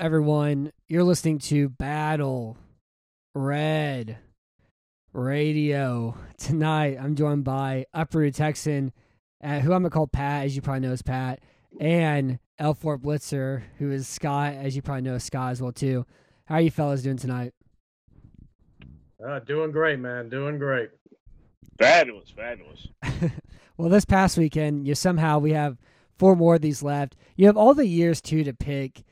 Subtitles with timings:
[0.00, 0.72] everyone.
[0.88, 2.56] You're listening to Battle
[3.34, 4.16] Red
[5.12, 6.16] Radio.
[6.38, 8.92] Tonight, I'm joined by Upper Texan,
[9.44, 11.40] uh, who I'm going to call Pat, as you probably know is Pat,
[11.78, 16.06] and L Fort Blitzer, who is Scott, as you probably know Scott as well, too.
[16.46, 17.52] How are you fellas doing tonight?
[19.22, 20.30] Uh, doing great, man.
[20.30, 20.88] Doing great.
[21.78, 22.88] Fabulous, fabulous.
[23.76, 25.76] well, this past weekend, you somehow we have
[26.18, 27.16] four more of these left.
[27.36, 29.02] You have all the years, too, to pick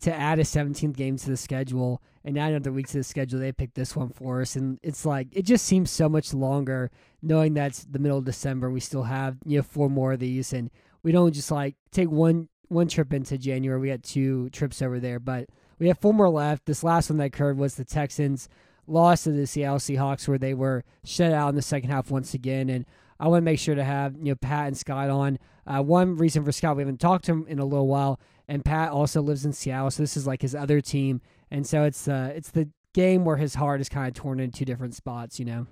[0.00, 3.38] to add a 17th game to the schedule and add another week to the schedule.
[3.38, 6.90] They picked this one for us, and it's like it just seems so much longer
[7.22, 8.70] knowing that's the middle of December.
[8.70, 10.70] We still have you know four more of these, and
[11.02, 13.80] we don't just like take one one trip into January.
[13.80, 16.66] We got two trips over there, but we have four more left.
[16.66, 18.48] This last one that occurred was the Texans
[18.88, 22.34] loss to the Seattle Seahawks, where they were shut out in the second half once
[22.34, 22.84] again, and.
[23.18, 25.38] I want to make sure to have you know Pat and Scott on.
[25.66, 28.64] Uh, one reason for Scott, we haven't talked to him in a little while, and
[28.64, 32.08] Pat also lives in Seattle, so this is like his other team, and so it's
[32.08, 35.38] uh it's the game where his heart is kind of torn in two different spots,
[35.38, 35.66] you know.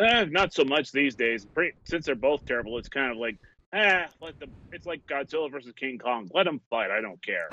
[0.00, 1.44] Eh, not so much these days.
[1.44, 3.36] Pretty, since they're both terrible, it's kind of like
[3.74, 4.50] ah, let them.
[4.72, 6.30] It's like Godzilla versus King Kong.
[6.32, 6.90] Let them fight.
[6.90, 7.48] I don't care.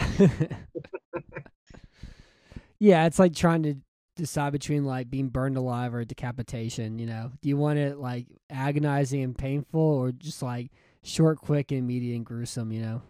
[2.79, 3.75] yeah, it's like trying to
[4.15, 6.99] decide between like being burned alive or decapitation.
[6.99, 10.71] You know, do you want it like agonizing and painful, or just like
[11.03, 12.71] short, quick, and immediate and gruesome?
[12.71, 13.01] You know.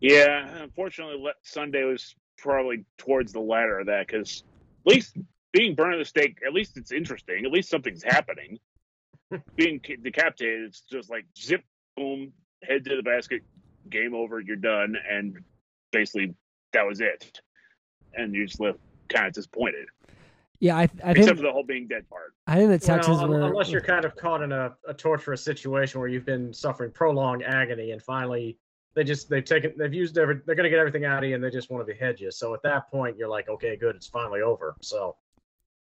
[0.00, 4.44] Yeah, unfortunately, Sunday was probably towards the latter of that because
[4.86, 5.16] at least
[5.52, 7.44] being burned at the stake, at least it's interesting.
[7.44, 8.58] At least something's happening.
[9.56, 11.62] being decapitated, it's just like zip,
[11.96, 12.32] boom,
[12.62, 13.42] head to the basket,
[13.90, 15.36] game over, you're done, and
[15.92, 16.34] basically
[16.72, 17.40] that was it.
[18.14, 18.78] And you just left
[19.08, 19.86] kind of disappointed.
[20.60, 22.34] Yeah, I, I except think, for the whole being dead part.
[22.46, 25.42] I think the Texans well, were unless you're kind of caught in a, a torturous
[25.42, 28.58] situation where you've been suffering prolonged agony, and finally
[28.94, 31.34] they just they've taken they've used every they're going to get everything out of you,
[31.34, 32.30] and they just want to behead you.
[32.30, 34.76] So at that point, you're like, okay, good, it's finally over.
[34.82, 35.16] So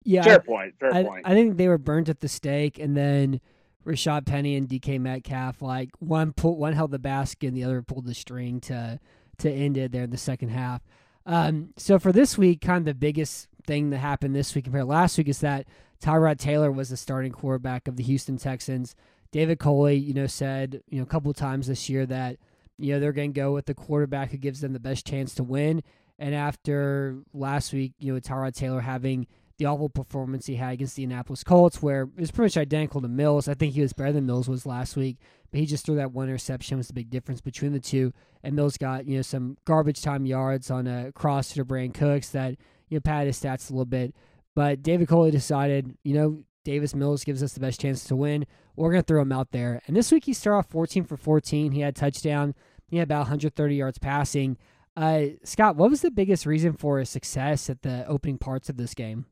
[0.03, 0.73] yeah, fair I, point.
[0.79, 1.21] Fair I, point.
[1.25, 3.41] I think they were burnt at the stake, and then
[3.87, 7.81] Rashad Penny and DK Metcalf, like one pulled, one held the basket, and the other
[7.81, 8.99] pulled the string to
[9.39, 10.81] to end it there in the second half.
[11.25, 14.81] Um, so for this week, kind of the biggest thing that happened this week compared
[14.81, 15.67] to last week is that
[16.01, 18.95] Tyrod Taylor was the starting quarterback of the Houston Texans.
[19.31, 22.37] David Culley, you know, said you know a couple times this year that
[22.79, 25.35] you know they're going to go with the quarterback who gives them the best chance
[25.35, 25.83] to win.
[26.17, 29.27] And after last week, you know, Tyrod Taylor having
[29.59, 33.01] the awful performance he had against the Indianapolis Colts, where it was pretty much identical
[33.01, 33.47] to Mills.
[33.47, 35.17] I think he was better than Mills was last week,
[35.51, 38.13] but he just threw that one interception was the big difference between the two.
[38.43, 42.29] And Mills got you know some garbage time yards on a cross to Brandin Cooks
[42.29, 42.55] that
[42.89, 44.13] you know pad his stats a little bit.
[44.55, 48.45] But David Culley decided, you know, Davis Mills gives us the best chance to win.
[48.75, 49.81] We're going to throw him out there.
[49.87, 51.71] And this week he started off 14 for 14.
[51.71, 52.53] He had touchdown.
[52.87, 54.57] He had about 130 yards passing.
[54.97, 58.77] Uh, Scott, what was the biggest reason for his success at the opening parts of
[58.77, 59.25] this game?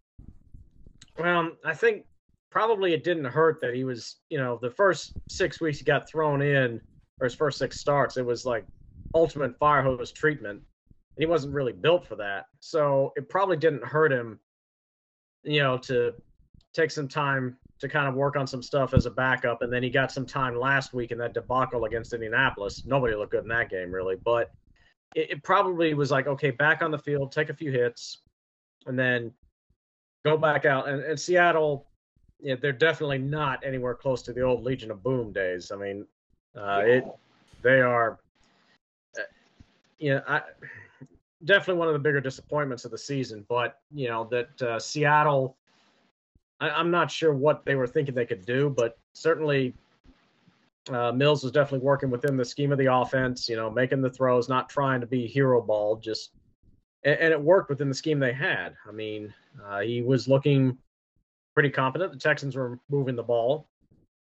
[1.20, 2.06] Well, I think
[2.50, 6.08] probably it didn't hurt that he was, you know, the first six weeks he got
[6.08, 6.80] thrown in,
[7.20, 8.66] or his first six starts, it was like
[9.14, 10.62] ultimate fire hose treatment.
[11.18, 12.46] And he wasn't really built for that.
[12.60, 14.40] So it probably didn't hurt him,
[15.44, 16.14] you know, to
[16.74, 19.64] take some time to kind of work on some stuff as a backup.
[19.64, 22.86] And then he got some time last week in that debacle against Indianapolis.
[22.86, 24.16] Nobody looked good in that game, really.
[24.16, 24.52] But
[25.16, 28.20] it, it probably was like, okay, back on the field, take a few hits,
[28.86, 29.32] and then
[30.24, 30.88] go back out.
[30.88, 31.88] And, and Seattle,
[32.40, 35.72] yeah, they're definitely not anywhere close to the old Legion of Boom days.
[35.72, 36.06] I mean,
[36.56, 37.08] uh, it
[37.64, 38.20] they are,
[39.18, 39.24] uh,
[40.14, 40.42] know, I,
[41.46, 43.46] definitely one of the bigger disappointments of the season.
[43.50, 45.58] But you know that uh, Seattle,
[46.60, 49.74] I, I'm not sure what they were thinking they could do, but certainly.
[50.90, 54.10] Uh, Mills was definitely working within the scheme of the offense, you know, making the
[54.10, 56.32] throws, not trying to be hero ball, just
[57.04, 58.76] and, and it worked within the scheme they had.
[58.88, 59.34] I mean,
[59.66, 60.78] uh, he was looking
[61.54, 62.12] pretty competent.
[62.12, 63.68] The Texans were moving the ball.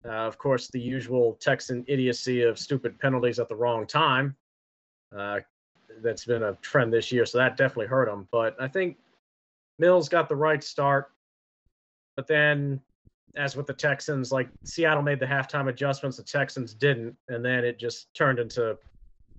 [0.04, 4.36] Uh, of course, the usual Texan idiocy of stupid penalties at the wrong time.
[5.16, 5.40] Uh,
[6.02, 8.28] that's been a trend this year, so that definitely hurt him.
[8.30, 8.96] But I think
[9.78, 11.10] Mills got the right start.
[12.16, 12.80] But then,
[13.36, 17.64] as with the Texans, like Seattle made the halftime adjustments, the Texans didn't, and then
[17.64, 18.78] it just turned into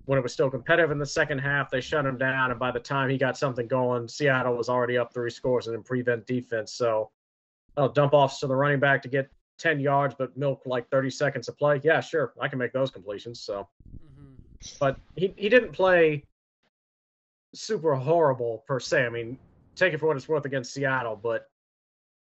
[0.08, 2.70] when it was still competitive in the second half, they shut him down, and by
[2.70, 6.26] the time he got something going, Seattle was already up three scores and in prevent
[6.26, 6.72] defense.
[6.72, 7.10] So,
[7.76, 9.28] oh, dump offs to the running back to get
[9.58, 11.78] 10 yards, but milk like 30 seconds of play.
[11.84, 13.40] Yeah, sure, I can make those completions.
[13.40, 14.32] So, mm-hmm.
[14.80, 16.24] but he, he didn't play
[17.54, 19.04] super horrible per se.
[19.06, 19.38] I mean,
[19.76, 21.46] take it for what it's worth against Seattle, but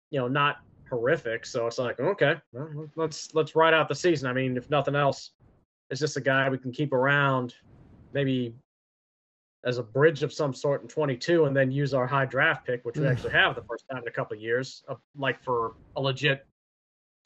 [0.09, 0.57] you know, not
[0.89, 1.45] horrific.
[1.45, 4.29] So it's like, okay, well, let's let's ride out the season.
[4.29, 5.31] I mean, if nothing else,
[5.89, 7.53] it's just a guy we can keep around,
[8.13, 8.55] maybe
[9.63, 12.83] as a bridge of some sort in 22, and then use our high draft pick,
[12.83, 13.11] which we Mm.
[13.11, 16.47] actually have the first time in a couple of years, uh, like for a legit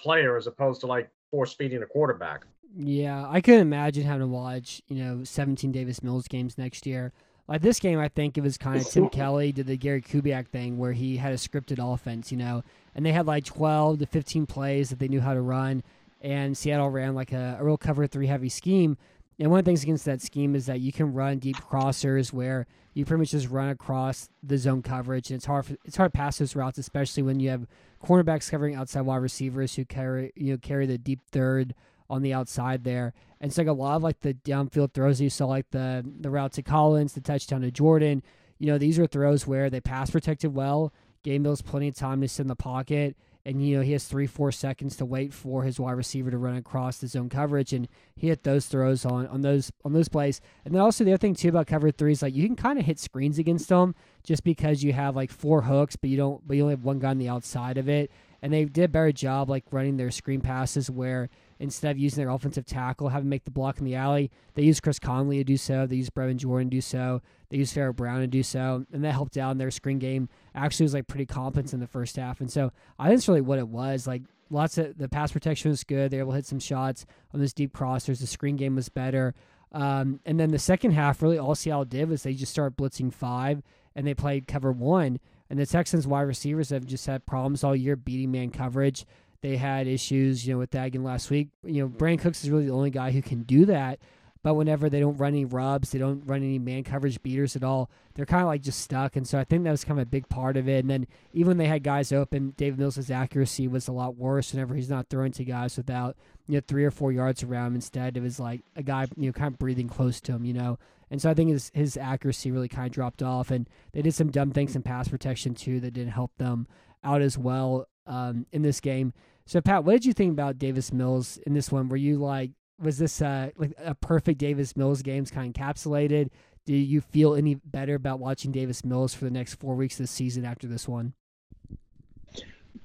[0.01, 2.45] player as opposed to like force feeding a quarterback.
[2.77, 7.13] Yeah, I couldn't imagine having to watch, you know, 17 Davis Mills games next year.
[7.47, 10.47] Like this game, I think it was kind of Tim Kelly did the Gary Kubiak
[10.47, 12.63] thing where he had a scripted offense, you know,
[12.95, 15.83] and they had like 12 to 15 plays that they knew how to run,
[16.21, 18.97] and Seattle ran like a, a real cover three heavy scheme.
[19.37, 22.31] And one of the things against that scheme is that you can run deep crossers
[22.31, 25.65] where you pretty much just run across the zone coverage, and it's hard.
[25.65, 27.67] For, it's hard to pass those routes, especially when you have
[28.03, 31.75] cornerbacks covering outside wide receivers who carry you know carry the deep third
[32.09, 33.13] on the outside there.
[33.39, 36.29] And it's like a lot of like the downfield throws you saw, like the the
[36.29, 38.23] route to Collins, the touchdown to Jordan.
[38.57, 40.93] You know, these are throws where they pass protected well.
[41.23, 44.05] Game Mills plenty of time to sit in the pocket, and you know he has
[44.05, 47.73] three four seconds to wait for his wide receiver to run across the zone coverage,
[47.73, 50.39] and he hit those throws on on those on those plays.
[50.63, 52.77] And then also the other thing too about cover three is like you can kind
[52.77, 56.47] of hit screens against them just because you have like four hooks, but you don't,
[56.47, 58.11] but you only have one guy on the outside of it.
[58.43, 61.29] And they did a better job like running their screen passes where
[61.59, 64.79] instead of using their offensive tackle, having make the block in the alley, they use
[64.79, 65.85] Chris Conley to do so.
[65.85, 67.21] They use Brevin Jordan to do so.
[67.49, 69.51] They use Pharaoh Brown to do so, and that helped out.
[69.51, 72.41] And their screen game actually was like pretty competent in the first half.
[72.41, 74.07] And so I think it's really what it was.
[74.07, 76.11] Like lots of the pass protection was good.
[76.11, 78.19] They were able to hit some shots on those deep crossers.
[78.19, 79.33] The screen game was better.
[79.71, 83.13] Um, and then the second half, really all Seattle did was they just started blitzing
[83.13, 83.61] five
[83.95, 85.19] and they played cover one.
[85.49, 89.05] And the Texans wide receivers have just had problems all year beating man coverage.
[89.45, 91.49] They had issues, you know, with again last week.
[91.63, 93.99] You know, Brandin Cooks is really the only guy who can do that.
[94.41, 97.63] But whenever they don't run any rubs, they don't run any man coverage beaters at
[97.63, 97.91] all.
[98.15, 100.09] They're kind of like just stuck, and so I think that was kind of a
[100.09, 100.79] big part of it.
[100.79, 104.51] And then even when they had guys open, Davis Mills' accuracy was a lot worse.
[104.51, 108.17] Whenever he's not throwing to guys without you know three or four yards around, instead
[108.17, 110.79] it was like a guy you know kind of breathing close to him, you know.
[111.11, 114.15] And so I think his his accuracy really kind of dropped off, and they did
[114.15, 116.67] some dumb things in pass protection too that didn't help them
[117.03, 119.13] out as well um, in this game.
[119.45, 121.87] So Pat, what did you think about Davis Mills in this one?
[121.89, 126.29] Were you like, was this uh, like a perfect Davis Mills games kind of encapsulated?
[126.65, 130.09] Do you feel any better about watching Davis Mills for the next four weeks this
[130.09, 131.13] season after this one?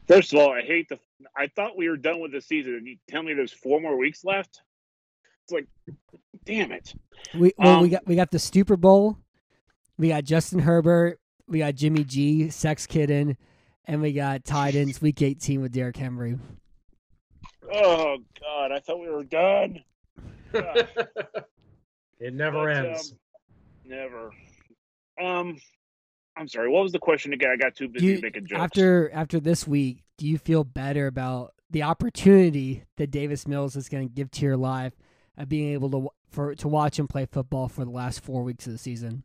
[0.07, 0.99] First of all, I hate the.
[1.37, 3.97] I thought we were done with the season, and you tell me there's four more
[3.97, 4.61] weeks left.
[5.45, 5.67] It's like,
[6.45, 6.95] damn it.
[7.35, 9.17] We well, we Um, got we got the Super Bowl,
[9.99, 13.37] we got Justin Herbert, we got Jimmy G, Sex Kitten,
[13.91, 16.39] and we got Titans Week 18 with Derrick Henry.
[17.73, 19.83] Oh God, I thought we were done.
[22.23, 23.13] It never But, ends.
[23.13, 23.19] um,
[23.87, 24.31] never.
[25.19, 25.57] Um,
[26.37, 26.69] I'm sorry.
[26.69, 27.49] What was the question again?
[27.51, 28.61] I got too busy you, making jokes.
[28.61, 33.89] after after this week, do you feel better about the opportunity that Davis Mills is
[33.89, 34.93] going to give to your life
[35.39, 38.67] of being able to for to watch him play football for the last four weeks
[38.67, 39.23] of the season?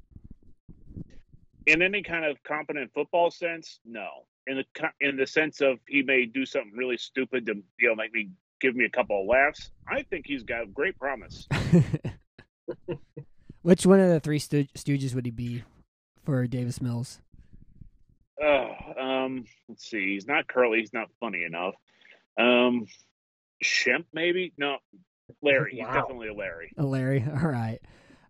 [1.66, 4.08] in any kind of competent football sense, no.
[4.48, 4.66] In the
[5.02, 8.30] in the sense of he may do something really stupid to you know make me
[8.62, 9.72] give me a couple of laughs.
[9.88, 11.48] I think he's got great promise.
[13.62, 15.64] Which one of the three stoo- Stooges would he be
[16.24, 17.20] for Davis Mills?
[18.44, 18.68] Uh,
[19.00, 20.14] um, let's see.
[20.14, 20.80] He's not curly.
[20.80, 21.74] He's not funny enough.
[22.38, 22.86] Um,
[23.64, 24.54] Shemp maybe?
[24.58, 24.78] No,
[25.42, 25.78] Larry.
[25.78, 26.72] He's definitely a Larry.
[26.78, 27.26] Oh, Larry.
[27.42, 27.80] All right.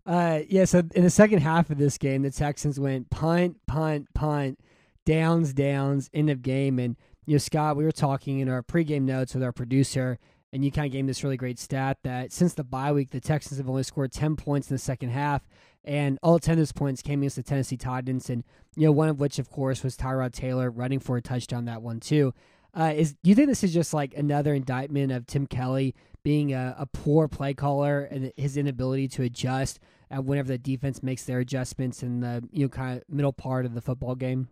[0.06, 0.66] Uh, yeah.
[0.66, 4.60] So in the second half of this game, the Texans went punt, punt, punt,
[5.06, 6.80] downs, downs, end of game.
[6.80, 6.96] And
[7.26, 10.20] you know, Scott, we were talking in our pregame notes with our producer,
[10.54, 13.20] and you kind of gave this really great stat that since the bye week, the
[13.20, 15.48] Texans have only scored ten points in the second half,
[15.84, 18.44] and all ten of those points came against the Tennessee Titans, and
[18.76, 21.82] you know, one of which, of course, was Tyrod Taylor running for a touchdown that
[21.82, 22.34] one too.
[22.78, 26.54] Uh, is do you think this is just like another indictment of Tim Kelly being
[26.54, 29.80] a, a poor play caller and his inability to adjust
[30.12, 33.74] whenever the defense makes their adjustments in the you know kind of middle part of
[33.74, 34.50] the football game?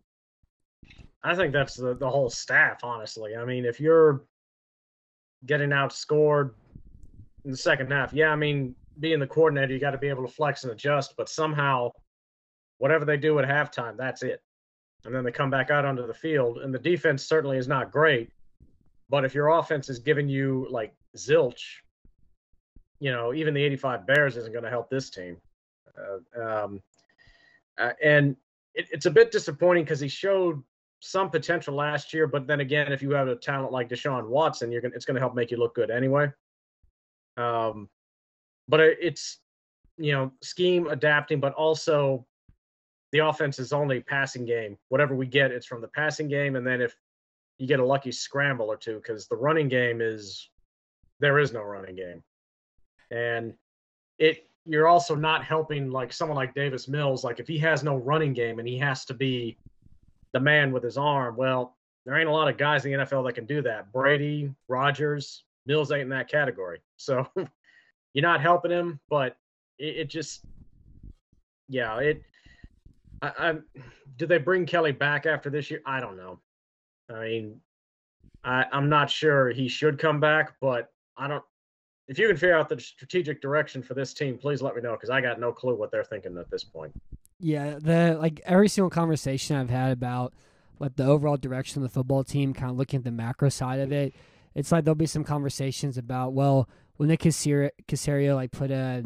[1.23, 3.35] I think that's the, the whole staff, honestly.
[3.35, 4.23] I mean, if you're
[5.45, 6.51] getting outscored
[7.45, 10.27] in the second half, yeah, I mean, being the coordinator, you got to be able
[10.27, 11.91] to flex and adjust, but somehow,
[12.77, 14.41] whatever they do at halftime, that's it.
[15.05, 17.91] And then they come back out onto the field, and the defense certainly is not
[17.91, 18.29] great.
[19.09, 21.61] But if your offense is giving you like zilch,
[22.99, 25.37] you know, even the 85 Bears isn't going to help this team.
[25.97, 26.81] Uh, um,
[27.77, 28.35] uh, and
[28.73, 30.63] it, it's a bit disappointing because he showed
[31.05, 34.71] some potential last year, but then again, if you have a talent like Deshaun Watson,
[34.71, 36.31] you're gonna it's gonna help make you look good anyway.
[37.35, 37.89] Um,
[38.69, 39.39] but it's
[39.97, 42.25] you know scheme adapting, but also
[43.11, 44.77] the offense is only passing game.
[44.87, 46.95] Whatever we get, it's from the passing game, and then if
[47.57, 50.49] you get a lucky scramble or two, because the running game is
[51.19, 52.23] there is no running game,
[53.11, 53.53] and
[54.19, 57.25] it you're also not helping like someone like Davis Mills.
[57.25, 59.57] Like if he has no running game and he has to be
[60.33, 63.25] the man with his arm, well, there ain't a lot of guys in the NFL
[63.25, 63.91] that can do that.
[63.93, 66.79] Brady, Rodgers, Mills ain't in that category.
[66.97, 67.27] So
[68.13, 69.35] you're not helping him, but
[69.77, 70.45] it, it just,
[71.67, 72.23] yeah, it.
[73.21, 73.55] I, I
[74.15, 75.81] do they bring Kelly back after this year?
[75.85, 76.39] I don't know.
[77.09, 77.59] I mean,
[78.45, 81.43] I, I'm not sure he should come back, but I don't
[82.07, 84.93] if you can figure out the strategic direction for this team, please let me know
[84.93, 86.93] because I got no clue what they're thinking at this point.
[87.43, 90.33] Yeah, the like every single conversation I've had about
[90.79, 93.81] like the overall direction of the football team, kind of looking at the macro side
[93.81, 94.15] of it,
[94.55, 99.03] it's like there'll be some conversations about well, when Nick Caserio like put a,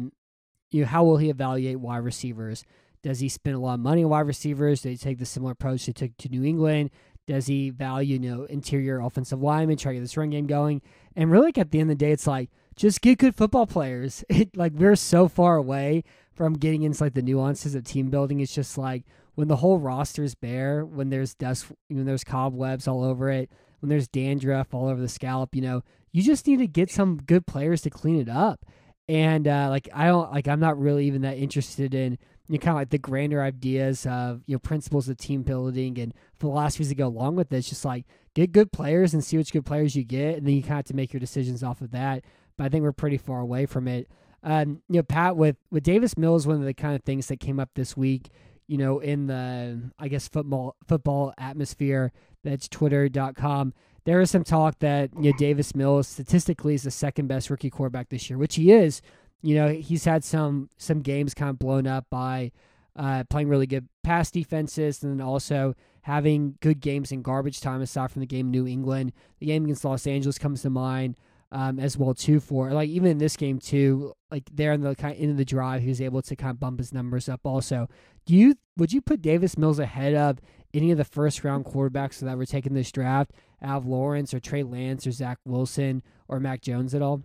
[0.70, 2.64] you know, how will he evaluate wide receivers?
[3.02, 4.82] Does he spend a lot of money on wide receivers?
[4.82, 6.90] Do he take the similar approach they took to New England?
[7.26, 10.80] Does he value, you know, interior offensive linemen, try to get this run game going?
[11.16, 14.24] And really, at the end of the day, it's like just get good football players.
[14.30, 16.04] It like we're so far away
[16.38, 18.40] from getting into like the nuances of team building.
[18.40, 19.04] It's just like
[19.34, 23.50] when the whole roster is bare, when there's dust, when there's cobwebs all over it,
[23.80, 27.18] when there's dandruff all over the scalp, you know, you just need to get some
[27.18, 28.64] good players to clean it up.
[29.08, 32.18] And uh, like I don't like I'm not really even that interested in
[32.48, 35.98] you know, kind of like the grander ideas of you know principles of team building
[35.98, 37.68] and philosophies that go along with this.
[37.68, 40.62] Just like get good players and see which good players you get, and then you
[40.62, 42.22] kind of have to make your decisions off of that
[42.58, 44.10] but I think we're pretty far away from it.
[44.42, 47.40] Um, you know, Pat, with with Davis Mills, one of the kind of things that
[47.40, 48.28] came up this week,
[48.66, 52.12] you know, in the I guess football football atmosphere,
[52.44, 53.74] that's Twitter.com.
[54.04, 57.70] There is some talk that you know Davis Mills statistically is the second best rookie
[57.70, 59.02] quarterback this year, which he is.
[59.42, 62.52] You know, he's had some some games kind of blown up by
[62.96, 67.82] uh, playing really good pass defenses, and then also having good games in garbage time.
[67.82, 71.16] Aside from the game New England, the game against Los Angeles comes to mind
[71.50, 74.94] um, as well too for like even in this game too like there in the
[74.94, 77.28] kind of end of the drive he was able to kind of bump his numbers
[77.28, 77.88] up also.
[78.26, 80.38] Do you would you put Davis Mills ahead of
[80.74, 83.32] any of the first round quarterbacks that were taking this draft?
[83.62, 87.22] Av Lawrence or Trey Lance or Zach Wilson or Mac Jones at all?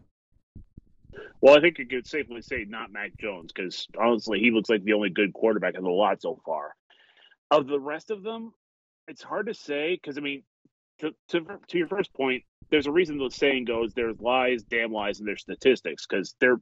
[1.41, 4.83] Well, I think you could safely say not Mac Jones because honestly, he looks like
[4.83, 6.73] the only good quarterback in the lot so far.
[7.51, 8.53] Of the rest of them,
[9.07, 10.43] it's hard to say because I mean,
[10.99, 14.91] to, to to your first point, there's a reason the saying goes there's lies, damn
[14.91, 16.59] lies, and there's statistics because they're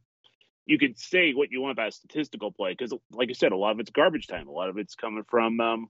[0.65, 3.72] you can say what you want about statistical play because, like I said, a lot
[3.72, 4.50] of it's garbage time.
[4.50, 5.88] A lot of it's coming from um,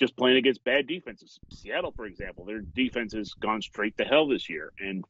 [0.00, 1.38] just playing against bad defenses.
[1.50, 5.04] Seattle, for example, their defense has gone straight to hell this year, and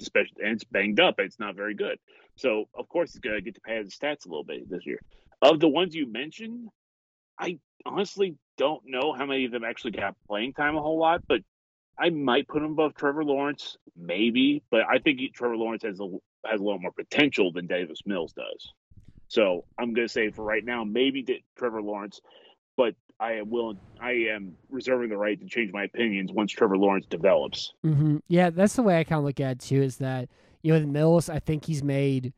[0.00, 1.20] especially and it's banged up.
[1.20, 2.00] It's not very good.
[2.34, 5.00] So of course it's gonna get to pad the stats a little bit this year.
[5.42, 6.70] Of the ones you mentioned,
[7.38, 11.22] I honestly don't know how many of them actually got playing time a whole lot,
[11.28, 11.42] but
[11.98, 16.00] I might put him above Trevor Lawrence, maybe, but I think he, Trevor Lawrence has
[16.00, 16.08] a
[16.44, 18.72] has a little more potential than Davis Mills does.
[19.28, 22.20] So I'm going to say for right now, maybe Trevor Lawrence,
[22.76, 23.80] but I am willing.
[24.00, 27.72] I am reserving the right to change my opinions once Trevor Lawrence develops.
[27.84, 28.18] Mm-hmm.
[28.28, 29.82] Yeah, that's the way I kind of look at it too.
[29.82, 30.28] Is that
[30.62, 32.32] you know, with Mills, I think he's made,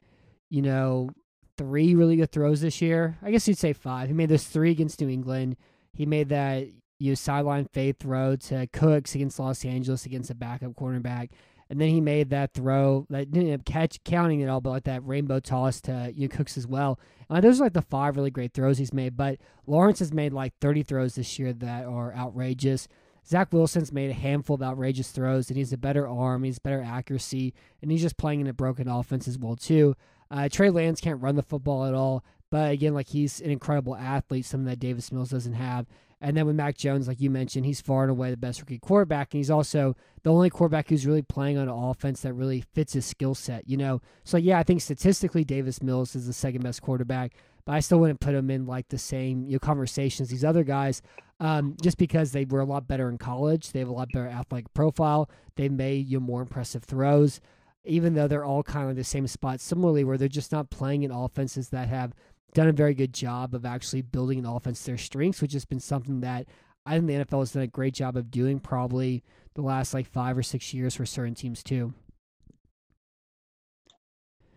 [0.51, 1.11] you know,
[1.57, 3.19] three really good throws this year.
[3.23, 4.09] I guess you'd say five.
[4.09, 5.57] He made those three against New England.
[5.93, 10.73] He made that you sideline fade throw to Cooks against Los Angeles against a backup
[10.73, 11.31] cornerback.
[11.71, 14.71] And then he made that throw that didn't end up catch counting it all, but
[14.71, 16.99] like that rainbow toss to you know, Cooks as well.
[17.29, 19.17] Uh, those are like the five really great throws he's made.
[19.17, 22.89] But Lawrence has made like 30 throws this year that are outrageous.
[23.27, 26.83] Zach Wilson's made a handful of outrageous throws, and he's a better arm, he's better
[26.83, 27.53] accuracy,
[27.83, 29.95] and he's just playing in a broken offense as well too.
[30.31, 33.95] Uh, Trey Lance can't run the football at all, but again, like he's an incredible
[33.95, 35.87] athlete, something that Davis Mills doesn't have.
[36.21, 38.79] And then with Mac Jones, like you mentioned, he's far and away the best rookie
[38.79, 39.95] quarterback, and he's also
[40.25, 43.69] the only quarterback who's really playing on an offense that really fits his skill set.
[43.69, 47.35] You know, so yeah, I think statistically Davis Mills is the second best quarterback,
[47.65, 50.65] but I still wouldn't put him in like the same you know conversations these other
[50.65, 51.03] guys,
[51.39, 53.71] um, just because they were a lot better in college.
[53.71, 55.31] They have a lot better athletic profile.
[55.55, 57.41] They made you know, more impressive throws,
[57.85, 59.61] even though they're all kind of the same spot.
[59.61, 62.13] Similarly, where they're just not playing in offenses that have
[62.55, 65.65] done a very good job of actually building an offense to their strengths, which has
[65.65, 66.47] been something that
[66.87, 69.23] I think the NFL has done a great job of doing probably
[69.55, 71.93] the last like five or six years for certain teams too.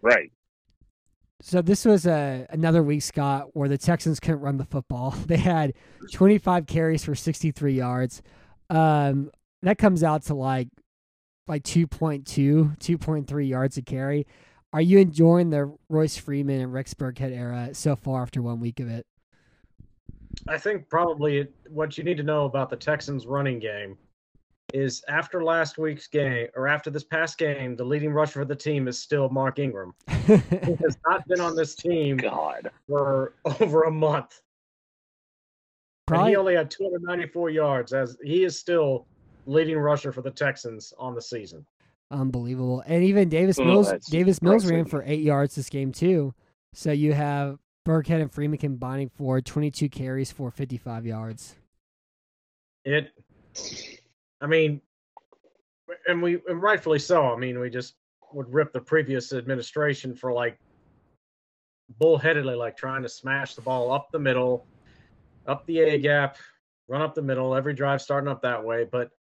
[0.01, 0.31] Right.
[1.41, 5.15] so this was a another week, Scott, where the Texans couldn't run the football.
[5.27, 5.73] They had
[6.13, 8.21] 25 carries for 63 yards.
[8.69, 9.31] Um,
[9.61, 10.69] that comes out to like
[11.47, 12.23] like 2.2,
[12.79, 14.25] 2.3 yards a carry.
[14.73, 18.79] Are you enjoying the Royce Freeman and Rex Burkhead era so far after one week
[18.79, 19.05] of it?
[20.47, 23.97] I think probably what you need to know about the Texans running game
[24.73, 28.55] is after last week's game or after this past game, the leading rusher for the
[28.55, 29.93] team is still Mark Ingram.
[30.27, 30.35] he
[30.83, 32.71] has not been on this team God.
[32.87, 34.41] for over a month.
[36.09, 39.05] And he only had 294 yards as he is still
[39.45, 41.65] leading rusher for the Texans on the season.
[42.11, 42.83] Unbelievable.
[42.85, 46.33] And even Davis Oh, Mills Davis Mills ran for eight yards this game too.
[46.73, 51.55] So you have Burkhead and Freeman combining for 22 carries for 55 yards.
[52.85, 53.11] It,
[54.39, 54.81] I mean,
[56.07, 57.25] and we and rightfully so.
[57.25, 57.95] I mean, we just
[58.33, 60.57] would rip the previous administration for like
[61.99, 64.65] bullheadedly like trying to smash the ball up the middle,
[65.47, 66.37] up the A gap,
[66.87, 68.85] run up the middle, every drive starting up that way.
[68.89, 69.11] But a-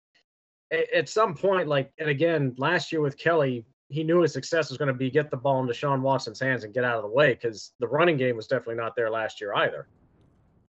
[0.71, 4.79] at some point, like, and again, last year with Kelly, he knew his success was
[4.79, 7.09] going to be get the ball into Sean Watson's hands and get out of the
[7.09, 9.89] way because the running game was definitely not there last year either.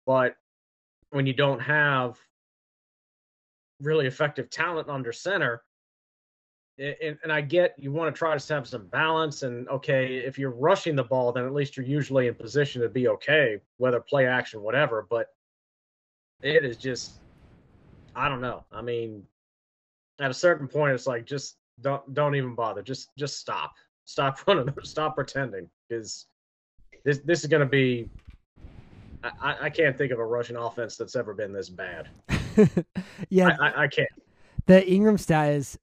[0.05, 0.35] But
[1.11, 2.19] when you don't have
[3.81, 5.63] really effective talent under center.
[6.77, 9.43] And, and I get you want to try to have some balance.
[9.43, 12.89] And okay, if you're rushing the ball, then at least you're usually in position to
[12.89, 15.05] be okay, whether play action, whatever.
[15.09, 15.27] But
[16.41, 17.19] it is just,
[18.15, 18.65] I don't know.
[18.71, 19.23] I mean,
[20.19, 22.81] at a certain point, it's like just don't don't even bother.
[22.81, 23.73] Just just stop.
[24.05, 24.67] Stop running.
[24.83, 25.69] Stop pretending.
[25.89, 26.27] Because
[27.03, 28.09] this this is going to be.
[29.41, 32.09] I, I- can't think of a rushing offense that's ever been this bad.
[33.29, 34.09] yeah, I, I, I can't.
[34.67, 35.79] the Ingram stat is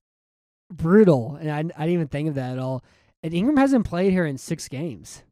[0.73, 2.85] brutal, and I, I didn't even think of that at all.
[3.25, 5.23] And Ingram hasn't played here in six games.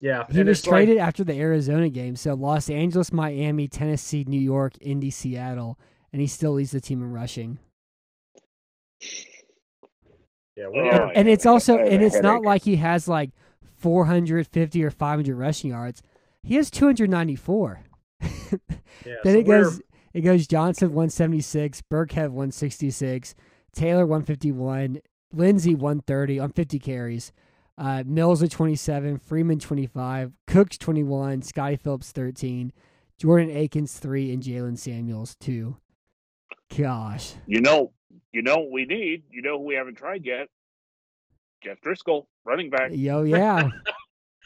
[0.00, 4.24] Yeah, He was it's like- traded after the Arizona game, so Los Angeles, Miami, Tennessee,
[4.26, 5.78] New York, Indy, Seattle,
[6.12, 7.58] and he still leads the team in rushing.
[10.56, 11.12] Yeah, Oh, we and, are.
[11.14, 13.30] and it's also and it's not like he has like
[13.76, 16.02] 450 or 500 rushing yards.
[16.42, 17.80] He has 294.
[18.22, 18.28] Yeah,
[19.04, 19.80] then so it goes
[20.14, 23.34] it goes Johnson 176, Burkhead 166,
[23.74, 24.98] Taylor 151,
[25.34, 27.32] Lindsay 130 on 50 carries.
[27.76, 32.72] Uh, Mills at 27, Freeman 25, Cooks 21, Scotty Phillips 13,
[33.18, 35.76] Jordan Akins 3, and Jaylen Samuels 2.
[36.78, 37.34] Gosh.
[37.46, 37.92] You know,
[38.36, 39.22] you know what we need.
[39.30, 40.48] You know who we haven't tried yet?
[41.64, 42.90] Jeff Driskel, running back.
[42.92, 43.70] Yo, yeah.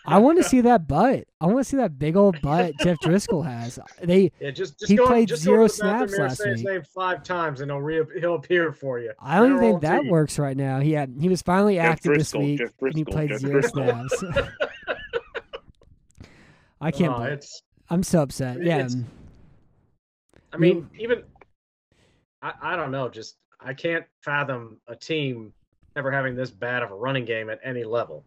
[0.07, 1.24] I want to see that butt.
[1.40, 3.81] I want to see that big old butt Jeff Driskel has.
[4.00, 6.38] They, Yeah, just just He go, played just zero go to the bathroom snaps last
[6.38, 6.68] say his week.
[6.68, 9.12] name five times, and he'll re- he'll appear for you.
[9.18, 10.11] I don't even They're think that team.
[10.11, 10.79] works right now.
[10.79, 13.40] He had, he was finally Jeff active Driskel, this week, Jeff and he played Jeff
[13.40, 14.09] zero Driskel.
[14.09, 14.48] snaps.
[16.81, 17.12] I can't.
[17.14, 17.62] Oh, it's.
[17.90, 18.62] I'm so upset.
[18.62, 19.05] Yeah, mm,
[20.53, 21.24] I mean, even.
[22.40, 23.09] I, I don't know.
[23.11, 25.53] Just I can't fathom a team
[25.96, 28.25] ever having this bad of a running game at any level.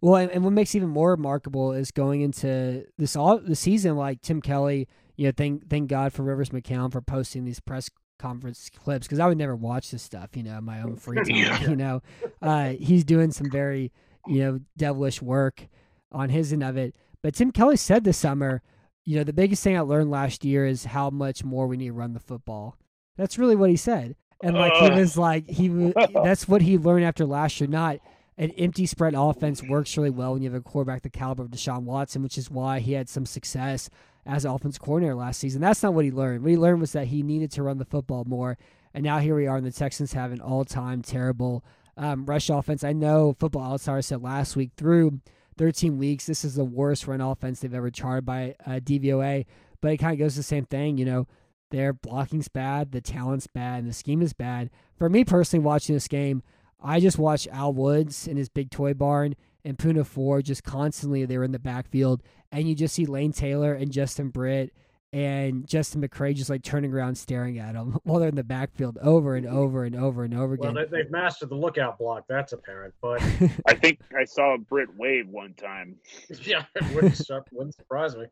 [0.00, 3.56] Well, and, and what makes it even more remarkable is going into this all the
[3.56, 4.88] season, like Tim Kelly.
[5.16, 9.18] You know, thank thank God for Rivers McCown for posting these press conference clips because
[9.18, 10.36] I would never watch this stuff.
[10.36, 11.26] You know, in my own free time.
[11.28, 11.60] Yeah.
[11.68, 12.02] You know,
[12.42, 13.92] uh, he's doing some very
[14.26, 15.66] you know devilish work
[16.12, 16.94] on his end of it.
[17.22, 18.62] But Tim Kelly said this summer,
[19.04, 21.88] you know, the biggest thing I learned last year is how much more we need
[21.88, 22.76] to run the football.
[23.16, 24.16] That's really what he said.
[24.42, 27.68] And like he was like he was, that's what he learned after last year.
[27.68, 27.98] Not
[28.38, 31.50] an empty spread offense works really well when you have a quarterback the caliber of
[31.50, 33.88] Deshaun Watson, which is why he had some success
[34.26, 35.60] as offense coordinator last season.
[35.60, 36.42] That's not what he learned.
[36.42, 38.58] What he learned was that he needed to run the football more.
[38.92, 41.64] And now here we are, and the Texans have an all-time terrible
[41.96, 42.82] um, rush offense.
[42.84, 45.20] I know Football Outsider said last week through
[45.58, 49.46] 13 weeks, this is the worst run offense they've ever charted by uh, DVOA.
[49.80, 51.26] But it kind of goes the same thing, you know.
[51.70, 54.70] Their blocking's bad, the talent's bad, and the scheme is bad.
[54.96, 56.42] For me personally, watching this game,
[56.80, 61.24] I just watched Al Woods in his big toy barn and Poona Ford just constantly
[61.24, 64.72] they were in the backfield, and you just see Lane Taylor and Justin Britt
[65.12, 68.98] and Justin McCray just like turning around staring at them while they're in the backfield
[69.02, 70.74] over and over and over and over again.
[70.74, 72.24] they, they've mastered the lookout block.
[72.28, 72.94] That's apparent.
[73.00, 73.22] But
[73.66, 75.96] I think I saw Britt wave one time.
[76.42, 77.20] yeah, it wouldn't,
[77.52, 78.26] wouldn't surprise me.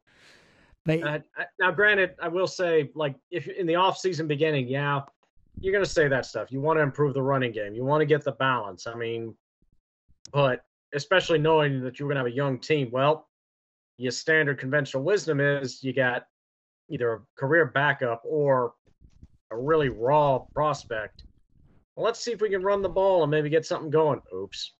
[0.85, 1.19] But Uh,
[1.59, 5.03] now, granted, I will say, like, if in the off-season beginning, yeah,
[5.61, 6.53] you're going to say that stuff.
[6.53, 7.75] You want to improve the running game.
[7.75, 8.87] You want to get the balance.
[8.87, 9.35] I mean,
[10.33, 13.29] but especially knowing that you're going to have a young team, well,
[13.97, 16.27] your standard conventional wisdom is you got
[16.91, 18.75] either a career backup or
[19.51, 21.25] a really raw prospect.
[21.97, 24.21] Well, let's see if we can run the ball and maybe get something going.
[24.35, 24.75] Oops.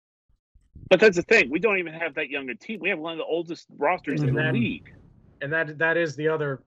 [0.89, 1.49] But that's the thing.
[1.49, 2.79] We don't even have that young a team.
[2.79, 4.53] We have one of the oldest rosters in the Mhm.
[4.53, 4.94] league.
[5.45, 6.63] And that that is the other,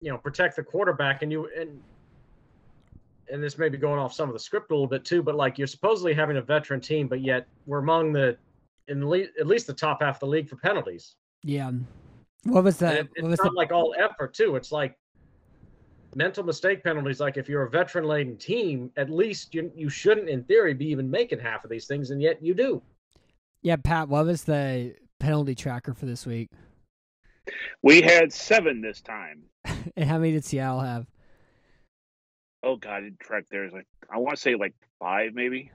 [0.00, 1.80] you know, protect the quarterback, and you and
[3.28, 5.34] and this may be going off some of the script a little bit too, but
[5.34, 8.36] like you're supposedly having a veteran team, but yet we're among the
[8.86, 11.16] in le- at least the top half of the league for penalties.
[11.42, 11.72] Yeah.
[12.44, 13.08] What was that?
[13.14, 14.54] the it- was it's the not like all effort too.
[14.54, 14.96] It's like
[16.14, 17.18] mental mistake penalties.
[17.18, 20.86] Like if you're a veteran laden team, at least you you shouldn't, in theory, be
[20.86, 22.80] even making half of these things, and yet you do.
[23.62, 26.50] Yeah, Pat, what was the penalty tracker for this week?
[27.82, 29.42] We had seven this time.
[29.96, 31.06] And how many did Seattle have?
[32.62, 33.72] Oh God, I didn't track theirs.
[33.72, 35.70] Like I want to say like five, maybe.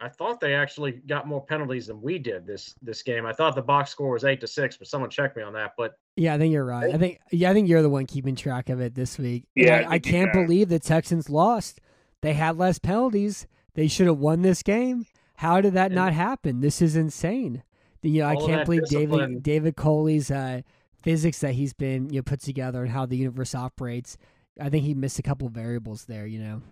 [0.00, 3.26] I thought they actually got more penalties than we did this this game.
[3.26, 5.72] I thought the box score was eight to six, but someone checked me on that.
[5.76, 6.92] But Yeah, I think you're right.
[6.94, 9.44] I think yeah, I think you're the one keeping track of it this week.
[9.54, 11.80] Yeah, I, I I can't got believe the Texans lost.
[12.22, 13.46] They had less penalties.
[13.74, 15.06] They should have won this game.
[15.36, 16.60] How did that And- not happen?
[16.60, 17.62] This is insane.
[18.04, 20.62] You know, I can't that believe David David Culley's uh,
[21.02, 24.16] physics that he's been you know put together and how the universe operates.
[24.60, 26.26] I think he missed a couple variables there.
[26.26, 26.62] You know.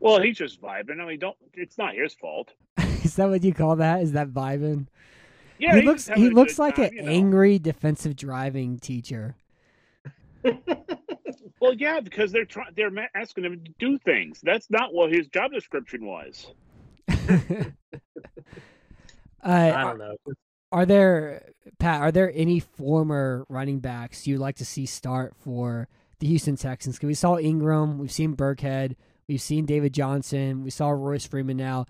[0.00, 1.00] Well, he's just vibing.
[1.00, 1.36] I mean, don't.
[1.54, 2.52] It's not his fault.
[2.78, 4.02] is that what you call that?
[4.02, 4.86] Is that vibing?
[5.58, 7.10] Yeah, he he's looks he looks like time, an you know.
[7.10, 9.36] angry defensive driving teacher.
[11.60, 12.72] Well, yeah, because they're trying.
[12.76, 14.40] They're asking him to do things.
[14.42, 16.52] That's not what his job description was.
[19.42, 20.16] I uh, don't know.
[20.70, 22.00] Are there Pat?
[22.00, 26.96] Are there any former running backs you'd like to see start for the Houston Texans?
[26.96, 28.96] Because we saw Ingram, we've seen Burkhead,
[29.28, 31.56] we've seen David Johnson, we saw Royce Freeman.
[31.56, 31.86] Now,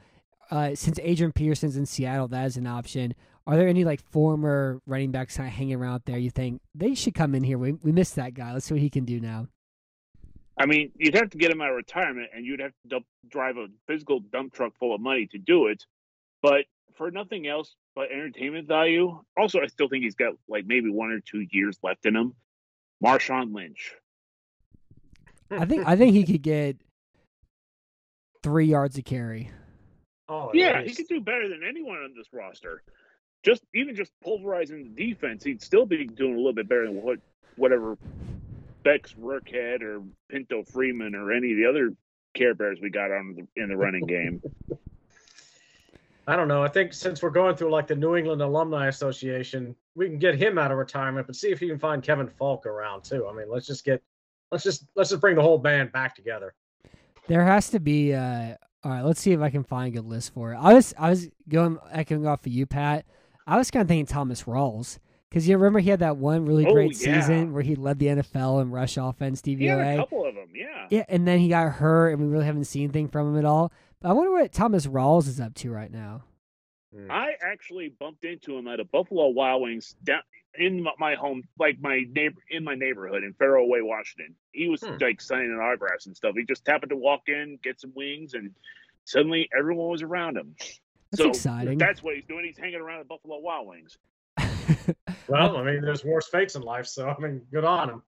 [0.51, 3.14] uh, since Adrian Peterson's in Seattle, that is an option.
[3.47, 6.19] Are there any like former running backs kind of hanging around there?
[6.19, 7.59] You think they should come in here?
[7.59, 8.53] We we missed that guy.
[8.53, 9.49] Let's see what he can do now.
[10.61, 13.07] I mean, you'd have to get him out of retirement, and you'd have to dump,
[13.29, 15.85] drive a physical dump truck full of money to do it.
[16.43, 16.64] But
[16.97, 21.11] for nothing else but entertainment value, also, I still think he's got like maybe one
[21.11, 22.33] or two years left in him.
[23.05, 23.93] Marshawn Lynch.
[25.51, 26.77] I think I think he could get
[28.45, 29.51] three yards of carry.
[30.29, 32.85] Oh, Yeah, at he could do better than anyone on this roster.
[33.45, 37.03] Just even just pulverizing the defense, he'd still be doing a little bit better than
[37.03, 37.19] what
[37.57, 37.99] whatever
[38.85, 41.93] Bex Rookhead or Pinto Freeman or any of the other
[42.37, 44.41] Care Bears we got on the, in the running game.
[46.29, 46.62] I don't know.
[46.62, 50.35] I think since we're going through like the New England Alumni Association, we can get
[50.35, 53.27] him out of retirement, but see if you can find Kevin Faulk around too.
[53.27, 54.03] I mean, let's just get
[54.53, 56.55] let's just let's just bring the whole band back together.
[57.29, 58.12] There has to be.
[58.12, 60.57] Uh, all right, let's see if I can find a good list for it.
[60.59, 63.07] I was I was going echoing off of you, Pat.
[63.47, 64.99] I was kind of thinking Thomas Rawls
[65.31, 67.21] because you remember he had that one really Oh, great yeah.
[67.21, 70.49] season where he led the NFL in rush offense He had a couple of them,
[70.55, 70.87] yeah.
[70.91, 73.45] Yeah, and then he got hurt, and we really haven't seen anything from him at
[73.45, 73.73] all.
[74.01, 76.25] But I wonder what Thomas Rawls is up to right now.
[77.11, 80.23] I actually bumped into him at a Buffalo Wild Wings down
[80.55, 84.35] in my- my home, like my neighbor in my neighborhood in Fairway, Way, Washington.
[84.53, 84.97] He was Hmm.
[85.01, 86.35] like signing autographs and stuff.
[86.35, 88.55] He just happened to walk in, get some wings, and
[89.05, 90.55] suddenly everyone was around him.
[91.11, 91.77] That's so exciting.
[91.79, 92.45] That's what he's doing.
[92.47, 93.99] He's hanging around at Buffalo Wild Wings.
[95.29, 98.03] Well, I mean, there's worse fates in life, so I mean, good on him.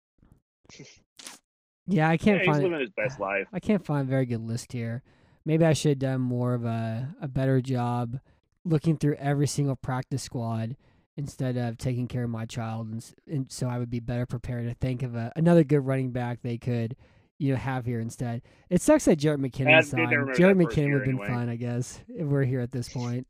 [1.86, 2.62] yeah, I can't he's find.
[2.62, 3.46] living his best life.
[3.52, 5.02] I can't find a very good list here.
[5.44, 8.20] Maybe I should have done more of a, a better job
[8.64, 10.76] looking through every single practice squad
[11.16, 14.66] instead of taking care of my child, and, and so I would be better prepared
[14.68, 16.96] to think of a, another good running back they could,
[17.38, 18.42] you know, have here instead.
[18.68, 19.50] It sucks that Jared they
[19.82, 20.10] signed.
[20.10, 21.28] Jerick McKinnon would have been anyway.
[21.28, 23.26] fine, I guess, if we're here at this point.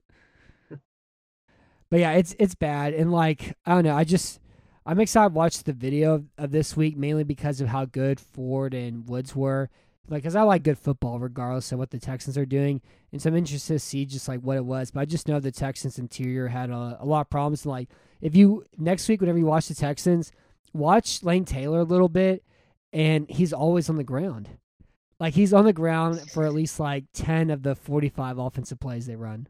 [1.91, 4.41] but yeah, it's it's bad, and like I don't know, I just
[4.87, 8.21] I'm excited to watch the video of, of this week mainly because of how good
[8.21, 9.69] Ford and Woods were.
[10.11, 13.31] Like, cause I like good football regardless of what the Texans are doing, and so
[13.31, 14.91] I'm interested to see just like what it was.
[14.91, 17.65] But I just know the Texans interior had a, a lot of problems.
[17.65, 17.89] And like,
[18.21, 20.33] if you next week, whenever you watch the Texans,
[20.73, 22.43] watch Lane Taylor a little bit,
[22.93, 24.49] and he's always on the ground.
[25.21, 29.07] Like he's on the ground for at least like ten of the forty-five offensive plays
[29.07, 29.47] they run.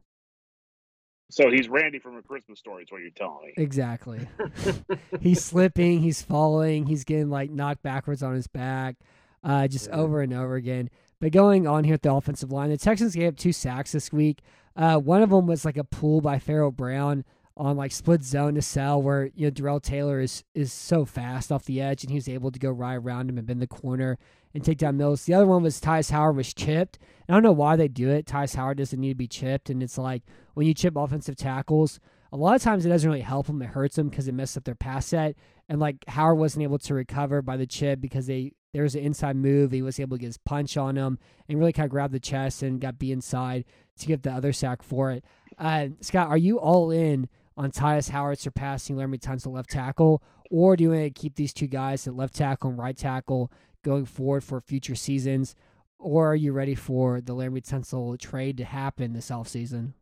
[1.31, 2.83] So he's Randy from A Christmas Story.
[2.83, 3.55] Is what you're telling me.
[3.57, 4.27] Exactly.
[5.21, 8.97] he's slipping, he's falling, he's getting like knocked backwards on his back,
[9.45, 10.91] uh, just over and over again.
[11.21, 14.13] But going on here at the offensive line, the Texans gave up two sacks this
[14.13, 14.41] week.
[14.77, 17.25] Uh, one of them was like a pull by Pharaoh Brown
[17.57, 21.53] on like split zone to sell, where you know Darrell Taylor is is so fast
[21.53, 23.67] off the edge, and he was able to go right around him and bend the
[23.67, 24.19] corner
[24.55, 25.25] and take down Mills.
[25.25, 26.99] The other one was Tytus Howard was chipped.
[27.29, 28.27] And I don't know why they do it.
[28.27, 30.23] Tytus Howard doesn't need to be chipped, and it's like
[30.55, 32.01] when you chip offensive tackles,
[32.33, 33.63] a lot of times it doesn't really help them.
[33.63, 35.37] It hurts them because it messes up their pass set.
[35.71, 39.03] And like Howard wasn't able to recover by the chip because they there was an
[39.03, 39.71] inside move.
[39.71, 42.21] He was able to get his punch on him and really kind of grab the
[42.21, 43.65] chest and got B inside
[43.99, 45.25] to get the other sack for it.
[45.59, 50.77] Uh, Scott, are you all in on Tytus Howard surpassing Laremy Tunsil left tackle, or
[50.77, 53.53] do you want to keep these two guys at left tackle and right tackle
[53.85, 55.55] going forward for future seasons?
[55.99, 59.93] Or are you ready for the Laremy Tunsil trade to happen this offseason?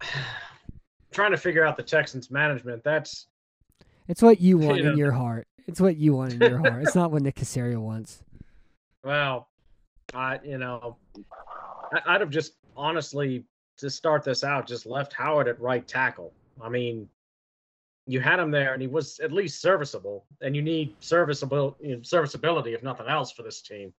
[1.12, 2.82] Trying to figure out the Texans management.
[2.84, 3.26] That's
[4.08, 5.46] it's what you want You in your heart.
[5.66, 6.82] It's what you want in your heart.
[6.82, 8.22] It's not what Nick Caserio wants.
[9.04, 9.48] well,
[10.12, 10.96] I you know,
[11.92, 13.44] I, I'd have just honestly
[13.78, 16.32] to start this out just left Howard at right tackle.
[16.62, 17.08] I mean,
[18.06, 21.96] you had him there and he was at least serviceable, and you need serviceable you
[21.96, 23.92] know, serviceability if nothing else for this team.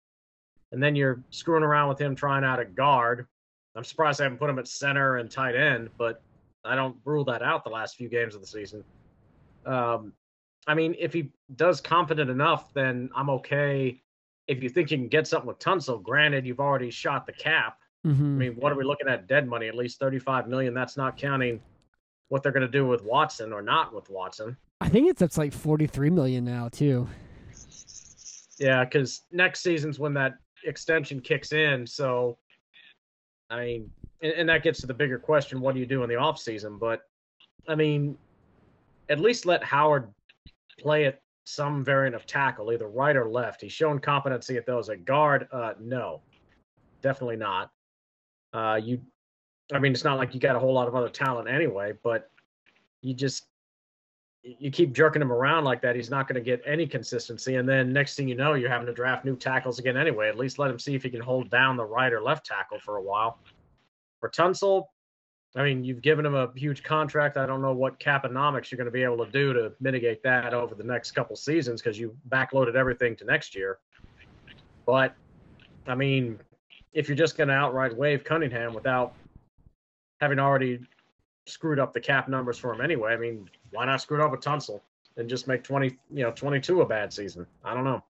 [0.72, 3.28] And then you're screwing around with him trying out at guard.
[3.76, 6.22] I'm surprised I haven't put him at center and tight end, but
[6.64, 8.84] I don't rule that out the last few games of the season.
[9.66, 10.14] Um,
[10.68, 14.02] I mean, if he does confident enough, then I'm okay.
[14.48, 17.80] If you think you can get something with Tunsil, granted, you've already shot the cap.
[18.06, 19.28] I hmm mean, what are we looking at?
[19.28, 20.74] Dead money, at least 35 million.
[20.74, 21.62] That's not counting
[22.30, 24.58] what they're going to do with Watson or not with Watson.
[24.82, 27.08] I think it's up to like forty three million now too.
[28.60, 31.86] Yeah, because next season's when that extension kicks in.
[31.88, 32.38] So,
[33.50, 36.10] I mean, and, and that gets to the bigger question: What do you do in
[36.10, 36.78] the off season?
[36.78, 37.02] But,
[37.68, 38.18] I mean,
[39.10, 40.12] at least let Howard
[40.80, 43.62] play at some variant of tackle, either right or left.
[43.62, 44.90] He's shown competency at those.
[44.90, 46.22] At guard, uh, no,
[47.02, 47.72] definitely not.
[48.54, 49.02] Uh, you,
[49.74, 52.30] I mean, it's not like you got a whole lot of other talent anyway, but
[53.02, 53.46] you just
[54.46, 57.56] you keep jerking him around like that, he's not going to get any consistency.
[57.56, 60.30] And then next thing you know, you're having to draft new tackles again anyway.
[60.30, 62.80] At least let him see if he can hold down the right or left tackle
[62.80, 63.40] for a while.
[64.20, 64.86] For Tunsil,
[65.56, 67.38] I mean, you've given him a huge contract.
[67.38, 70.54] I don't know what caponomics you're going to be able to do to mitigate that
[70.54, 73.78] over the next couple seasons because you backloaded everything to next year.
[74.86, 75.16] But,
[75.88, 76.40] I mean,
[76.94, 79.14] if you're just going to outright waive Cunningham without
[80.20, 80.80] having already
[81.48, 83.14] screwed up the cap numbers for him anyway.
[83.14, 84.82] I mean, why not screw it up with Tunsil
[85.18, 87.46] and just make twenty, you know, twenty-two a bad season?
[87.64, 88.04] I don't know.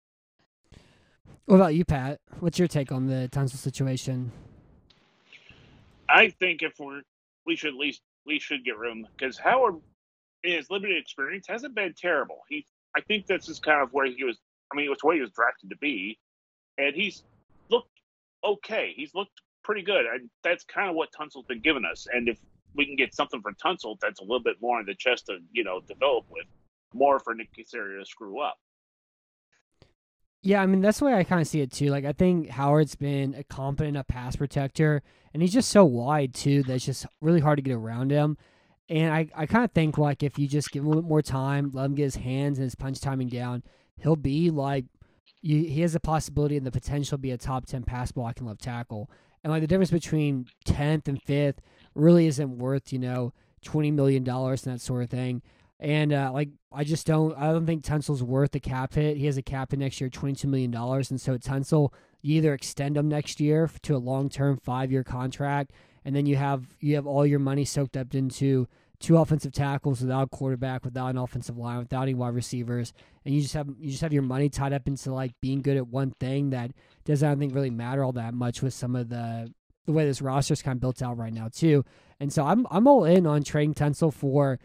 [1.47, 2.21] What about you, Pat?
[2.41, 4.33] What's your take on the Tunsil situation?
[6.09, 7.03] I think if we're
[7.47, 9.77] we should at least we should get room because Howard
[10.45, 12.41] in his limited experience hasn't been terrible.
[12.49, 14.39] He I think this is kind of where he was
[14.73, 16.19] I mean it's where he was drafted to be.
[16.79, 17.23] And he's
[17.71, 18.01] looked
[18.45, 18.93] okay.
[18.97, 20.07] He's looked pretty good.
[20.07, 22.07] And that's kind of what Tunsil's been giving us.
[22.13, 22.39] And if
[22.75, 25.39] we can get something for Tunsil that's a little bit more in the chest to,
[25.53, 26.47] you know, develop with,
[26.95, 28.57] more for Nick Caserio to screw up.
[30.43, 31.87] Yeah, I mean that's the way I kind of see it too.
[31.87, 35.03] Like I think Howard's been a competent enough pass protector,
[35.33, 38.37] and he's just so wide too that it's just really hard to get around him.
[38.89, 41.09] And I, I kind of think like if you just give him a little bit
[41.09, 43.63] more time, let him get his hands and his punch timing down,
[43.99, 44.85] he'll be like,
[45.41, 48.47] you, he has the possibility and the potential to be a top ten pass blocking
[48.47, 49.09] left tackle.
[49.45, 51.61] And like the difference between tenth and fifth
[51.95, 53.33] really isn't worth you know
[53.65, 55.41] twenty million dollars and that sort of thing.
[55.83, 59.17] And uh, like I just don't I don't think Tunsil's worth the cap hit.
[59.17, 61.93] He has a cap hit next year, twenty two million dollars, and so Tunsil
[62.23, 65.73] you either extend him next year to a long term five year contract,
[66.05, 68.69] and then you have you have all your money soaked up into
[69.01, 72.93] two offensive tackles without quarterback, without an offensive line, without any wide receivers,
[73.25, 75.77] and you just have you just have your money tied up into like being good
[75.77, 76.71] at one thing that
[77.05, 79.53] doesn't I don't think really matter all that much with some of the
[79.87, 81.85] the way this roster is kind of built out right now too.
[82.21, 84.61] And so I'm I'm all in on trading Tunsil for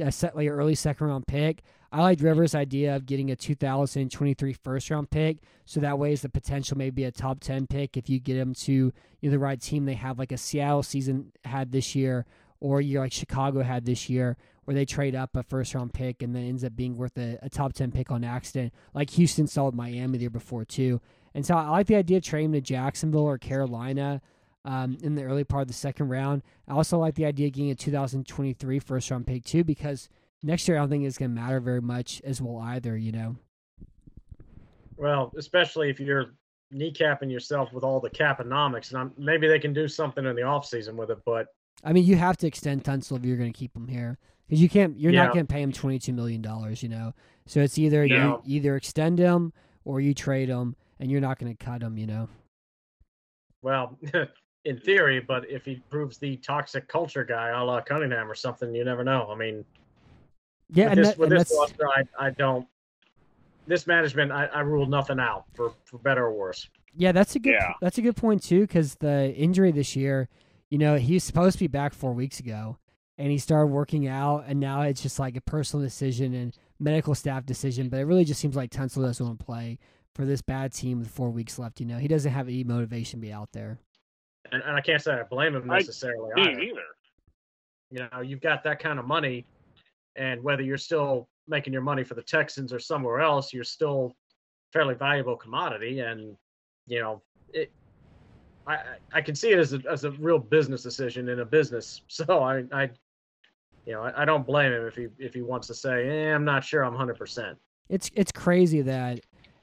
[0.00, 1.62] a set like early second round pick.
[1.92, 6.22] I like Rivers' idea of getting a 2023 first round pick, so that way is
[6.22, 9.38] the potential maybe a top 10 pick if you get him to you know, the
[9.38, 9.84] right team.
[9.84, 12.26] They have like a Seattle season had this year,
[12.60, 16.22] or you like Chicago had this year, where they trade up a first round pick
[16.22, 19.46] and then ends up being worth a, a top 10 pick on accident, like Houston
[19.46, 21.00] saw with Miami the year before too.
[21.34, 24.22] And so I like the idea of trading to Jacksonville or Carolina
[24.66, 26.42] um, in the early part of the second round.
[26.68, 30.08] I also like the idea of getting a 2023 first round pick too, because
[30.42, 32.96] next year I don't think it's going to matter very much as well either.
[32.96, 33.36] You know.
[34.96, 36.34] Well, especially if you're
[36.74, 40.42] kneecapping yourself with all the caponomics, and I'm, maybe they can do something in the
[40.42, 41.18] offseason with it.
[41.24, 41.48] But
[41.84, 44.60] I mean, you have to extend Tunsil if you're going to keep him here because
[44.60, 44.98] you can't.
[44.98, 45.24] You're Yeah.
[45.24, 46.82] not going to pay him 22 million dollars.
[46.82, 47.12] You know,
[47.46, 48.38] so it's either Yeah.
[48.44, 49.52] you either extend him
[49.84, 51.96] or you trade him, and you're not going to cut him.
[51.98, 52.28] You know.
[53.62, 53.98] well,
[54.66, 58.74] in theory, but if he proves the toxic culture guy, a la Cunningham or something,
[58.74, 59.28] you never know.
[59.32, 59.64] I mean,
[60.72, 62.66] Yeah, with and, this, that, with and this roster, I, I don't.
[63.66, 66.68] This management, I, I rule nothing out for, for better or worse.
[66.96, 67.54] Yeah, that's a good.
[67.58, 67.72] Yeah.
[67.80, 70.28] That's a good point too, because the injury this year,
[70.70, 72.78] you know, he's supposed to be back four weeks ago,
[73.18, 77.14] and he started working out, and now it's just like a personal decision and medical
[77.14, 77.88] staff decision.
[77.88, 79.78] But it really just seems like Tunsil doesn't want to play
[80.14, 81.80] for this bad team with four weeks left.
[81.80, 83.78] You know, he doesn't have any motivation to be out there.
[84.52, 86.30] And, and I can't say I blame him I- necessarily.
[86.34, 86.54] Me either.
[86.60, 86.80] neither.
[87.90, 89.46] You know, you've got that kind of money,
[90.16, 94.16] and whether you're still making your money for the Texans or somewhere else, you're still
[94.72, 96.00] fairly valuable commodity.
[96.00, 96.36] And
[96.86, 97.70] you know, it.
[98.66, 101.44] I I- I can see it as a as a real business decision in a
[101.44, 102.02] business.
[102.08, 102.90] So I I,
[103.86, 106.34] you know, I, I don't blame him if he if he wants to say, eh,
[106.34, 107.56] I'm not sure, I'm hundred percent.
[107.88, 109.20] It's it's crazy that,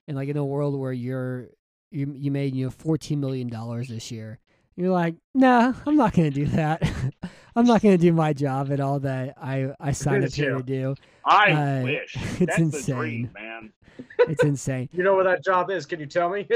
[0.08, 1.50] and like in a world where you're
[1.92, 4.40] you you made you know fourteen million dollars this year,
[4.76, 6.82] you're like, nah, I'm not gonna do that.
[7.56, 10.64] I'm not gonna do my job at all that I I signed up here to
[10.64, 10.96] do.
[11.26, 12.16] I Uh, wish.
[12.18, 12.96] it's That's insane.
[12.96, 13.74] dream, man.
[14.20, 14.90] It's insane.
[14.94, 15.86] You know where that job is?
[15.86, 16.48] Can you tell me?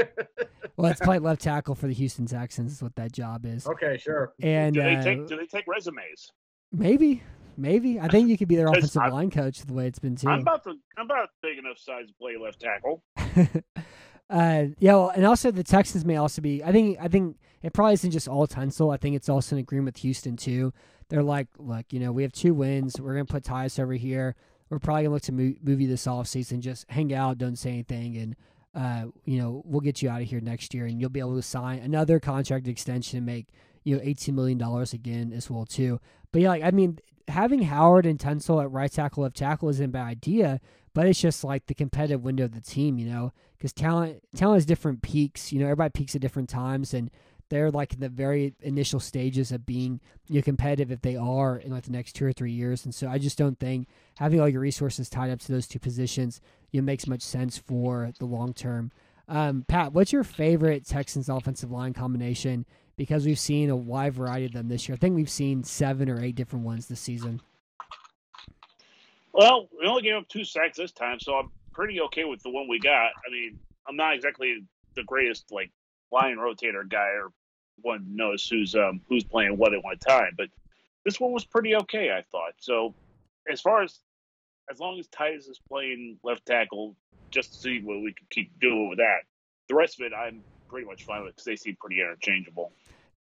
[0.76, 2.72] Well, it's play left tackle for the Houston Texans.
[2.72, 3.66] Is what that job is.
[3.66, 4.32] okay, sure.
[4.42, 6.32] And Do they uh, take do they take resumes?
[6.72, 7.22] maybe,
[7.56, 10.16] maybe I think you could be their offensive I'm- line coach the way it's been
[10.16, 10.28] too.
[10.28, 13.02] I'm about to I'm about big enough size to play left tackle.
[14.30, 16.62] uh, yeah, well, and also the Texans may also be.
[16.64, 16.98] I think.
[17.00, 18.92] I think it probably isn't just all Tunsil.
[18.92, 20.72] I think it's also an agreement with Houston too.
[21.08, 23.00] They're like, look, you know, we have two wins.
[23.00, 24.36] We're gonna put Tytus over here.
[24.70, 26.60] We're probably gonna look to move, move you this offseason.
[26.60, 28.36] Just hang out, don't say anything, and
[28.74, 31.36] uh, you know, we'll get you out of here next year, and you'll be able
[31.36, 33.48] to sign another contract extension and make
[33.84, 35.98] you know eighteen million dollars again as well too.
[36.32, 39.84] But yeah, like I mean, having Howard and Tunsil at right tackle, left tackle isn't
[39.84, 40.60] a bad idea.
[40.94, 44.56] But it's just like the competitive window of the team, you know, because talent talent
[44.56, 45.52] has different peaks.
[45.52, 47.10] You know, everybody peaks at different times, and
[47.48, 51.56] they're like in the very initial stages of being you know, competitive if they are
[51.56, 52.84] in like the next two or three years.
[52.84, 55.78] And so I just don't think having all your resources tied up to those two
[55.78, 58.92] positions you know, makes much sense for the long term.
[59.28, 62.64] Um, Pat, what's your favorite Texans offensive line combination?
[62.96, 64.96] Because we've seen a wide variety of them this year.
[64.96, 67.40] I think we've seen seven or eight different ones this season.
[69.32, 72.50] Well, we only gave up two sacks this time, so I'm pretty okay with the
[72.50, 73.10] one we got.
[73.26, 74.64] I mean, I'm not exactly
[74.96, 75.70] the greatest like
[76.10, 77.32] line rotator guy or
[77.82, 80.48] one knows who's um who's playing what at one time, but
[81.04, 82.54] this one was pretty okay, I thought.
[82.58, 82.94] So
[83.50, 84.00] as far as
[84.70, 86.94] as long as Tytus is playing left tackle,
[87.30, 89.20] just to see what we can keep doing with that.
[89.68, 92.72] The rest of it, I'm pretty much fine with because they seem pretty interchangeable.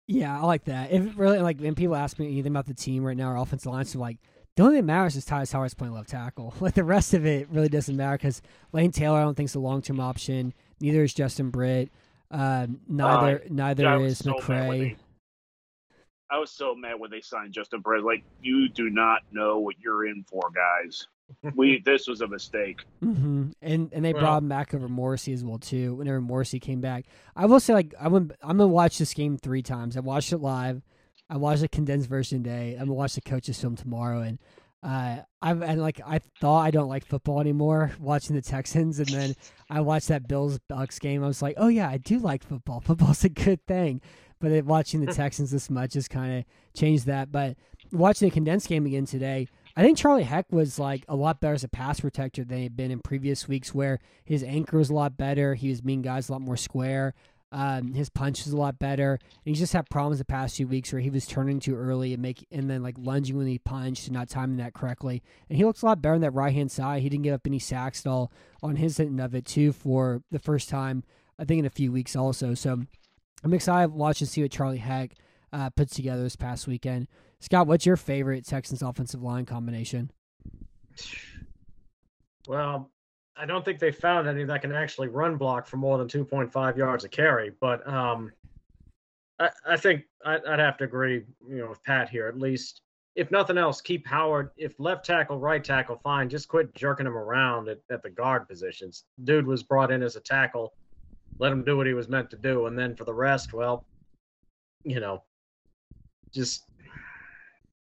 [0.08, 0.92] Yeah, I like that.
[0.92, 3.72] If really like when people ask me anything about the team right now, our offensive
[3.72, 4.18] line, so like
[4.56, 6.54] the only thing that matters is Tytus Howard's playing left tackle.
[6.62, 8.42] Like the rest of it really doesn't matter because
[8.74, 10.54] Lane Taylor I don't think is a long term option.
[10.82, 11.92] Neither is Justin Britt.
[12.32, 14.80] Um, neither neither I was is so mad McCray.
[14.80, 14.96] they-
[16.32, 18.04] I was so mad when they signed Justin Perez.
[18.04, 21.08] Like, you do not know what you're in for, guys.
[21.56, 22.82] We this was a mistake.
[23.02, 25.94] hmm And and they Well- brought him back over Morrissey as well too.
[25.96, 29.38] Whenever Morrissey came back, I will say like I went, I'm gonna watch this game
[29.38, 29.96] three times.
[29.96, 30.82] I watched it live.
[31.30, 32.72] I watched the condensed version today.
[32.74, 34.22] I'm gonna watch the coaches film tomorrow.
[34.22, 34.40] And
[34.82, 37.92] uh, I've and like I thought I don't like football anymore.
[38.00, 39.34] Watching the Texans, and then
[39.70, 41.24] I watched that Bills Bucks game.
[41.24, 42.80] I was like, oh yeah, I do like football.
[42.86, 44.02] Football's a good thing.
[44.40, 47.30] But it, watching the Texans this much has kind of changed that.
[47.30, 47.58] But
[47.92, 51.56] watching the condensed game again today, I think Charlie Heck was like a lot better
[51.56, 54.94] as a pass protector than he'd been in previous weeks, where his anchor was a
[54.94, 55.56] lot better.
[55.56, 57.14] He was meeting guys a lot more square.
[57.52, 59.14] Um, his punch was a lot better.
[59.14, 62.14] And he's just had problems the past few weeks where he was turning too early
[62.14, 65.24] and make and then like lunging when he punched and not timing that correctly.
[65.50, 67.02] And he looks a lot better on that right hand side.
[67.02, 68.32] He didn't give up any sacks at all
[68.62, 71.04] on his end of it too for the first time
[71.40, 72.54] I think in a few weeks also.
[72.54, 72.82] So
[73.44, 75.16] I'm excited to watch and see what Charlie Heck
[75.54, 77.08] uh, puts together this past weekend.
[77.40, 80.12] Scott, what's your favorite Texans offensive line combination?
[82.48, 82.92] Well,
[83.40, 86.76] I don't think they found any that can actually run block for more than 2.5
[86.76, 88.34] yards a carry, but um,
[89.40, 92.28] I, I think I, I'd have to agree, you know, with Pat here.
[92.28, 92.82] At least,
[93.16, 94.52] if nothing else, keep Howard.
[94.58, 96.28] If left tackle, right tackle, fine.
[96.28, 99.06] Just quit jerking him around at, at the guard positions.
[99.24, 100.74] Dude was brought in as a tackle.
[101.40, 103.86] Let him do what he was meant to do, and then for the rest, well,
[104.84, 105.24] you know,
[106.34, 106.66] just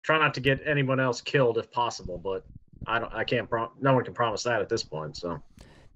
[0.04, 2.18] try not to get anyone else killed if possible.
[2.18, 2.44] But
[2.88, 3.14] I don't.
[3.14, 3.50] I can't.
[3.50, 5.18] Prom- no one can promise that at this point.
[5.18, 5.42] So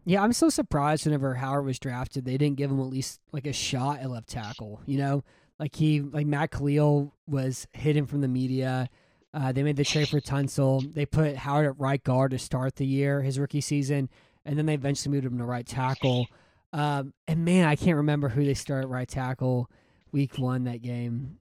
[0.05, 3.47] Yeah, I'm so surprised whenever Howard was drafted, they didn't give him at least like
[3.47, 4.81] a shot at left tackle.
[4.85, 5.23] You know,
[5.59, 8.89] like he, like Matt Kalil was hidden from the media.
[9.33, 10.93] Uh, they made the trade for Tunsil.
[10.93, 14.09] They put Howard at right guard to start the year, his rookie season,
[14.43, 16.27] and then they eventually moved him to right tackle.
[16.73, 19.69] Um, and man, I can't remember who they started right tackle
[20.11, 21.37] week one that game.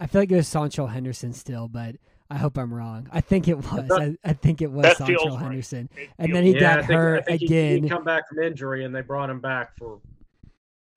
[0.00, 1.96] I feel like it was Sancho Henderson still, but
[2.34, 3.08] I hope I'm wrong.
[3.12, 3.90] I think it was.
[3.90, 5.42] I, I think it was That Sancho feels right.
[5.42, 5.88] Henderson.
[6.18, 7.82] And then he yeah, got I think, hurt I think he- again.
[7.84, 10.00] He come back from injury, and they brought him back for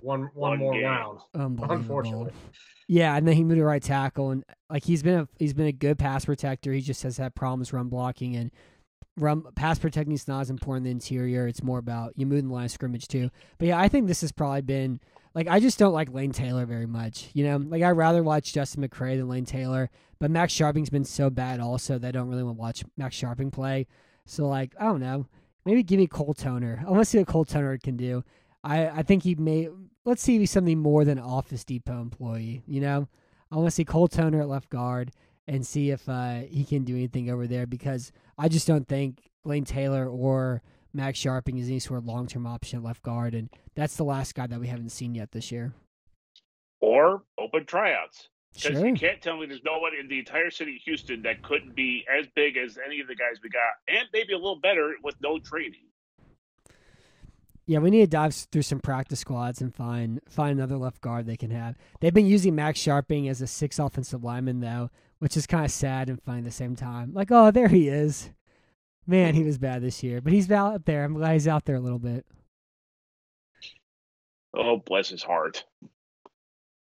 [0.01, 0.83] one one, One more game.
[0.85, 1.19] round.
[1.35, 2.31] Unfortunately.
[2.87, 5.67] Yeah, and then he moved to right tackle, and like he's been a he's been
[5.67, 6.71] a good pass protector.
[6.73, 8.49] He just has had problems run blocking and
[9.17, 11.47] run pass protecting is not as important in the interior.
[11.47, 13.29] It's more about you moving the line of scrimmage too.
[13.57, 14.99] But yeah, I think this has probably been
[15.35, 17.29] like I just don't like Lane Taylor very much.
[17.33, 19.89] You know, like I'd rather watch Justin McCray than Lane Taylor.
[20.19, 23.19] But Max Scharping's been so bad also that I don't really want to watch Max
[23.19, 23.87] Scharping play.
[24.25, 25.27] So like I don't know,
[25.65, 26.83] maybe give me Cole Toner.
[26.85, 28.23] I want to see what Cole Toner can do.
[28.63, 29.69] I I think he may
[30.05, 32.63] let's see if he's something more than an Office Depot employee.
[32.65, 33.07] You know,
[33.51, 35.11] I want to see Cole Toner at left guard
[35.47, 39.29] and see if uh, he can do anything over there because I just don't think
[39.45, 40.61] Lane Taylor or
[40.93, 44.03] Max Scharping is any sort of long term option at left guard, and that's the
[44.03, 45.73] last guy that we haven't seen yet this year.
[46.81, 48.29] Or open tryouts.
[48.53, 48.87] Because Sure.
[48.87, 51.75] you can't tell me there's no one in the entire city of Houston that couldn't
[51.75, 54.95] be as big as any of the guys we got, and maybe a little better
[55.03, 55.81] with no training.
[57.67, 61.25] Yeah, we need to dive through some practice squads and find find another left guard
[61.25, 61.75] they can have.
[61.99, 64.89] They've been using Max Scharping as a six offensive lineman though,
[65.19, 67.13] which is kind of sad and funny at the same time.
[67.13, 68.31] Like, oh, there he is.
[69.05, 71.03] Man, he was bad this year, but he's out there.
[71.03, 72.25] I'm glad he's out there a little bit.
[74.53, 75.65] Oh, bless his heart.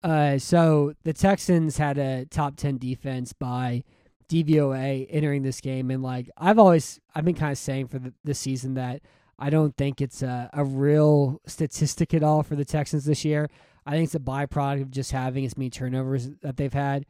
[0.02, 3.84] Uh, so the Texans had a top ten defense by
[4.28, 8.14] DVOA entering this game, and like I've always I've been kind of saying for the,
[8.24, 9.02] this season that
[9.38, 13.48] I don't think it's a, a real statistic at all for the Texans this year.
[13.86, 17.06] I think it's a byproduct of just having as many turnovers that they've had.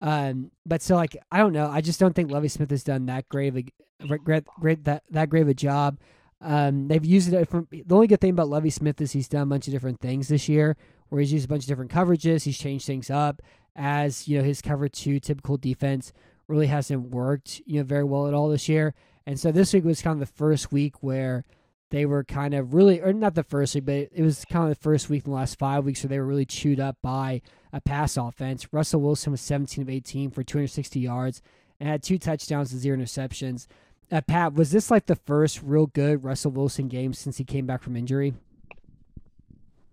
[0.00, 1.70] Um, but so like I don't know.
[1.70, 5.04] I just don't think Lovie Smith has done that great of a great, great that
[5.10, 5.98] that great of a job.
[6.40, 9.42] Um, they've used it from the only good thing about Lovie Smith is he's done
[9.42, 10.76] a bunch of different things this year,
[11.08, 12.44] where he's used a bunch of different coverages.
[12.44, 13.42] He's changed things up
[13.74, 16.12] as you know his cover two typical defense
[16.48, 18.94] really hasn't worked you know very well at all this year.
[19.26, 21.44] And so this week was kind of the first week where
[21.90, 24.70] they were kind of really, or not the first week, but it was kind of
[24.70, 27.42] the first week in the last five weeks where they were really chewed up by
[27.72, 28.72] a pass offense.
[28.72, 31.42] Russell Wilson was 17 of 18 for 260 yards
[31.78, 33.66] and had two touchdowns and zero interceptions.
[34.10, 37.66] Uh, Pat, was this like the first real good Russell Wilson game since he came
[37.66, 38.34] back from injury?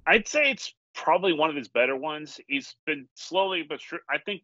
[0.05, 2.39] I'd say it's probably one of his better ones.
[2.48, 4.00] He's been slowly but sure.
[4.10, 4.41] I think,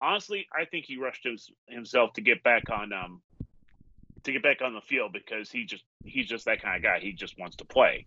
[0.00, 3.22] honestly, I think he rushed hims- himself to get back on um
[4.24, 7.00] to get back on the field because he just he's just that kind of guy.
[7.00, 8.06] He just wants to play,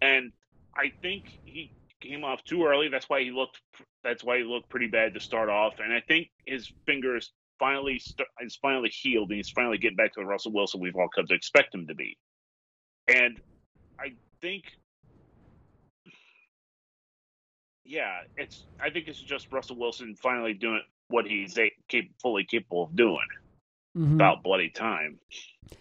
[0.00, 0.32] and
[0.76, 2.88] I think he came off too early.
[2.88, 3.60] That's why he looked.
[4.02, 5.74] That's why he looked pretty bad to start off.
[5.78, 10.14] And I think his fingers finally st- is finally healed, and he's finally getting back
[10.14, 12.16] to the Russell Wilson we've all come to expect him to be.
[13.08, 13.40] And
[13.98, 14.64] I think
[17.84, 18.64] yeah, it's.
[18.80, 22.96] I think it's just Russell Wilson finally doing what he's a, cap- fully capable of
[22.96, 23.18] doing.
[23.96, 24.14] Mhm.
[24.14, 25.18] About bloody time.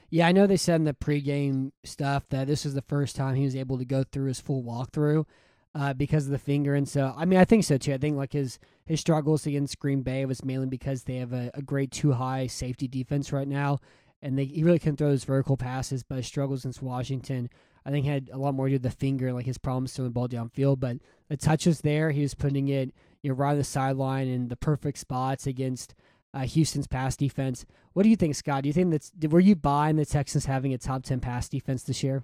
[0.10, 3.36] Yeah, I know they said in the pregame stuff that this was the first time
[3.36, 5.26] he was able to go through his full walkthrough
[5.74, 7.94] uh, because of the finger, and so I mean I think so too.
[7.94, 11.50] I think like his his struggles against Green Bay was mainly because they have a,
[11.56, 13.80] a great two high safety defense right now,
[14.22, 16.04] and they he really couldn't throw those vertical passes.
[16.04, 17.50] But his struggles against Washington,
[17.84, 20.10] I think, had a lot more to do with the finger, like his problems throwing
[20.12, 20.80] the ball downfield.
[20.80, 20.98] But
[21.34, 24.56] the touches there, he was putting it you know right on the sideline in the
[24.56, 25.96] perfect spots against
[26.36, 27.66] uh, Houston's pass defense.
[27.94, 28.62] What do you think, Scott?
[28.62, 31.82] Do you think that's were you buying the Texans having a top ten pass defense
[31.82, 32.22] this year?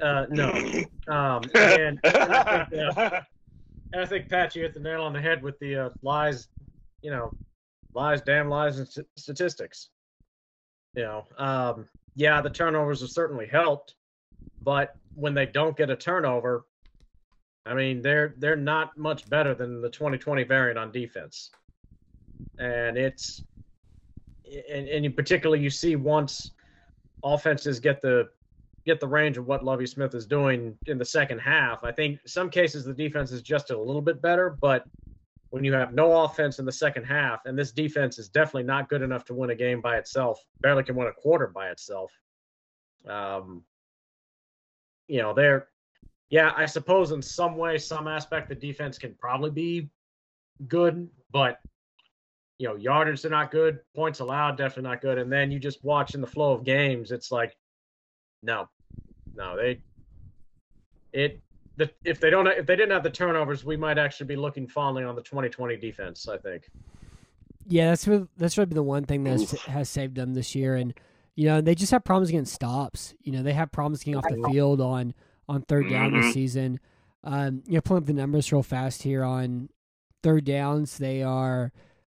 [0.00, 0.52] Uh, no.
[1.08, 3.20] Um, and, and I think, uh,
[3.92, 6.48] and I think Pat, you hit the nail on the head with the uh, lies,
[7.00, 7.30] you know,
[7.94, 9.90] lies, damn lies, and st- statistics.
[10.96, 13.94] You know, um, yeah, the turnovers have certainly helped,
[14.62, 16.64] but when they don't get a turnover,
[17.66, 21.50] I mean, they're they're not much better than the 2020 variant on defense,
[22.58, 23.42] and it's
[24.70, 26.52] and, and in particular, you see once
[27.24, 28.28] offenses get the
[28.84, 31.82] get the range of what Lovie Smith is doing in the second half.
[31.82, 34.84] I think some cases the defense is just a little bit better, but
[35.50, 38.88] when you have no offense in the second half, and this defense is definitely not
[38.88, 42.12] good enough to win a game by itself, barely can win a quarter by itself.
[43.08, 43.64] Um,
[45.08, 45.68] you know, they're,
[46.30, 49.90] yeah, I suppose in some way, some aspect, the defense can probably be
[50.68, 51.60] good, but
[52.58, 55.84] you know, yardage are not good, points allowed definitely not good, and then you just
[55.84, 57.56] watch in the flow of games, it's like,
[58.42, 58.68] no,
[59.34, 59.80] no, they,
[61.12, 61.40] it,
[61.76, 64.66] the, if they don't, if they didn't have the turnovers, we might actually be looking
[64.66, 66.26] fondly on the 2020 defense.
[66.26, 66.70] I think.
[67.68, 70.54] Yeah, that's really, that's really been the one thing that has, has saved them this
[70.54, 70.94] year, and
[71.34, 73.14] you know they just have problems getting stops.
[73.20, 75.14] You know they have problems getting off the field on
[75.48, 76.32] on third down this Mhm.
[76.32, 76.80] season.
[77.24, 79.68] Um, you know, pulling up the numbers real fast here on
[80.22, 81.72] third downs, they are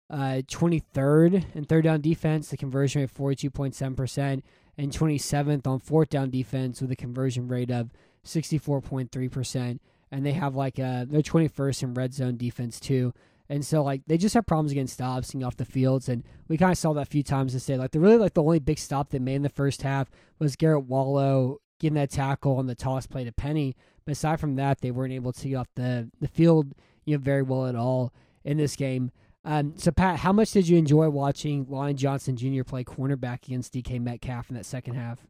[0.08, 4.44] uh, 23rd in third down defense, the conversion rate 42.7%,
[4.78, 7.90] and 27th on fourth down defense with a conversion rate of
[8.24, 9.56] 64.3%.
[9.56, 9.80] And
[10.12, 13.12] and they have like a they're 21st in red zone defense too.
[13.48, 16.56] And so like they just have problems against stops and off the fields, and we
[16.56, 17.76] kind of saw that a few times this day.
[17.76, 20.08] Like the really like the only big stop they made in the first half
[20.38, 23.76] was Garrett Wallow getting that tackle on the toss play to Penny.
[24.04, 26.74] But aside from that, they weren't able to get off the the field
[27.04, 28.12] you know very well at all
[28.44, 29.10] in this game.
[29.44, 32.64] Um, so Pat, how much did you enjoy watching Lonnie Johnson Jr.
[32.64, 35.24] play cornerback against DK Metcalf in that second half?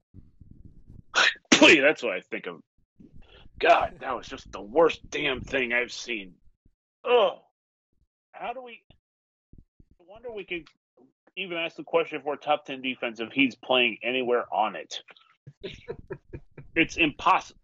[1.51, 2.61] Please, that's what I think of.
[3.59, 6.35] God, that was just the worst damn thing I've seen.
[7.05, 7.41] Oh,
[8.33, 8.83] how do we?
[10.01, 10.67] I wonder we could
[11.37, 15.03] even ask the question if we're top ten defense if he's playing anywhere on it.
[16.75, 17.61] It's impossible.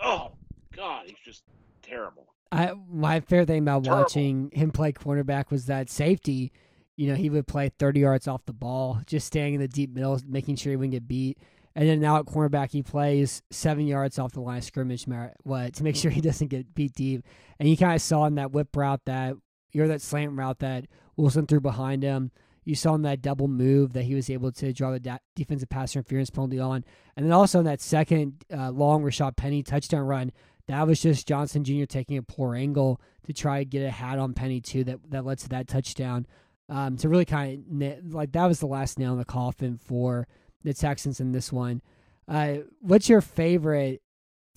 [0.00, 0.32] Oh
[0.74, 1.42] God, he's just
[1.82, 2.26] terrible.
[2.50, 4.02] I my favorite thing about Terrible.
[4.02, 6.52] watching him play cornerback was that safety.
[6.96, 9.90] You know, he would play 30 yards off the ball, just staying in the deep
[9.94, 11.38] middle, making sure he wouldn't get beat.
[11.76, 15.06] And then now at cornerback, he plays seven yards off the line of scrimmage,
[15.44, 17.24] what to make sure he doesn't get beat deep.
[17.60, 19.36] And you kind of saw in that whip route that
[19.76, 22.32] or that slant route that Wilson threw behind him.
[22.68, 25.70] You saw in that double move that he was able to draw the da- defensive
[25.70, 26.84] pass interference penalty on,
[27.16, 30.32] and then also in that second uh, long Rashad Penny touchdown run,
[30.66, 31.86] that was just Johnson Jr.
[31.86, 34.84] taking a poor angle to try to get a hat on Penny too.
[34.84, 36.26] That that led to that touchdown.
[36.68, 40.28] Um, to really kind of like that was the last nail in the coffin for
[40.62, 41.80] the Texans in this one.
[42.28, 44.02] Uh, what's your favorite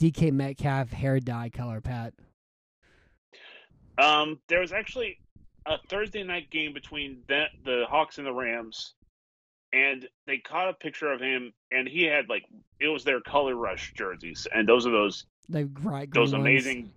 [0.01, 2.13] DK Metcalf hair dye color, Pat?
[3.97, 5.20] Um, there was actually
[5.65, 8.93] a Thursday night game between the, the Hawks and the Rams,
[9.73, 12.43] and they caught a picture of him, and he had like
[12.79, 16.41] it was their color rush jerseys, and those are those The bright green those ones.
[16.41, 16.93] amazing,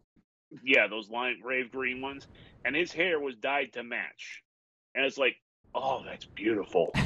[0.65, 2.27] yeah, those lime rave green ones,
[2.65, 4.43] and his hair was dyed to match,
[4.95, 5.37] and it's like,
[5.75, 6.91] oh, that's beautiful.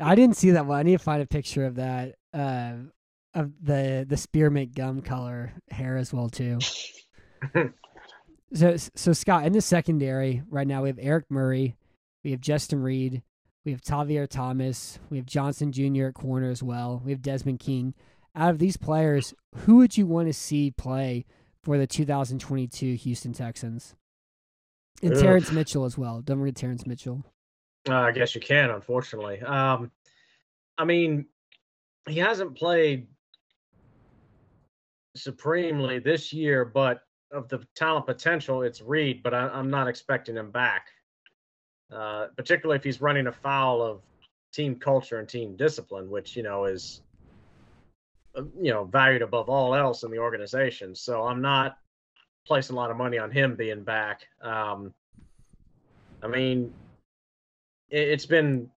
[0.00, 0.78] I didn't see that one.
[0.78, 2.16] I need to find a picture of that.
[2.32, 2.74] Uh,
[3.34, 6.58] of the the spearmint gum color hair as well too.
[8.52, 11.76] so so Scott in the secondary right now we have Eric Murray,
[12.24, 13.22] we have Justin Reid,
[13.64, 16.06] we have Tavierre Thomas, we have Johnson Jr.
[16.06, 17.02] at corner as well.
[17.04, 17.94] We have Desmond King.
[18.34, 21.24] Out of these players, who would you want to see play
[21.62, 23.94] for the 2022 Houston Texans?
[25.02, 25.20] And Ugh.
[25.20, 26.20] Terrance Mitchell as well.
[26.20, 27.24] Don't forget Terrance Mitchell.
[27.88, 29.40] Uh, I guess you can, unfortunately.
[29.40, 29.90] Um,
[30.78, 31.26] I mean,
[32.08, 33.08] he hasn't played
[35.16, 39.22] supremely this year, but of the talent potential, it's Reid.
[39.22, 40.88] But I, I'm not expecting him back,
[41.92, 44.02] uh, particularly if he's running afoul of
[44.52, 47.02] team culture and team discipline, which you know is
[48.36, 50.94] uh, you know valued above all else in the organization.
[50.94, 51.78] So I'm not
[52.46, 54.22] placing a lot of money on him being back.
[54.42, 54.92] Um,
[56.22, 56.72] I mean,
[57.90, 58.70] it, it's been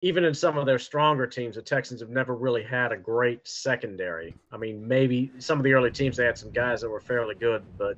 [0.00, 3.46] even in some of their stronger teams, the Texans have never really had a great
[3.46, 4.34] secondary.
[4.52, 7.34] I mean, maybe some of the early teams they had some guys that were fairly
[7.34, 7.96] good, but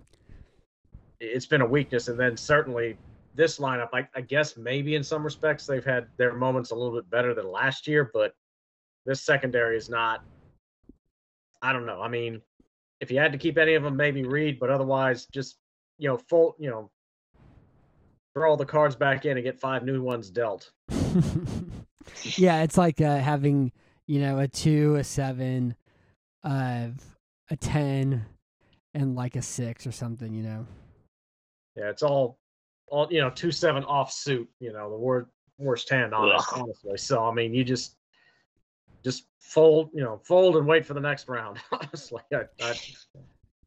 [1.21, 2.09] it's been a weakness.
[2.09, 2.97] And then certainly
[3.35, 6.95] this lineup, I, I guess maybe in some respects they've had their moments a little
[6.95, 8.35] bit better than last year, but
[9.05, 10.25] this secondary is not.
[11.63, 12.01] I don't know.
[12.01, 12.41] I mean,
[13.01, 15.59] if you had to keep any of them, maybe Reid, but otherwise, just
[15.99, 16.91] you know, full, you know,
[18.33, 20.71] throw all the cards back in and get five new ones dealt.
[22.37, 23.73] yeah, it's like uh, having
[24.07, 25.75] you know a two, a seven,
[26.45, 26.89] uh,
[27.51, 28.25] a ten,
[28.95, 30.35] and like a six or something.
[30.35, 30.67] You know.
[31.77, 32.39] Yeah, it's all,
[32.89, 34.49] all you know, two seven off suit.
[34.59, 35.27] You know, the word
[35.59, 36.97] worst hand on it, honestly.
[36.97, 37.97] So I mean, you just
[39.05, 41.59] just fold, you know, fold and wait for the next round.
[41.73, 42.75] Honestly, I, I,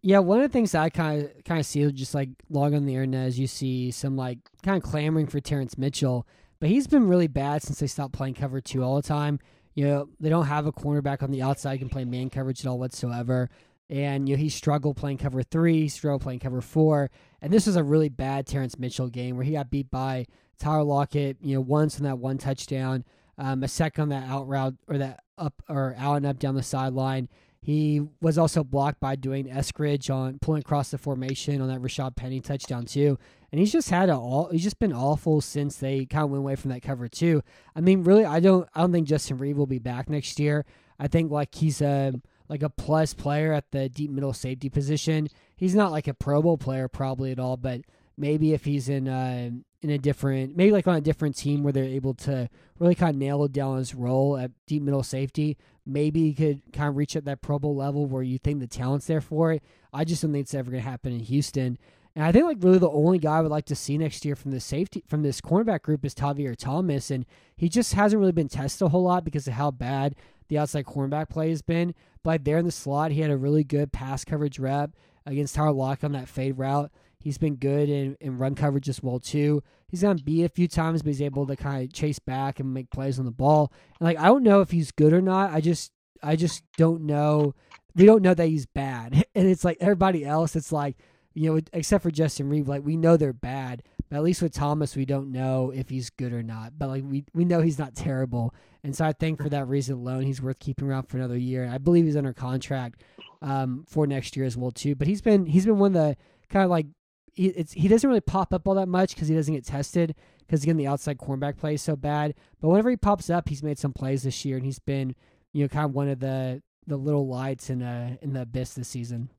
[0.02, 2.86] Yeah, one of the things I kind of kind of see just like log on
[2.86, 6.28] the internet is you see some like kind of clamoring for Terrance Mitchell,
[6.64, 9.38] but he's been really bad since they stopped playing cover two all the time.
[9.74, 12.70] You know, they don't have a cornerback on the outside can play man coverage at
[12.70, 13.50] all whatsoever.
[13.90, 17.12] And you know, he struggled playing cover three, struggled playing cover four.
[17.42, 20.26] And this was a really bad Terrance Mitchell game where he got beat by
[20.58, 23.04] Tyler Lockett, you know, once on that one touchdown,
[23.38, 26.56] um, a second on that out route or that up or out and up down
[26.56, 27.28] the sideline.
[27.64, 32.18] He was also blocked by D'Wayne Eskridge on pulling across the formation on that Rashad
[32.18, 33.18] Penny touchdown too.
[33.54, 36.42] And he's just had a all he's just been awful since they kind of went
[36.42, 37.42] away from that cover too.
[37.74, 40.66] I mean, really, I don't I don't think Justin Reid will be back next year.
[41.00, 42.14] I think like he's a
[42.50, 45.30] like a plus player at the deep middle safety position.
[45.56, 47.80] He's not like a Pro Bowl player probably at all, but
[48.18, 49.52] maybe if he's in uh,
[49.82, 52.50] in a different maybe like on a different team where they're able to
[52.80, 56.90] really kind of nail down his role at deep middle safety, maybe he could kind
[56.90, 59.64] of reach at that Pro Bowl level where you think the talent's there for it.
[59.92, 61.78] I just don't think it's ever going to happen in Houston.
[62.16, 64.36] And I think like really the only guy I would like to see next year
[64.36, 67.26] from the safety from this cornerback group is Tavierre Thomas, and
[67.56, 70.16] he just hasn't really been tested a whole lot because of how bad
[70.48, 71.96] the outside cornerback play has been.
[72.22, 74.92] But like there in the slot, he had a really good pass coverage rep
[75.26, 76.92] against Tyler Lock on that fade route.
[77.24, 79.64] He's been good in, in run coverage as well too.
[79.88, 82.90] He's beat a few times, but he's able to kind of chase back and make
[82.90, 83.72] plays on the ball.
[84.00, 85.52] And like I don't know if he's good or not.
[85.54, 87.56] I just I just don't know.
[87.96, 89.26] We don't know that he's bad.
[89.36, 90.56] And it's like everybody else.
[90.56, 90.98] It's like
[91.34, 93.84] you know, except for Justin Reid, like we know they're bad.
[94.10, 96.74] But at least with Thomas, we don't know if he's good or not.
[96.78, 98.54] But like we we know he's not terrible.
[98.84, 101.70] And so I think for that reason alone, he's worth keeping around for another year.
[101.72, 103.02] I believe he's under contract
[103.42, 104.96] um, for next year as well too.
[104.96, 106.18] But he's been he's been one of the
[106.50, 106.88] kind of like
[107.34, 110.16] he, it's he doesn't really pop up all that much because he doesn't get tested
[110.40, 112.36] because again the outside cornerback play is so bad.
[112.62, 115.16] But whenever he pops up, he's made some plays this year and he's been
[115.52, 118.74] you know kind of one of the the little lights in uh in the abyss
[118.74, 119.30] this season.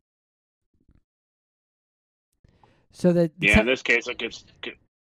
[2.93, 4.45] So that yeah, in this case, it gives.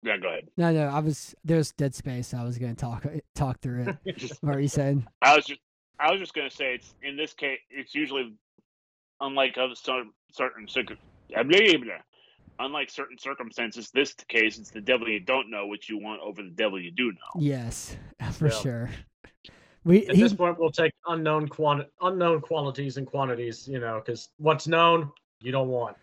[0.02, 0.48] Yeah, go ahead.
[0.56, 2.34] No, no, I was there's dead space.
[2.34, 4.38] I was going to talk talk through it.
[4.42, 5.08] what are you saying?
[5.22, 5.60] I was just
[6.00, 8.34] I was just going to say it's in this case it's usually
[9.22, 10.68] unlike other certain certain
[12.60, 13.90] unlike certain circumstances.
[13.92, 16.92] This case it's the devil you don't know what you want over the devil you
[16.92, 17.40] do know.
[17.40, 17.96] Yes,
[18.34, 18.60] for yeah.
[18.60, 18.90] sure.
[19.84, 23.68] We at he, this point we'll take unknown quanti- unknown qualities and quantities.
[23.68, 25.98] You know, because what's known you don't want.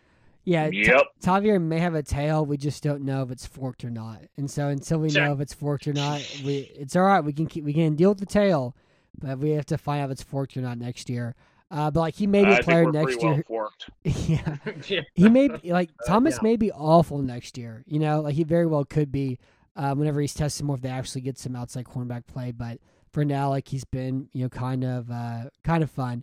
[0.45, 1.03] Yeah, yep.
[1.21, 2.45] T- Tavierre may have a tail.
[2.45, 4.23] We just don't know if it's forked or not.
[4.37, 7.21] And so until we know if it's forked or not, we it's all right.
[7.21, 8.77] We can keep we can deal with the tail,
[9.19, 11.37] but we have to find out if it's forked or not next year.
[11.73, 13.43] Uh, but like he may be a player next year.
[14.05, 14.57] yeah.
[14.89, 16.51] yeah, he may be, like uh, Thomas uh, yeah.
[16.51, 17.83] may be awful next year.
[17.87, 19.39] You know, like he very well could be.
[19.75, 22.77] Uh, whenever he's tested more, if they actually get some outside cornerback play, but
[23.11, 26.23] for now, like he's been, you know, kind of, uh, kind of fun.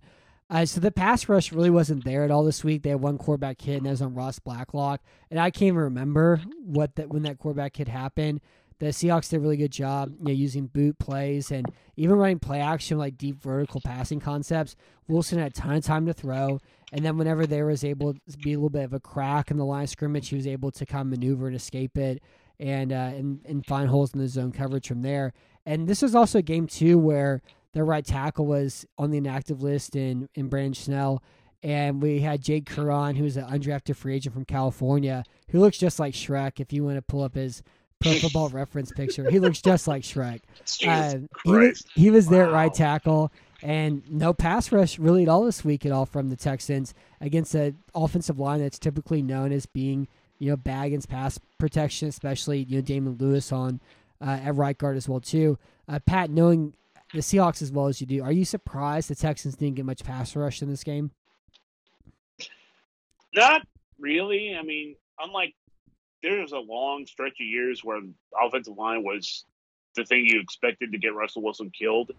[0.51, 2.81] Uh, so the pass rush really wasn't there at all this week.
[2.81, 5.01] They had one quarterback hit, and that was on Ross Blacklock.
[5.29, 8.41] And I can't even remember what that when that quarterback hit happened.
[8.79, 11.67] The Seahawks did a really good job, you know, using boot plays and
[11.97, 14.75] even running play action like deep vertical passing concepts.
[15.07, 16.59] Wilson had a ton of time to throw,
[16.93, 19.57] and then whenever there was able to be a little bit of a crack in
[19.57, 22.23] the line of scrimmage, he was able to kind of maneuver and escape it,
[22.59, 25.33] and uh, and and find holes in the zone coverage from there.
[25.65, 27.41] And this was also a game too where
[27.73, 31.21] their right tackle was on the inactive list in, in Brandon Shell.
[31.61, 35.99] And we had Jake Curhan, who's an undrafted free agent from California, who looks just
[35.99, 36.59] like Shrek.
[36.59, 37.61] If you want to pull up his
[38.01, 40.41] pro football reference picture, he looks just like Shrek.
[40.87, 42.31] Uh, he, was, he was wow.
[42.31, 43.31] there at right tackle,
[43.61, 47.55] and no pass rush really at all this week at all from the Texans against
[47.55, 52.63] an offensive line that's typically known as being you know bad against pass protection, especially
[52.63, 53.81] you know Damien Lewis on
[54.21, 55.57] uh, at right guard as well too.
[55.87, 56.73] Uh, Pat, knowing
[57.13, 58.23] the Seahawks as well as you do.
[58.23, 61.11] Are you surprised the Texans didn't get much pass rush in this game?
[63.33, 63.61] Not
[63.99, 64.55] really.
[64.55, 65.53] I mean, unlike
[66.21, 68.01] there's a long stretch of years where
[68.41, 69.45] offensive line was
[69.95, 72.11] the thing you expected to get Russell Wilson killed.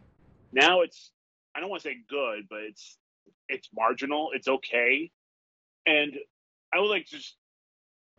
[0.52, 1.12] Now it's
[1.54, 2.96] I don't want to say good, but it's
[3.48, 4.30] it's marginal.
[4.34, 5.10] It's okay.
[5.86, 6.14] And
[6.72, 7.36] I would like to just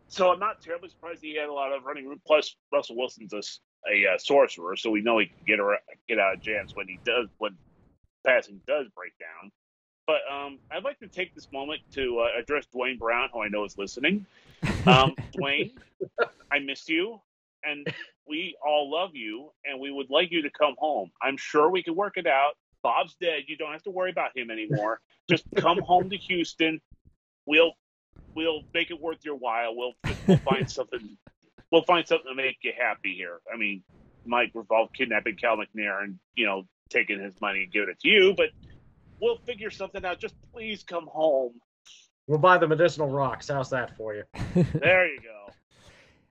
[0.07, 2.21] so I'm not terribly surprised he had a lot of running room.
[2.27, 3.41] Plus, Russell Wilson's a
[3.89, 6.87] a uh, sorcerer, so we know he can get around, get out of jams when
[6.87, 7.55] he does when
[8.25, 9.51] passing does break down.
[10.11, 13.47] But um, I'd like to take this moment to uh, address Duane Brown, who I
[13.47, 14.25] know is listening.
[14.85, 15.71] Um, Duane,
[16.51, 17.21] I miss you,
[17.63, 17.87] and
[18.27, 21.11] we all love you, and we would like you to come home.
[21.21, 22.57] I'm sure we can work it out.
[22.83, 23.43] Bob's dead.
[23.47, 24.99] You don't have to worry about him anymore.
[25.29, 26.81] Just come home to Houston.
[27.45, 27.71] We'll
[28.35, 29.73] we'll make it worth your while.
[29.77, 29.93] We'll
[30.27, 31.17] we'll find something
[31.71, 33.39] we'll find something to make you happy here.
[33.53, 33.81] I mean,
[34.25, 38.09] might revolve kidnapping Cal McNair and you know taking his money and giving it to
[38.09, 38.49] you, but
[39.21, 40.19] we'll figure something out.
[40.19, 41.53] Just please come home.
[42.27, 43.47] We'll buy the medicinal rocks.
[43.49, 44.23] How's that for you?
[44.73, 45.53] there you go.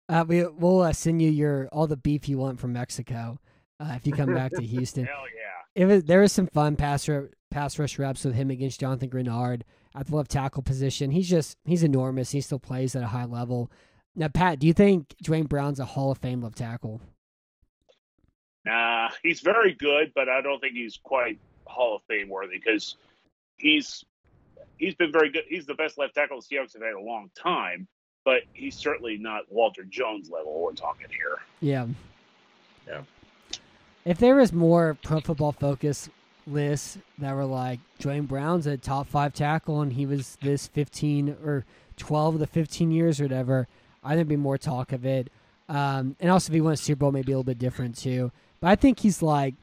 [0.09, 3.39] Uh, we we'll uh, send you your all the beef you want from Mexico
[3.79, 5.05] uh, if you come back to Houston.
[5.05, 5.83] Hell yeah!
[5.83, 7.09] It was, there was some fun pass
[7.51, 9.63] pass rush reps with him against Jonathan Greenard
[9.95, 11.11] at the left tackle position.
[11.11, 12.33] He's just he's enormous.
[12.33, 13.71] He still plays at a high level.
[14.17, 17.01] Now, Pat, do you think Duane Brown's a Hall of Fame left tackle?
[18.67, 21.39] Nah, he's very good, but I don't think he's quite
[21.71, 22.97] Hall of Fame worthy because
[23.57, 24.05] he's
[24.79, 25.45] he's been very good.
[25.49, 27.87] He's the best left tackle the Seahawks have had in a long time,
[28.25, 31.39] but he's certainly not Walter Jones level we're talking here.
[31.61, 31.87] Yeah.
[32.87, 33.03] Yeah.
[34.05, 36.09] If there was more pro football focus
[36.47, 41.37] lists that were like Duane Brown's a top five tackle and he was this 15
[41.45, 41.65] or
[41.97, 43.69] 12 of the 15 years or whatever,
[44.03, 45.31] I think there'd be more talk of it.
[45.69, 48.33] Um, and also, if he won a Super Bowl, maybe a little bit different too.
[48.61, 49.55] But I think he's like,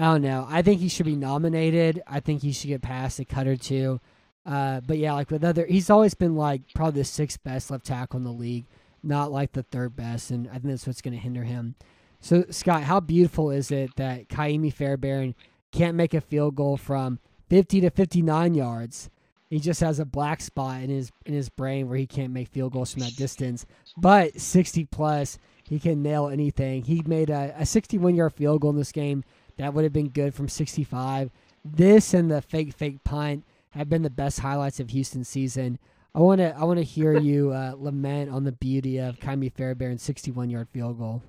[0.00, 0.46] I don't know.
[0.48, 2.02] I think he should be nominated.
[2.06, 4.00] I think he should get past a cut or two.
[4.46, 7.84] Uh, but yeah, like with other, he's always been like probably the sixth best left
[7.84, 8.64] tackle in the league,
[9.02, 11.74] not like the third best, and I think that's what's going to hinder him.
[12.18, 15.34] So Scott, how beautiful is it that Ka'imi Fairbairn
[15.70, 17.18] can't make a field goal from
[17.50, 19.10] 50 to 59 yards?
[19.50, 22.48] He just has a black spot in his in his brain where he can't make
[22.48, 23.66] field goals from that distance.
[23.98, 25.38] But 60 plus,
[25.68, 26.84] he can nail anything.
[26.84, 29.24] He made a, a 61 yard field goal in this game
[29.60, 31.30] that would have been good from 65.
[31.64, 35.78] This and the fake fake punt have been the best highlights of Houston's season.
[36.14, 39.52] I want to I want to hear you uh, lament on the beauty of Ka'imi
[39.52, 41.22] Fairbairn's 61 yard field goal.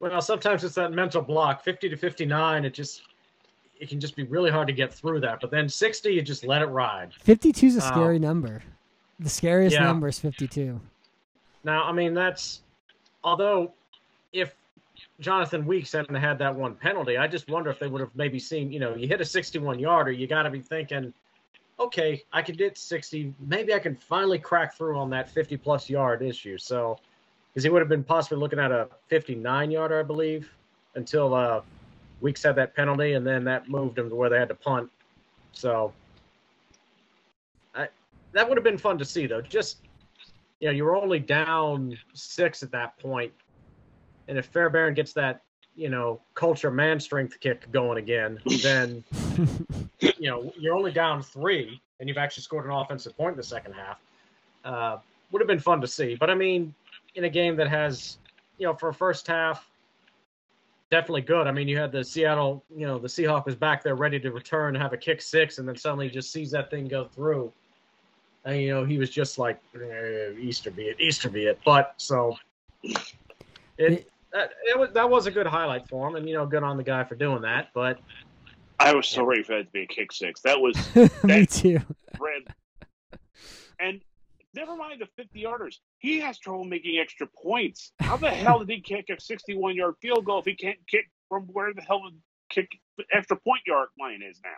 [0.00, 2.64] Well, sometimes it's that mental block, 50 to 59.
[2.64, 3.02] It just
[3.78, 5.40] it can just be really hard to get through that.
[5.40, 7.12] But then 60, you just let it ride.
[7.20, 7.88] 52 is a Oh.
[7.88, 8.62] scary number.
[9.20, 9.84] The scariest Yeah.
[9.84, 10.80] number is 52.
[11.64, 12.62] Now, I mean, that's
[13.22, 13.72] although
[14.32, 14.54] if
[15.20, 18.38] Jonathan Weeks hadn't had that one penalty, I just wonder if they would have maybe
[18.38, 21.12] seen, you know, you hit a 61 yarder, you got to be thinking,
[21.78, 23.34] okay, I could get 60.
[23.40, 26.58] Maybe I can finally crack through on that 50 plus yard issue.
[26.58, 26.98] So,
[27.52, 30.50] because he would have been possibly looking at a 59 yarder, I believe,
[30.94, 31.60] until uh,
[32.20, 34.90] Weeks had that penalty, and then that moved him to where they had to punt.
[35.52, 35.92] So,
[37.74, 37.88] I,
[38.32, 39.40] that would have been fun to see, though.
[39.40, 39.78] Just
[40.60, 43.32] you know, you were only down six at that point,
[44.28, 45.42] and if Fairbairn gets that,
[45.76, 49.02] you know, culture man strength kick going again, then
[50.00, 53.42] you know you're only down three, and you've actually scored an offensive point in the
[53.42, 53.98] second half.
[54.64, 54.98] Uh,
[55.30, 56.74] would have been fun to see, but I mean,
[57.16, 58.18] in a game that has,
[58.58, 59.68] you know, for a first half,
[60.90, 61.46] definitely good.
[61.46, 64.30] I mean, you had the Seattle, you know, the Seahawk was back there ready to
[64.30, 67.52] return, have a kick six, and then suddenly just sees that thing go through.
[68.44, 71.58] And you know, he was just like eh, Easter be it, Easter be it.
[71.64, 72.36] But so
[73.78, 76.62] it that, it was that was a good highlight for him, and you know, good
[76.62, 77.68] on the guy for doing that.
[77.74, 77.98] But
[78.78, 80.42] I was so ready for that to be a kick six.
[80.42, 80.76] That was
[81.24, 81.80] Me too.
[82.18, 82.42] red.
[83.80, 84.00] And
[84.54, 85.76] never mind the 50 yarders.
[85.98, 87.92] He has trouble making extra points.
[88.00, 91.06] How the hell did he kick a 61 yard field goal if he can't kick
[91.28, 92.14] from where the hell the
[92.50, 92.68] kick
[93.12, 94.50] extra point yard line is now?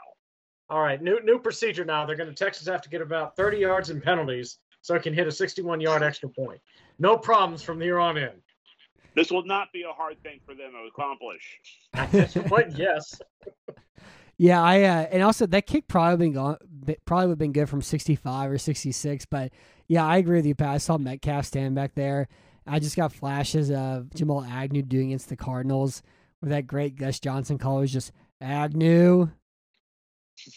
[0.68, 2.04] all right, new new procedure now.
[2.04, 5.14] They're going to Texas have to get about 30 yards in penalties so it can
[5.14, 6.60] hit a 61 yard extra point.
[6.98, 8.32] No problems from here on in.
[9.16, 11.58] This will not be a hard thing for them to accomplish.
[11.94, 13.18] At this point, yes.
[14.36, 16.58] Yeah, I uh, and also that kick probably been gone,
[17.06, 19.24] probably would have been good from 65 or 66.
[19.24, 19.52] But
[19.88, 20.68] yeah, I agree with you, Pat.
[20.68, 22.28] I saw Metcalf stand back there.
[22.66, 26.02] I just got flashes of Jamal Agnew doing it against the Cardinals
[26.42, 28.12] with that great Gus Johnson call It was just
[28.42, 29.30] Agnew,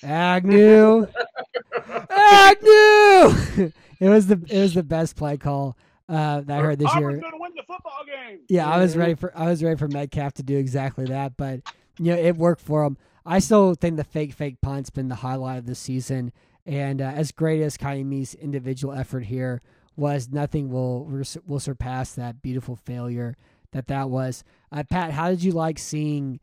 [0.03, 1.07] Agnew,
[2.09, 3.71] Agnew.
[4.01, 5.77] it was the it was the best play call
[6.09, 7.31] uh, that I heard this Auburn's year.
[7.69, 8.39] Going to win the football game.
[8.49, 11.61] Yeah, I was ready for I was ready for Metcalf to do exactly that, but
[11.97, 12.97] you know it worked for him.
[13.25, 16.31] I still think the fake fake punt's been the highlight of the season,
[16.65, 19.61] and uh, as great as Ka'imi's individual effort here
[19.95, 21.05] was, nothing will
[21.45, 23.35] will surpass that beautiful failure
[23.71, 24.43] that that was.
[24.71, 26.39] Uh, Pat, how did you like seeing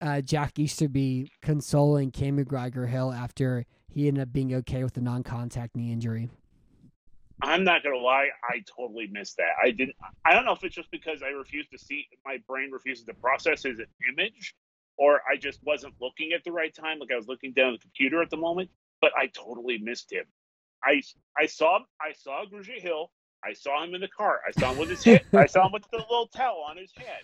[0.00, 5.00] uh, Jack Easterby consoling Kamu Grugier Hill after he ended up being okay with the
[5.00, 6.30] non-contact knee injury?
[7.42, 9.50] I'm not gonna lie, I totally missed that.
[9.62, 9.96] I didn't.
[10.24, 13.14] I don't know if it's just because I refuse to see my brain refuses to
[13.14, 13.80] process his
[14.12, 14.54] image,
[14.96, 17.00] or I just wasn't looking at the right time.
[17.00, 18.70] Like I was looking down at the computer at the moment,
[19.00, 20.24] but I totally missed him.
[20.84, 21.02] I
[21.36, 23.10] I saw I saw Grugier Hill.
[23.44, 24.40] I saw him in the car.
[24.46, 25.22] I saw him with his head.
[25.34, 27.22] I saw him with the little towel on his head,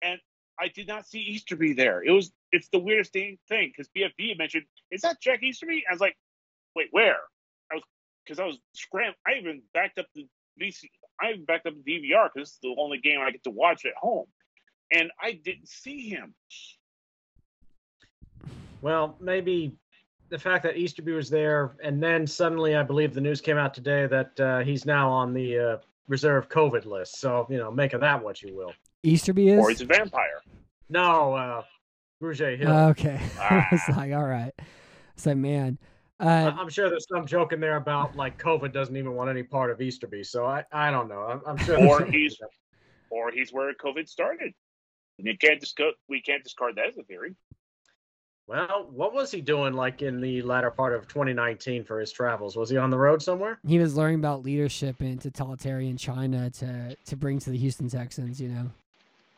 [0.00, 0.20] and
[0.60, 2.02] I did not see Easterby there.
[2.04, 5.84] It was it's the weirdest thing because BFB mentioned is that Jack Easterby?
[5.88, 6.16] I was like,
[6.76, 7.16] wait, where?
[8.28, 9.12] I was because I was scram.
[9.26, 10.26] I even backed up the
[10.60, 10.84] VC.
[11.20, 13.84] I even backed up the DVR because it's the only game I get to watch
[13.84, 14.26] at home,
[14.92, 16.34] and I didn't see him.
[18.82, 19.72] Well, maybe
[20.28, 23.72] the fact that Easterby was there, and then suddenly, I believe the news came out
[23.74, 25.76] today that uh, he's now on the uh,
[26.08, 27.18] reserve COVID list.
[27.20, 28.72] So you know, make of that what you will.
[29.02, 30.40] Easterby is Or he's a vampire.
[30.88, 31.62] No, uh,
[32.22, 32.70] Rouget Hill.
[32.90, 33.20] okay.
[33.40, 33.94] I was Ah.
[33.96, 34.52] like, all right.
[35.14, 35.78] It's like, man.
[36.24, 39.30] I- Uh, I'm sure there's some joke in there about like COVID doesn't even want
[39.30, 40.24] any part of Easterby.
[40.24, 41.20] So I, I don't know.
[41.22, 41.78] I'm, I'm sure.
[41.86, 42.36] Or he's-
[43.10, 44.52] or he's where COVID started.
[45.18, 45.92] And you can't discuss.
[46.08, 47.34] We can't discard that as a theory.
[48.46, 52.56] Well, what was he doing like in the latter part of 2019 for his travels?
[52.56, 53.58] Was he on the road somewhere?
[53.66, 58.40] he was learning about leadership in totalitarian China to to bring to the Houston Texans.
[58.40, 58.70] You know,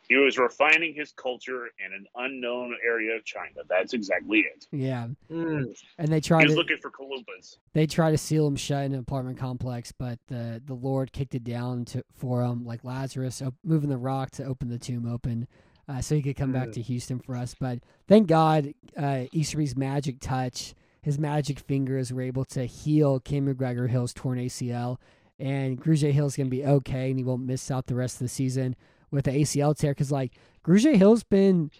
[0.09, 3.61] He was refining his culture in an unknown area of China.
[3.67, 4.65] That's exactly it.
[4.71, 5.07] yeah.
[5.29, 5.63] Hmm.
[5.97, 7.59] And they He tried was to looking for Columba's.
[7.73, 11.35] they tried to seal him shut in an apartment complex, but the the Lord kicked
[11.35, 15.05] it down to for him, like Lazarus op- moving the rock to open the tomb
[15.11, 15.47] open,
[15.89, 16.73] uh, so he could come back Mm.
[16.73, 17.53] to Houston for us.
[17.59, 20.73] But thank God, uh, Easterby's magic touch.
[21.01, 24.99] his magic fingers were able to heal Kamu Grugier Hill's torn ACL,
[25.39, 28.27] and Grugier Hill's gonna be okay, and he won't miss out the rest of the
[28.29, 28.75] season
[29.11, 29.91] with the ACL tear.
[29.91, 30.33] Because like
[30.63, 31.71] Grugier Hill's been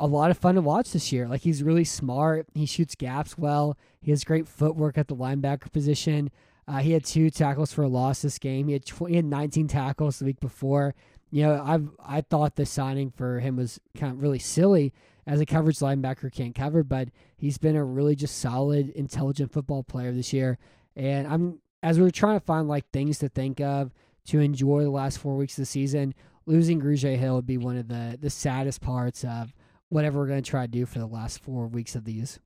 [0.00, 1.28] a lot of fun to watch this year.
[1.28, 2.46] Like he's really smart.
[2.54, 3.76] He shoots gaps well.
[4.00, 6.30] He has great footwork at the linebacker position.
[6.66, 8.66] Uh, he had two tackles for a loss this game.
[8.68, 10.94] He had tw- he had 19 tackles the week before.
[11.30, 14.92] You know, I I thought the signing for him was kind of really silly
[15.26, 19.82] as a coverage linebacker can't cover, but he's been a really just solid, intelligent football
[19.82, 20.58] player this year.
[20.96, 23.92] And I'm as we are trying to find like things to think of
[24.26, 26.14] to enjoy the last four weeks of the season,
[26.48, 29.52] losing Grugier Hill would be one of the the saddest parts of
[29.90, 32.40] whatever we're going to try to do for the last four weeks of these.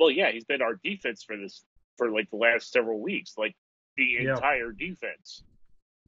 [0.00, 1.64] Well, yeah, he's been our defense for this
[1.96, 3.54] for like the last several weeks, like
[3.96, 4.34] the Yeah.
[4.34, 5.42] entire defense.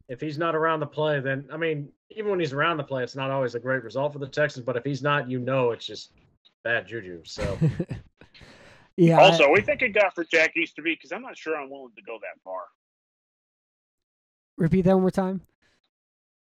[0.09, 3.03] If he's not around the play, then I mean, even when he's around the play,
[3.05, 4.65] it's not always a great result for the Texans.
[4.65, 6.13] But if he's not, you know, it's just
[6.65, 7.23] bad juju.
[7.25, 7.59] So
[8.97, 9.19] yeah.
[9.21, 10.95] also, I- are we thinking God for Jack Easterby?
[10.95, 12.63] Because I'm not sure I'm willing to go that far.
[14.57, 15.43] repeat that one more time.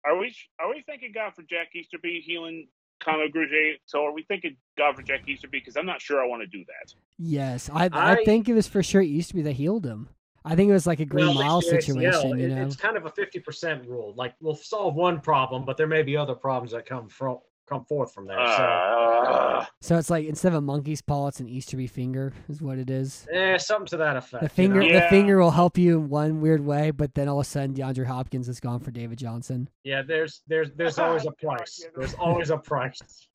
[0.08, 2.68] Are we are we thinking God for Jack Easterby healing
[3.00, 3.74] Conor Grugier?
[3.84, 5.58] So are we thinking God for Jack Easterby?
[5.58, 6.94] Because I'm not sure I want to do that.
[7.18, 9.84] Yes, I I, I- think it was for sure it used to be that healed
[9.84, 10.08] him.
[10.44, 12.62] I think it was like a Green Well, Mile it's the situation, you know.
[12.62, 14.14] It's kind of a fifty percent rule.
[14.16, 17.38] Like we'll solve one problem, but there may be other problems that come from
[17.68, 18.36] come forth from there.
[18.38, 22.62] So Uh, So it's like instead of a monkey's paw, it's an Easterby finger, is
[22.62, 23.26] what it is.
[23.32, 24.40] Yeah, something to that effect.
[24.42, 24.92] The you finger, know?
[25.00, 27.74] the finger will help you in one weird way, but then all of a sudden
[27.74, 29.68] DeAndre Hopkins is gone for David Johnson.
[29.84, 31.84] Yeah, there's there's there's always a price.
[31.96, 33.28] There's always a price.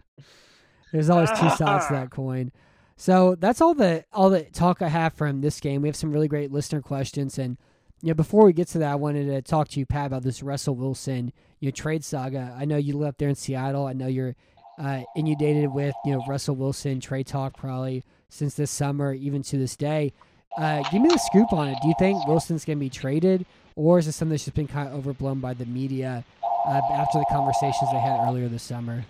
[0.92, 2.52] There's always two sides to that coin.
[2.96, 5.82] So that's all the all the talk I have from this game.
[5.82, 7.58] We have some really great listener questions, and
[8.02, 10.24] you know, before we get to that, I wanted to talk to you, Pat, about
[10.24, 11.32] this Russell Wilson
[11.64, 12.54] you trade saga.
[12.60, 13.88] I know you live up there in Seattle.
[13.88, 14.36] I know you're
[14.78, 19.58] uh, inundated with you know Russell Wilson trade talk probably since this summer, even to
[19.58, 20.12] this day.
[20.58, 21.78] Uh, give me the scoop on it.
[21.82, 23.46] Do you think Wilson's going to be traded,
[23.76, 27.20] or is this something that's just been kind of overblown by the media uh, after
[27.20, 29.06] the conversations they had earlier this summer?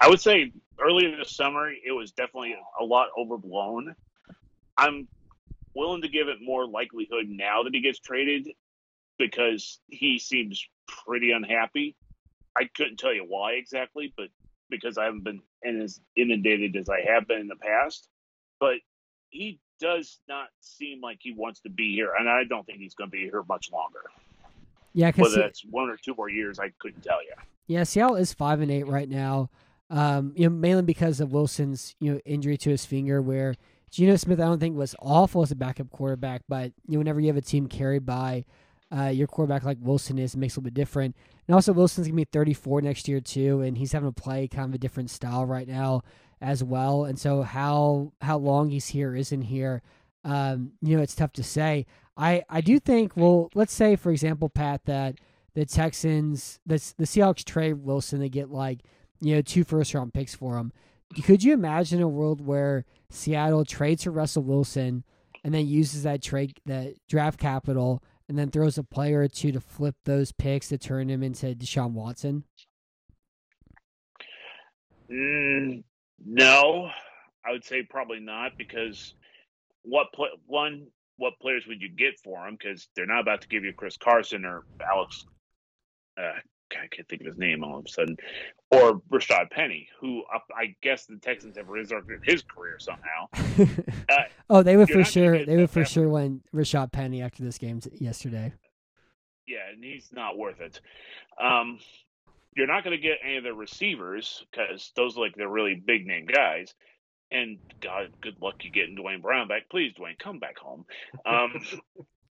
[0.00, 3.94] I would say earlier this summer it was definitely a lot overblown.
[4.76, 5.06] I'm
[5.74, 8.48] willing to give it more likelihood now that he gets traded
[9.18, 11.96] because he seems pretty unhappy.
[12.56, 14.28] I couldn't tell you why exactly, but
[14.70, 18.08] because I haven't been in as inundated as I have been in the past.
[18.58, 18.76] But
[19.30, 22.94] he does not seem like he wants to be here, and I don't think he's
[22.94, 24.00] going to be here much longer.
[24.94, 27.32] Yeah, because Whether that's one or two more years, I couldn't tell you.
[27.66, 29.50] Yeah, Seattle is five and eight right now.
[29.90, 33.20] Um, you know, mainly because of Wilson's you know injury to his finger.
[33.20, 33.54] Where
[33.90, 37.20] Geno Smith, I don't think was awful as a backup quarterback, but you know, whenever
[37.20, 38.44] you have a team carried by
[38.94, 41.16] uh, your quarterback like Wilson is, makes a little bit different.
[41.46, 44.68] And also, Wilson's gonna be 34 next year too, and he's having to play kind
[44.68, 46.02] of a different style right now
[46.40, 47.04] as well.
[47.04, 49.82] And so, how how long he's here isn't here,
[50.24, 51.86] um, you know, it's tough to say.
[52.16, 53.16] I I do think.
[53.16, 55.16] Well, let's say for example, Pat, that
[55.54, 58.80] the Texans, the the Seahawks trade Wilson, they get like
[59.20, 60.72] you know two first round picks for him.
[61.24, 65.04] Could you imagine a world where Seattle trades for Russell Wilson
[65.44, 69.52] and then uses that trade that draft capital and then throws a player or two
[69.52, 72.44] to flip those picks to turn him into Deshaun Watson?
[75.10, 75.84] Mm,
[76.24, 76.90] no,
[77.44, 79.14] I would say probably not because
[79.82, 80.08] what
[80.46, 82.56] one what players would you get for them?
[82.60, 85.24] Because they're not about to give you Chris Carson or Alex.
[86.18, 86.38] Uh,
[86.72, 88.16] I can't think of his name all of a sudden,
[88.70, 90.22] or Rashad Penny, who
[90.56, 93.28] I guess the Texans have resurrected his career somehow.
[94.08, 95.44] Uh, oh, they would you're for sure.
[95.44, 98.52] They would for that sure win Rashad Penny after this game yesterday.
[99.48, 100.80] Yeah, and he's not worth it.
[101.42, 101.80] Um,
[102.56, 105.74] you're not going to get any of the receivers because those are like the really
[105.74, 106.74] big name guys.
[107.30, 109.68] And God, good luck you getting Duane Brown back.
[109.70, 110.84] Please, Duane, come back home.
[111.24, 111.64] Um,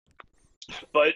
[0.93, 1.15] but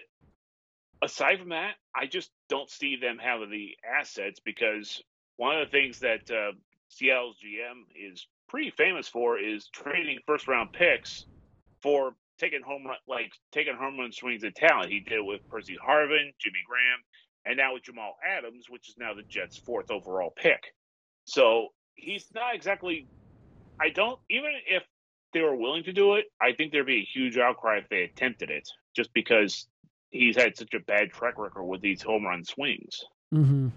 [1.01, 5.01] aside from that, I just don't see them having the assets because
[5.37, 6.51] one of the things that uh,
[6.89, 11.25] Seattle's GM is pretty famous for is trading first round picks
[11.81, 14.91] for taking home run, like taking home run swings at talent.
[14.91, 16.99] He did it with Percy Harvin, Jimmy Graham,
[17.45, 20.73] and now with Jamal Adams, which is now the Jets' fourth overall pick.
[21.25, 23.07] So he's not exactly.
[23.79, 24.83] I don't even if
[25.33, 26.25] they were willing to do it.
[26.41, 29.67] I think there'd be a huge outcry if they attempted it, just because
[30.15, 33.03] he's had such a bad track record with these home run swings.
[33.33, 33.69] Mm-hmm.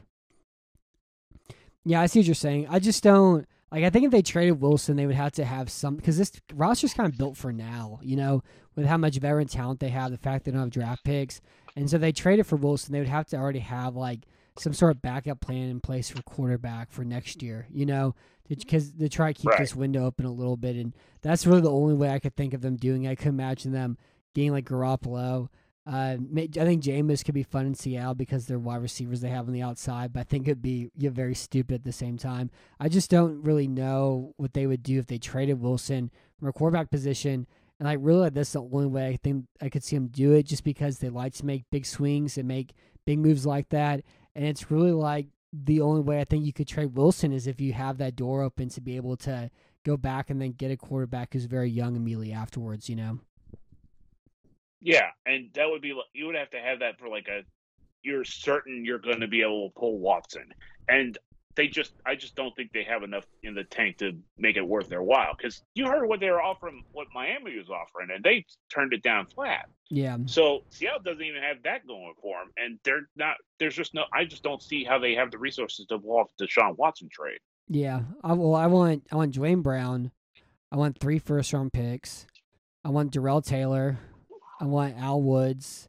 [1.84, 2.66] Yeah, I see what you're saying.
[2.68, 3.84] I just don't like.
[3.84, 6.92] I think if they traded Wilson, they would have to have some because this roster's
[6.94, 7.98] kind of built for now.
[8.02, 8.42] You know,
[8.76, 11.40] with how much veteran talent they have, the fact they don't have draft picks,
[11.76, 14.20] and so they traded for Wilson, they would have to already have like
[14.58, 17.66] some sort of backup plan in place for quarterback for next year.
[17.70, 18.14] You know,
[18.48, 19.58] because to try to keep Right.
[19.58, 22.52] this window open a little bit, and that's really the only way I could think
[22.52, 23.04] of them doing.
[23.04, 23.10] it.
[23.10, 23.96] I could imagine them
[24.34, 25.48] getting like Garoppolo.
[25.88, 29.46] Uh, I think Jameis could be fun in Seattle because they're wide receivers they have
[29.46, 32.50] on the outside, but I think it'd be yeah, very stupid at the same time.
[32.78, 36.52] I just don't really know what they would do if they traded Wilson from a
[36.52, 37.46] quarterback position.
[37.80, 40.42] And I really that's the only way I think I could see them do it,
[40.42, 42.74] just because they like to make big swings and make
[43.06, 44.02] big moves like that.
[44.34, 47.62] And it's really like the only way I think you could trade Wilson is if
[47.62, 49.50] you have that door open to be able to
[49.86, 52.90] go back and then get a quarterback who's very young immediately afterwards.
[52.90, 53.20] You know.
[54.80, 57.42] Yeah, and that would be like- you would have to have that for like a
[58.02, 60.52] you're certain you're going to be able to pull Watson,
[60.88, 61.18] and
[61.56, 64.62] they just I just don't think they have enough in the tank to make it
[64.62, 65.34] worth their while.
[65.36, 69.02] Because you heard what they were offering, what Miami was offering, and they turned it
[69.02, 69.68] down flat.
[69.90, 70.18] Yeah.
[70.26, 73.34] So Seattle doesn't even have that going for them, and they're not.
[73.58, 74.04] There's just no.
[74.12, 77.08] I just don't see how they have the resources to pull off the Deshaun Watson
[77.10, 77.40] trade.
[77.68, 78.02] Yeah.
[78.22, 80.12] I, well, I want I want Duane Brown.
[80.70, 82.26] I want three first round picks.
[82.84, 83.98] I want Darrell Taylor.
[84.60, 85.88] I want Al Woods.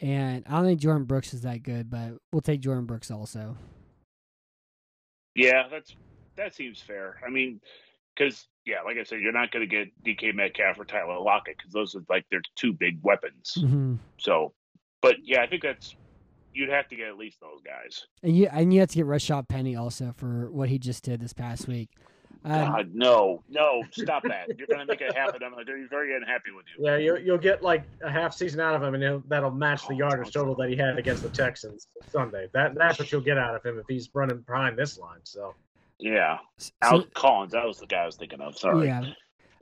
[0.00, 3.56] And I don't think Jordan Brooks is that good, but we'll take Jordan Brooks also.
[5.34, 5.94] Yeah, that's
[6.36, 7.16] that seems fair.
[7.26, 7.60] I mean,
[8.16, 11.56] because yeah, like I said, you're not going to get DK Metcalf or Tyler Lockett
[11.56, 13.56] because those are like their two big weapons.
[13.58, 14.52] hmm So,
[15.02, 15.96] but yeah, I think that's
[16.52, 18.06] you'd have to get at least those guys.
[18.22, 21.20] And you and you have to get Rashad Penny also for what he just did
[21.20, 21.90] this past week.
[22.44, 24.48] Um, God, no, no, stop that!
[24.56, 25.42] You're going to make it happen.
[25.42, 26.84] I'm going to be very unhappy with you.
[26.86, 29.86] Yeah, you, you'll get like a half season out of him, and he'll, that'll match
[29.88, 32.46] the Oh, yardage total that he had against the Texans Sunday.
[32.54, 35.18] That that's what you'll get out of him if he's running behind this line.
[35.24, 35.54] So
[35.98, 37.52] Yeah, so- Al Collins.
[37.52, 38.56] That was the guy I was thinking of.
[38.56, 38.86] Sorry.
[38.86, 39.02] yeah.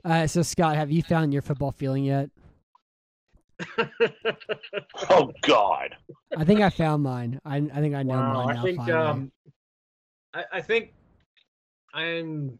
[0.05, 2.29] Uh, so Scott, have you found your football feeling yet?
[5.09, 5.95] Oh God.
[6.37, 7.39] I think I found mine.
[7.45, 8.93] I I think I know wow, mine I think finally.
[8.97, 9.31] um,
[10.33, 10.93] I, I think
[11.97, 12.59] I'm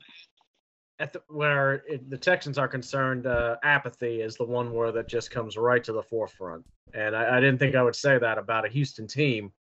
[0.99, 3.27] at the, where it, the Texans are concerned.
[3.27, 7.37] Uh, apathy is the one word that just comes right to the forefront, and I,
[7.37, 9.53] I didn't think I would say that about a Houston team,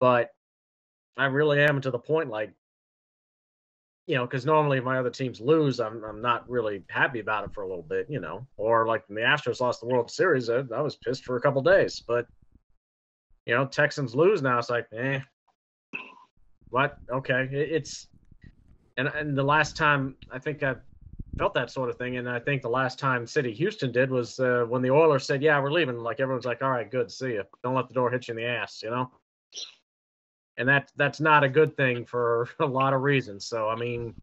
[0.00, 0.30] but
[1.18, 2.52] I really am to the point like.
[4.08, 7.42] You know, because normally if my other teams lose, I'm I'm not really happy about
[7.42, 8.46] it for a little bit, you know.
[8.56, 11.40] Or like when the Astros lost the World Series, I, I was pissed for a
[11.40, 12.04] couple days.
[12.06, 12.24] But
[13.46, 14.58] you know, Texans lose now.
[14.60, 15.18] It's like, eh,
[16.70, 16.98] what?
[17.10, 18.06] Okay, It- it's
[18.96, 20.76] and and the last time I think I
[21.38, 24.40] felt that sort of thing, and I think the last time City Houston did was
[24.40, 27.32] uh, when the Oilers said, "Yeah, we're leaving." Like everyone's like, "All right, good, see
[27.32, 29.10] you." Don't let the door hit you in the ass, you know.
[30.56, 33.44] And that that's not a good thing for a lot of reasons.
[33.44, 34.14] So I mean,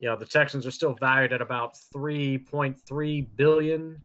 [0.00, 4.02] you know, the Texans are still valued at about three point three billion.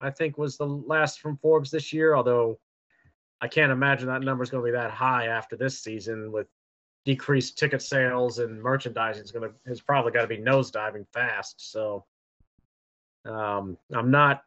[0.00, 2.58] I think was the last from Forbes this year, although
[3.40, 6.48] I can't imagine that number is going to be that high after this season with
[7.04, 11.72] decreased ticket sales and merchandising is going to has probably got to be nosediving fast.
[11.72, 12.04] So
[13.24, 14.44] um, I'm not.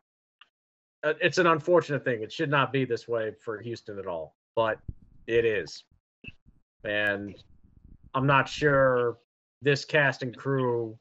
[1.03, 2.23] uh, It's an unfortunate thing.
[2.23, 4.79] It should not be this way for Houston at all, but
[5.27, 5.83] it is,
[6.83, 7.35] and
[8.13, 9.17] I'm not sure
[9.61, 10.97] this cast and crew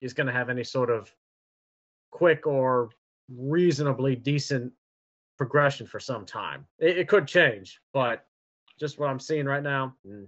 [0.00, 1.12] is going to have any sort of
[2.10, 2.90] quick or
[3.28, 4.72] reasonably decent
[5.36, 6.66] progression for some time.
[6.78, 8.24] It, it could change, but
[8.80, 10.26] just what I'm seeing right now, mm,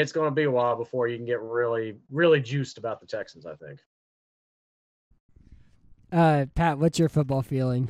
[0.00, 3.06] it's going to be a while before you can get really, really juiced about the
[3.06, 3.46] Texans.
[3.46, 3.80] I think.
[6.12, 7.88] uh, Pat, what's your football feeling?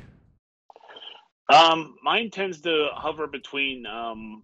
[1.53, 4.43] Um, mine tends to hover between um,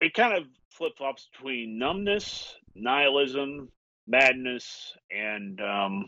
[0.00, 3.68] it kind of flip flops between numbness, nihilism,
[4.06, 6.04] madness, and um,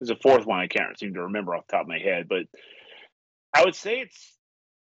[0.00, 2.26] there's a fourth one I can't seem to remember off the top of my head,
[2.28, 2.42] but
[3.54, 4.36] I would say it's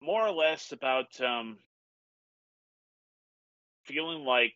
[0.01, 1.57] more or less about um,
[3.87, 4.53] feeling like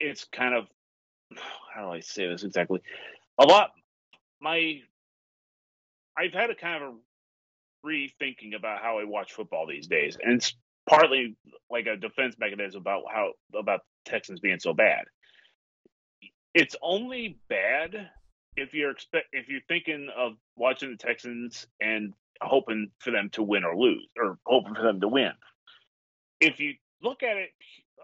[0.00, 0.66] it's kind of
[1.74, 2.80] how do I say this exactly?
[3.38, 3.70] A lot.
[4.40, 4.80] My
[6.18, 10.34] I've had a kind of a rethinking about how I watch football these days, and
[10.34, 10.54] it's
[10.88, 11.36] partly
[11.70, 15.04] like a defense mechanism about how about Texans being so bad.
[16.54, 18.10] It's only bad
[18.56, 23.42] if you're expect if you're thinking of watching the Texans and hoping for them to
[23.42, 25.32] win or lose, or hoping for them to win.
[26.40, 26.74] If you
[27.06, 27.50] look at it,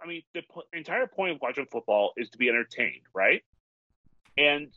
[0.02, 3.42] I mean, the po- entire point of watching football is to be entertained, right?
[4.38, 4.68] And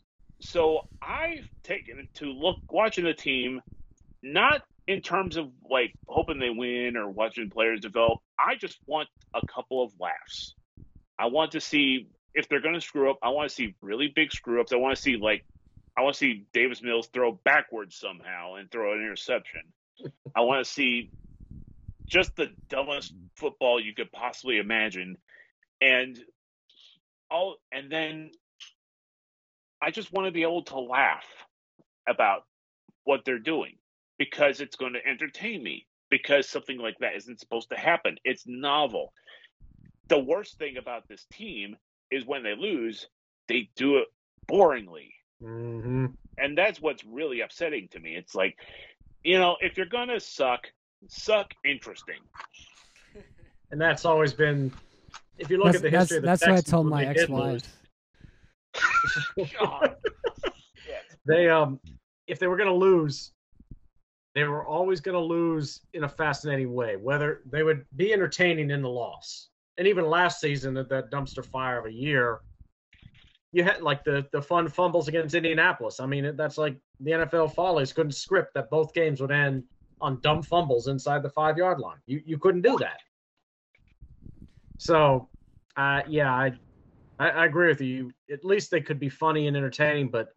[0.41, 3.61] so I've taken to look watching the team
[4.21, 8.19] not in terms of like hoping they win or watching players develop.
[8.37, 10.55] I just want a couple of laughs.
[11.17, 13.19] I want to see if they're going to screw up.
[13.23, 14.73] I want to see really big screw ups.
[14.73, 15.45] I want to see like
[15.97, 19.61] I want to see Davis Mills throw backwards somehow and throw an interception.
[20.35, 21.09] I want to see
[22.05, 25.17] just the dumbest football you could possibly imagine,
[25.81, 26.19] and
[27.29, 28.31] all, and then
[29.81, 31.25] I just want to be able to laugh
[32.07, 32.45] about
[33.03, 33.77] what they're doing
[34.17, 38.17] because it's going to entertain me because something like that isn't supposed to happen.
[38.23, 39.13] It's novel.
[40.07, 41.75] The worst thing about this team
[42.11, 43.07] is when they lose,
[43.47, 44.07] they do it
[44.49, 45.11] boringly.
[45.43, 46.05] Mm-hmm.
[46.37, 48.15] And that's what's really upsetting to me.
[48.15, 48.57] It's like,
[49.23, 50.67] you know, if you're going to suck,
[51.07, 52.19] suck interesting.
[53.71, 54.71] And that's always been,
[55.39, 57.03] if you look That's at the that's, history of the that's what I told my
[57.03, 57.63] ex-wife.
[59.59, 59.95] God.
[61.25, 61.79] They um,
[62.27, 63.31] if they were going to lose,
[64.33, 66.95] they were always going to lose in a fascinating way.
[66.95, 71.45] Whether they would be entertaining in the loss, and even last season at that dumpster
[71.45, 72.41] fire of a year,
[73.51, 75.99] you had like the the fun fumbles against Indianapolis.
[75.99, 79.63] I mean, that's like the NFL follies couldn't script that both games would end
[80.01, 81.99] on dumb fumbles inside the five yard line.
[82.05, 82.99] You you couldn't do that.
[84.77, 85.29] So,
[85.77, 86.53] uh, yeah, I,
[87.19, 88.11] I I agree with you.
[88.31, 90.29] At least they could be funny and entertaining, but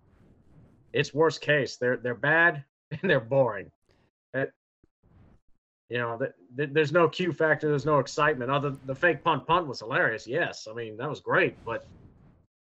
[0.92, 1.76] it's worst case.
[1.76, 3.70] They're they're bad and they're boring.
[4.34, 4.52] It,
[5.88, 7.68] you know, th- th- there's no Q factor.
[7.68, 8.50] There's no excitement.
[8.50, 10.26] Other the fake punt punt was hilarious.
[10.26, 11.86] Yes, I mean that was great, but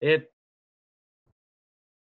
[0.02, 0.32] it.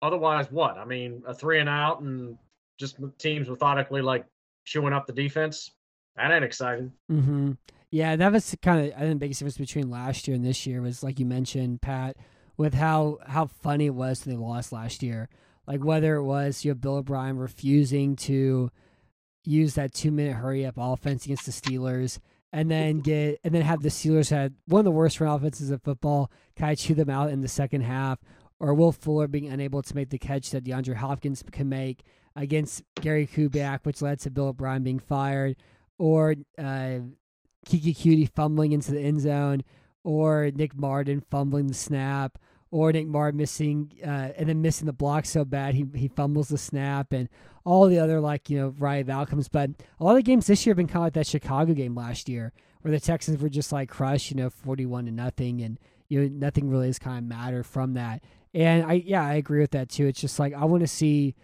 [0.02, 0.78] Otherwise, what?
[0.78, 2.38] I mean, a three and out and
[2.80, 4.26] just teams methodically like
[4.66, 5.72] chewing up the defense.
[6.16, 6.92] That ain't exciting.
[7.12, 7.52] Mm-hmm.
[7.92, 10.68] Yeah, that was kind of I think the biggest difference between last year and this
[10.68, 12.18] year was like you mentioned, Pat,
[12.58, 15.30] with how how funny it was when they lost last year.
[15.66, 18.70] Like whether it was you have Bill O'Brien refusing to
[19.44, 22.20] use that two minute hurry up offense against the Steelers,
[22.52, 25.72] and then get and then have the Steelers had one of the worst run offenses
[25.72, 28.20] of football, kind of chew them out in the second half,
[28.60, 32.04] or Will Fuller being unable to make the catch that DeAndre Hopkins can make
[32.40, 35.58] against Gary Kubiak, which led to Bill O'Brien being fired,
[35.98, 37.00] or uh,
[37.68, 39.64] Keke Coutee fumbling into the end zone,
[40.04, 42.38] or Nick Martin fumbling the snap,
[42.72, 46.48] or Nick Martin missing uh, and then missing the block so bad he he fumbles
[46.48, 47.28] the snap, and
[47.66, 49.50] all the other like you know variety of outcomes.
[49.50, 51.94] But a lot of games this year have been kind of like that Chicago game
[51.94, 55.78] last year, where the Texans were just like crushed, you know, forty-one to nothing, and
[56.08, 58.24] you know nothing really has kind of mattered from that.
[58.54, 60.08] And I yeah I agree with that too.
[60.08, 61.36] It's just like I want to see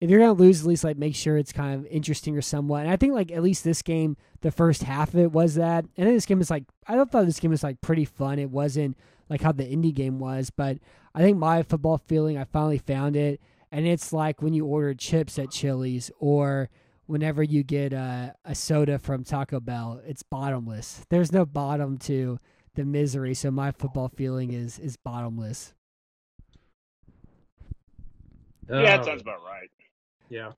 [0.00, 2.82] if you're gonna lose, at least like make sure it's kind of interesting or somewhat.
[2.82, 5.84] And I think like at least this game, the first half of it was that.
[5.96, 8.38] And then this game is like I thought this game was like pretty fun.
[8.38, 8.96] It wasn't
[9.28, 10.78] like how the indie game was, but
[11.14, 13.40] I think my football feeling, I finally found it,
[13.72, 16.70] and it's like when you order chips at Chili's or
[17.06, 21.04] whenever you get a, a soda from Taco Bell, it's bottomless.
[21.10, 22.38] There's no bottom to
[22.74, 23.34] the misery.
[23.34, 25.74] So my football feeling is is bottomless.
[28.70, 29.68] Yeah, that Uh, sounds about right.
[30.28, 30.52] Yeah.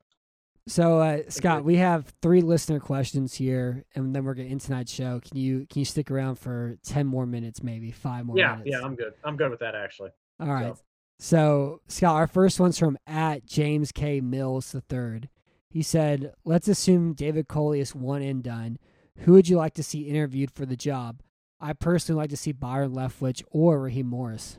[0.69, 4.93] So uh, Scott, we have three listener questions here, and then we're gonna end tonight's
[4.93, 5.21] show.
[5.21, 8.71] Can you can you stick around for ten more minutes, maybe five more Yeah, minutes?
[8.71, 9.15] yeah, I'm good.
[9.25, 10.11] I'm good with that actually.
[10.39, 10.75] All right.
[11.19, 15.29] So Scott, our first one's from at James K Mills the third.
[15.71, 18.79] He said, "Let's assume David Culley is one and done.
[19.21, 21.21] Who would you like to see interviewed for the job?
[21.61, 24.59] I personally like to see Byron Leftwich or Raheem Morris."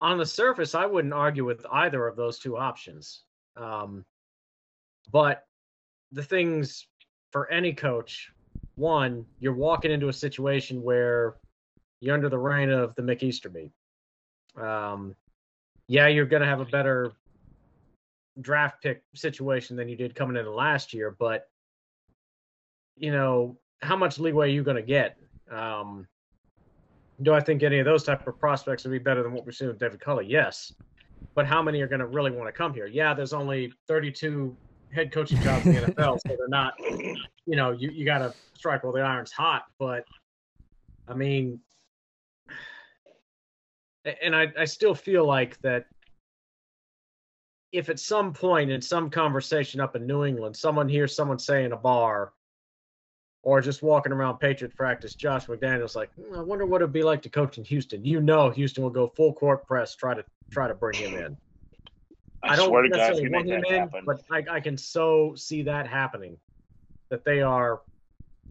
[0.00, 3.22] On the surface, I wouldn't argue with either of those two options.
[3.56, 4.04] Um,
[5.10, 5.46] but
[6.12, 6.86] the things
[7.32, 8.30] for any coach,
[8.76, 11.36] one, you're walking into a situation where
[12.00, 13.72] you're under the reign of the Mick.
[14.56, 15.16] Um,
[15.88, 17.12] yeah, you're going to have a better
[18.40, 21.48] draft pick situation than you did coming into last year, but
[22.96, 25.16] you know how much leeway are you going to get?
[25.50, 26.06] Um,
[27.22, 29.52] do I think any of those type of prospects would be better than what we're
[29.52, 30.26] seeing with David Culley?
[30.26, 30.72] Yes.
[31.34, 32.86] But how many are going to really want to come here?
[32.86, 34.56] Yeah, there's only 32
[34.92, 38.32] head coaching jobs in the NFL, so they're not, you know, you, you got to
[38.54, 39.64] strike while the iron's hot.
[39.78, 40.04] But
[41.08, 41.60] I mean,
[44.22, 45.86] and I, I still feel like that
[47.72, 51.64] if at some point in some conversation up in New England, someone hears someone say
[51.64, 52.32] in a bar,
[53.48, 57.02] or just walking around Patriot practice, Josh McDaniels like, "Hmm, I wonder what it'd be
[57.02, 58.04] like to coach in Houston.
[58.04, 61.36] You know, Houston will go full court press, try to try to bring him in.
[62.42, 64.04] I, don't swear to God, if necessarily you want make him that in, happen.
[64.04, 66.36] but I, I can so see that happening.
[67.08, 67.80] That they are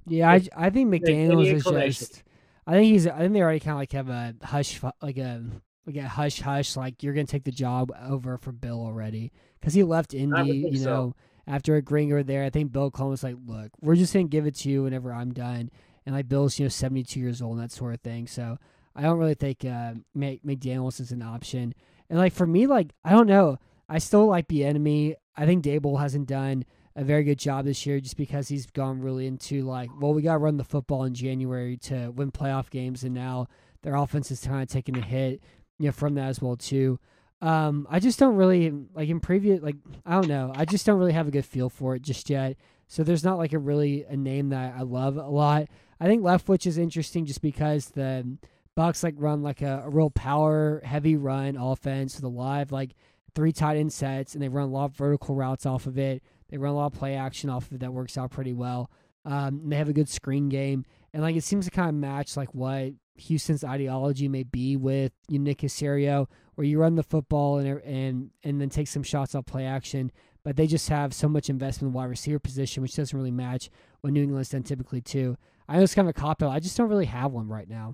[0.08, 2.24] Yeah, I, I think McDaniels is just.
[2.66, 3.06] I think he's.
[3.06, 5.44] I think they already kind of like have a hush, like a
[5.86, 6.76] like a hush hush.
[6.76, 10.64] Like you're gonna take the job over for Bill already because he left Indy.
[10.64, 11.16] think You so.
[11.48, 14.46] After agreeing over there, I think Bill Coleman was like, "Look, we're just gonna give
[14.46, 15.70] it to you whenever I'm done."
[16.06, 18.28] And like Bill's, you know, 72 years old and that sort of thing.
[18.28, 18.58] So
[18.96, 21.74] I don't really think uh, Mc- McDaniels is an option.
[22.10, 23.58] And like for me, like I don't know.
[23.90, 25.16] I still like Bieniemy.
[25.36, 26.66] I think Daboll hasn't done
[26.96, 30.24] a very good job this year just because he's gone really into like, well, we
[30.24, 33.48] got to run the football in January to win playoff games, and now
[33.84, 35.42] their offense is kind of taking a hit,
[35.78, 37.00] you know, from that as well too.
[37.42, 40.52] Um, I just don't really like in previous like I don't know.
[40.56, 42.58] I just don't really have a good feel for it just yet.
[42.88, 45.68] So there's not like a really a name that I love a lot.
[46.00, 48.38] I think Leftwich is interesting just because the
[48.78, 52.96] Bucs like run like a, a real power heavy run offense with a live like
[53.36, 56.24] three tight end sets and they run a lot of vertical routes off of it.
[56.50, 58.90] They run a lot of play action off of it that works out pretty well.
[59.26, 62.38] Um, they have a good screen game and like it seems to kind of match
[62.38, 66.28] like what Houston's ideology may be with Nick Caserio,
[66.58, 69.66] where you run the football and er, and and then take some shots off play
[69.66, 70.12] action.
[70.44, 73.32] But they just have so much investment in the wide receiver position, which doesn't really
[73.32, 73.70] match
[74.02, 75.38] what New England's done typically too.
[75.70, 76.50] I know it's kind of a cop out.
[76.50, 77.94] I just don't really have one right now.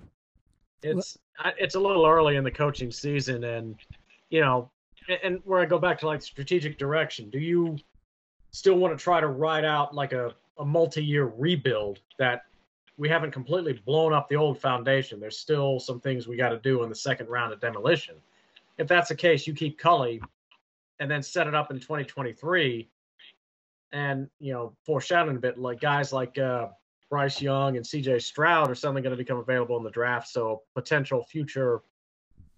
[0.81, 1.17] It's
[1.57, 3.75] it's a little early in the coaching season, and
[4.29, 4.71] you know,
[5.09, 7.29] and, and where I go back to like strategic direction.
[7.29, 7.77] Do you
[8.51, 12.45] still want to try to ride out like a, a multi-year rebuild that
[12.97, 15.19] we haven't completely blown up the old foundation.
[15.19, 18.15] There's still some things we got to do in the second round of demolition.
[18.77, 20.21] If that's the case, you keep Culley
[20.99, 22.89] and then set it up in 2023
[23.91, 26.67] and, you know, foreshadowing a bit like guys like uh,
[27.09, 30.27] Bryce Young and CJ Stroud are suddenly going to become available in the draft.
[30.29, 31.81] So potential future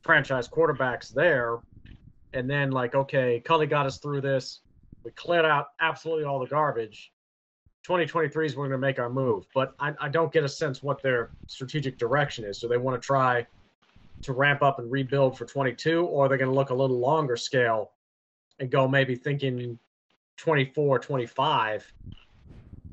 [0.01, 1.59] franchise quarterbacks there.
[2.33, 4.61] And then, like, okay, Culley got us through this.
[5.03, 7.11] We cleared out absolutely all the garbage
[7.85, 9.45] 2023 is we're going to make our move.
[9.53, 12.59] But I, I don't get a sense what their strategic direction is.
[12.59, 13.45] So they want to try
[14.25, 17.37] to ramp up and rebuild for 22, or they're going to look a little longer
[17.37, 17.91] scale
[18.59, 19.77] and go maybe thinking
[20.37, 21.93] 24, 25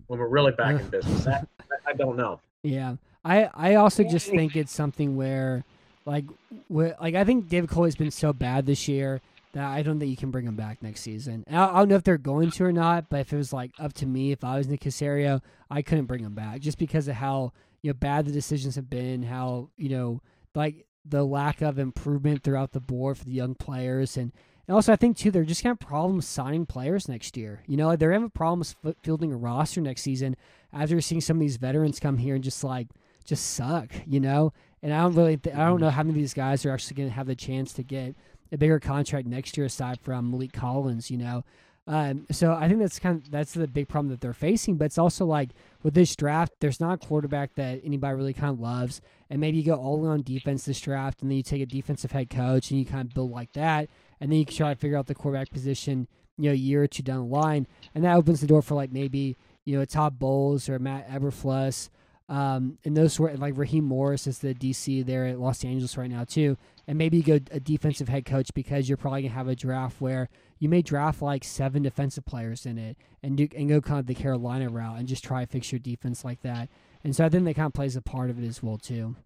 [0.06, 1.24] when we're really back in business.
[1.24, 1.48] That,
[1.86, 2.40] I don't know.
[2.62, 5.64] Yeah, I I also just think it's something where,
[6.04, 6.24] like,
[6.70, 9.20] like I think David Culley's been so bad this year
[9.52, 11.44] that I don't think you can bring him back next season.
[11.50, 13.72] I, I don't know if they're going to or not, but if it was like
[13.78, 15.40] up to me, if I was Nick Caserio,
[15.70, 17.52] I couldn't bring him back just because of how
[17.82, 20.20] you know bad the decisions have been, how you know
[20.54, 24.32] like the lack of improvement throughout the board for the young players, and,
[24.66, 27.62] and also I think too they're just gonna have problems signing players next year.
[27.66, 30.36] You know, they're having problems fielding a roster next season
[30.72, 32.88] after seeing some of these veterans come here and just like
[33.24, 33.90] just suck.
[34.06, 34.52] You know,
[34.82, 35.84] and I don't really th- I don't mm-hmm.
[35.84, 38.14] know how many of these guys are actually gonna have the chance to get
[38.52, 41.44] a bigger contract next year aside from Maliek Collins, you know.
[41.86, 44.76] Um, so I think that's kind of that's the big problem that they're facing.
[44.76, 45.50] But it's also like
[45.82, 49.58] with this draft, there's not a quarterback that anybody really kind of loves, and maybe
[49.58, 52.30] you go all in on defense this draft, and then you take a defensive head
[52.30, 53.88] coach and you kind of build like that,
[54.20, 56.06] and then you can try to figure out the quarterback position,
[56.38, 58.74] you know, a year or two down the line, and that opens the door for
[58.76, 61.88] like maybe you know Todd Bowles or Matt Eberflus.
[62.28, 66.08] Um, and those were like Raheem Morris is the DC there at Los Angeles right
[66.08, 66.56] now too
[66.86, 70.00] and maybe you go a defensive head coach because you're probably gonna have a draft
[70.00, 70.28] where
[70.62, 74.06] you may draft like seven defensive players in it and do and go kind of
[74.06, 76.68] the Carolina route and just try to fix your defense like that.
[77.02, 79.16] And so I think that kind of plays a part of it as well too.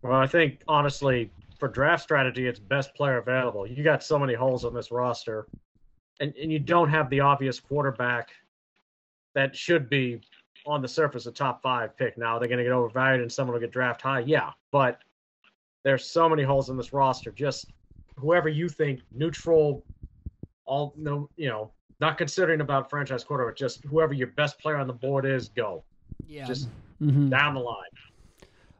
[0.00, 3.66] Well, I think honestly, for draft strategy, it's best player available.
[3.66, 5.46] You got so many holes on this roster,
[6.20, 8.30] and, and you don't have the obvious quarterback
[9.34, 10.22] that should be
[10.64, 12.16] on the surface a top five pick.
[12.16, 14.20] Now they're going to get overvalued and someone will get draft high.
[14.20, 15.00] Yeah, but
[15.84, 17.30] there's so many holes in this roster.
[17.30, 17.66] Just
[18.16, 19.84] whoever you think neutral,
[20.64, 24.86] all no, you know, not considering about franchise quarterback, just whoever your best player on
[24.86, 25.84] the board is, go.
[26.26, 26.68] Yeah, just
[27.00, 27.28] mm-hmm.
[27.28, 27.76] down the line.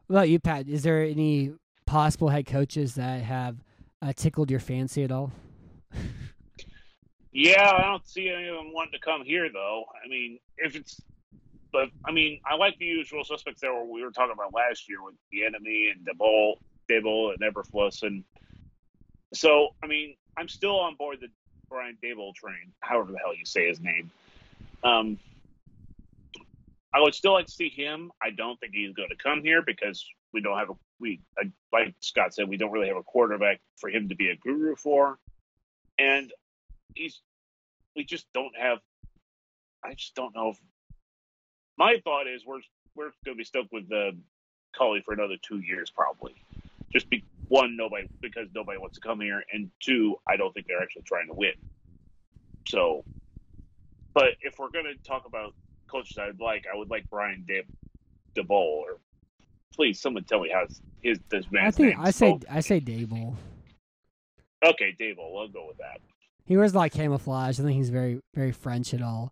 [0.07, 0.67] What about you, Pat?
[0.67, 1.53] Is there any
[1.85, 3.57] possible head coaches that have
[4.01, 5.31] uh, tickled your fancy at all?
[7.31, 9.83] yeah, I don't see any of them wanting to come here, though.
[10.03, 10.99] I mean, if it's
[11.73, 13.73] but I mean, I like the usual suspects there.
[13.83, 16.57] We were talking about last year with Bieniemy and DeBolt
[16.89, 18.23] Daboll and Eberflus, and
[19.33, 21.27] so I mean, I'm still on board the
[21.69, 24.11] Brian Daboll train, however the hell you say his name.
[24.83, 25.17] Um,
[26.93, 28.11] I would still like to see him.
[28.21, 31.21] I don't think he's going to come here because we don't have a we
[31.71, 34.75] like Scott said we don't really have a quarterback for him to be a guru
[34.75, 35.17] for,
[35.97, 36.31] and
[36.95, 37.21] he's
[37.95, 38.79] we just don't have.
[39.83, 40.57] I just don't know if
[41.77, 42.61] my thought is we're
[42.95, 44.15] we're going to be stuck with the
[44.77, 46.35] Culley for another two years probably
[46.91, 47.23] just be
[47.53, 51.03] one nobody because nobody wants to come here, and two I don't think they're actually
[51.03, 51.53] trying to win.
[52.67, 53.05] So,
[54.15, 55.53] but if we're going to talk about
[55.87, 57.61] coaches I'd like, I would like Brian De
[58.35, 58.49] DeBoll
[58.83, 58.97] or
[59.75, 60.65] please someone tell me how
[61.03, 61.67] his this man.
[61.67, 63.35] I think I say I say Daboll.
[64.65, 65.39] Okay, Daboll.
[65.39, 65.99] I'll go with that.
[66.45, 67.59] He wears like camouflage.
[67.59, 69.31] I think he's very very French at all.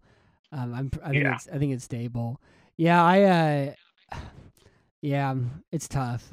[0.51, 1.35] Um, I'm, I think Yeah.
[1.35, 2.35] it's I think it's Daboll.
[2.77, 3.23] Yeah, I
[4.13, 4.17] uh,
[5.01, 6.29] yeah, um, it's tough.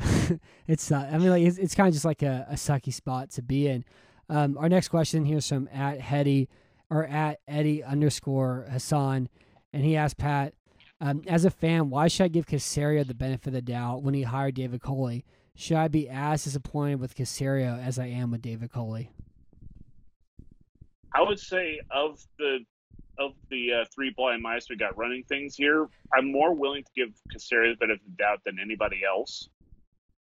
[0.67, 3.43] it's I mean like it's, it's kind of just like a, a sucky spot to
[3.43, 3.85] be in.
[4.29, 6.49] Um, our next question here is from at Hetty.
[6.91, 9.29] or at Eddie underscore Hassan,
[9.73, 10.55] and he asked Pat,
[11.01, 14.15] um, as a fan, why should I give Caserio the benefit of the doubt when
[14.15, 15.25] he hired David Culley?
[15.55, 19.11] Should I be as disappointed with Caserio as I am with David Culley?
[21.15, 22.59] I would say of the
[23.19, 25.87] of the uh, three blind mice we got running things here,
[26.17, 29.49] I'm more willing to give Caserio the bit of doubt than anybody else,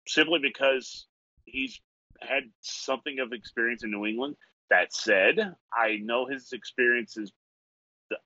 [0.06, 1.06] simply because
[1.44, 1.80] he's
[2.20, 4.36] had something of experience in New England.
[4.70, 7.32] That said, I know his experiences.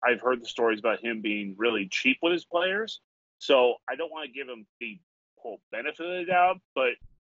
[0.05, 3.01] I've heard the stories about him being really cheap with his players,
[3.39, 4.98] so I don't want to give him the
[5.36, 6.93] whole benefit of the doubt, but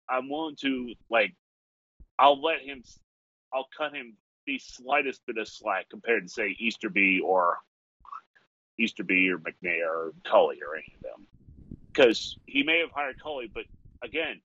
[0.10, 1.36] I'm willing to like.
[2.18, 2.84] I'll let him.
[3.54, 4.18] I'll cut him
[4.50, 7.60] the slightest bit of slack compared to say Easterby or
[8.80, 11.28] Easterby or McNair or Culley or any of them,
[11.94, 13.66] because he may have hired Culley, but
[14.04, 14.42] again,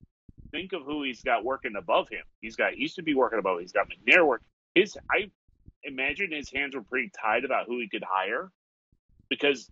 [0.51, 2.23] think of who he's got working above him.
[2.39, 3.57] He's got Easterby working above.
[3.57, 3.61] Him.
[3.61, 4.45] He's got McNair working.
[4.75, 5.31] His I
[5.83, 8.51] imagine his hands were pretty tied about who he could hire,
[9.27, 9.71] because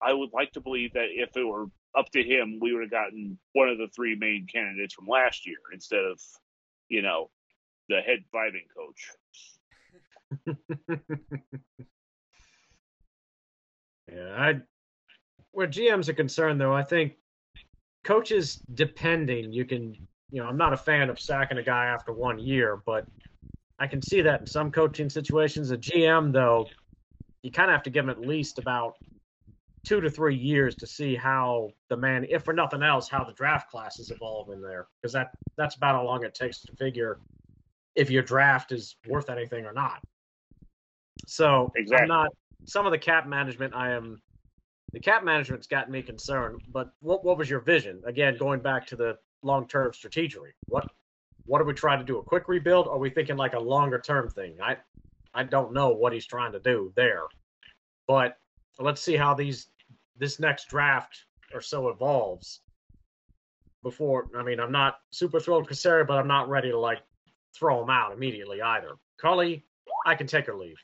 [0.00, 2.90] I would like to believe that if it were up to him, we would have
[2.90, 6.18] gotten one of the three main candidates from last year instead of,
[6.88, 7.28] you know,
[7.88, 9.10] the head vibing coach.
[14.08, 14.60] yeah, I
[15.52, 17.14] where GMs are concerned though, I think
[18.04, 19.96] coaches depending, you can
[20.30, 23.06] you know, I'm not a fan of sacking a guy after one year, but
[23.78, 25.70] I can see that in some coaching situations.
[25.70, 26.66] A GM though,
[27.42, 28.96] you kind of have to give him at least about
[29.84, 33.32] two to three years to see how the man, if for nothing else, how the
[33.34, 37.20] draft class is evolving there, because that that's about how long it takes to figure
[37.94, 40.02] if your draft is worth anything or not.
[41.26, 42.02] So Exactly.
[42.02, 42.28] I'm not
[42.66, 43.74] some of the cap management.
[43.74, 44.20] I am
[44.92, 46.60] the cap management's gotten me concerned.
[46.72, 48.02] But what what was your vision?
[48.06, 50.38] Again, going back to the long term strategy.
[50.68, 50.86] What
[51.46, 52.18] what are we trying to do?
[52.18, 52.88] A quick rebuild?
[52.88, 54.56] Are we thinking like a longer term thing?
[54.62, 54.76] I
[55.34, 57.22] I don't know what he's trying to do there,
[58.08, 58.38] but
[58.78, 59.68] let's see how these
[60.16, 61.24] this next draft
[61.54, 62.60] or so evolves.
[63.82, 67.02] Before I mean, I'm not super thrilled with Caserio, but I'm not ready to like
[67.54, 68.96] throw him out immediately either.
[69.20, 69.64] Culley,
[70.06, 70.76] I can take or leave.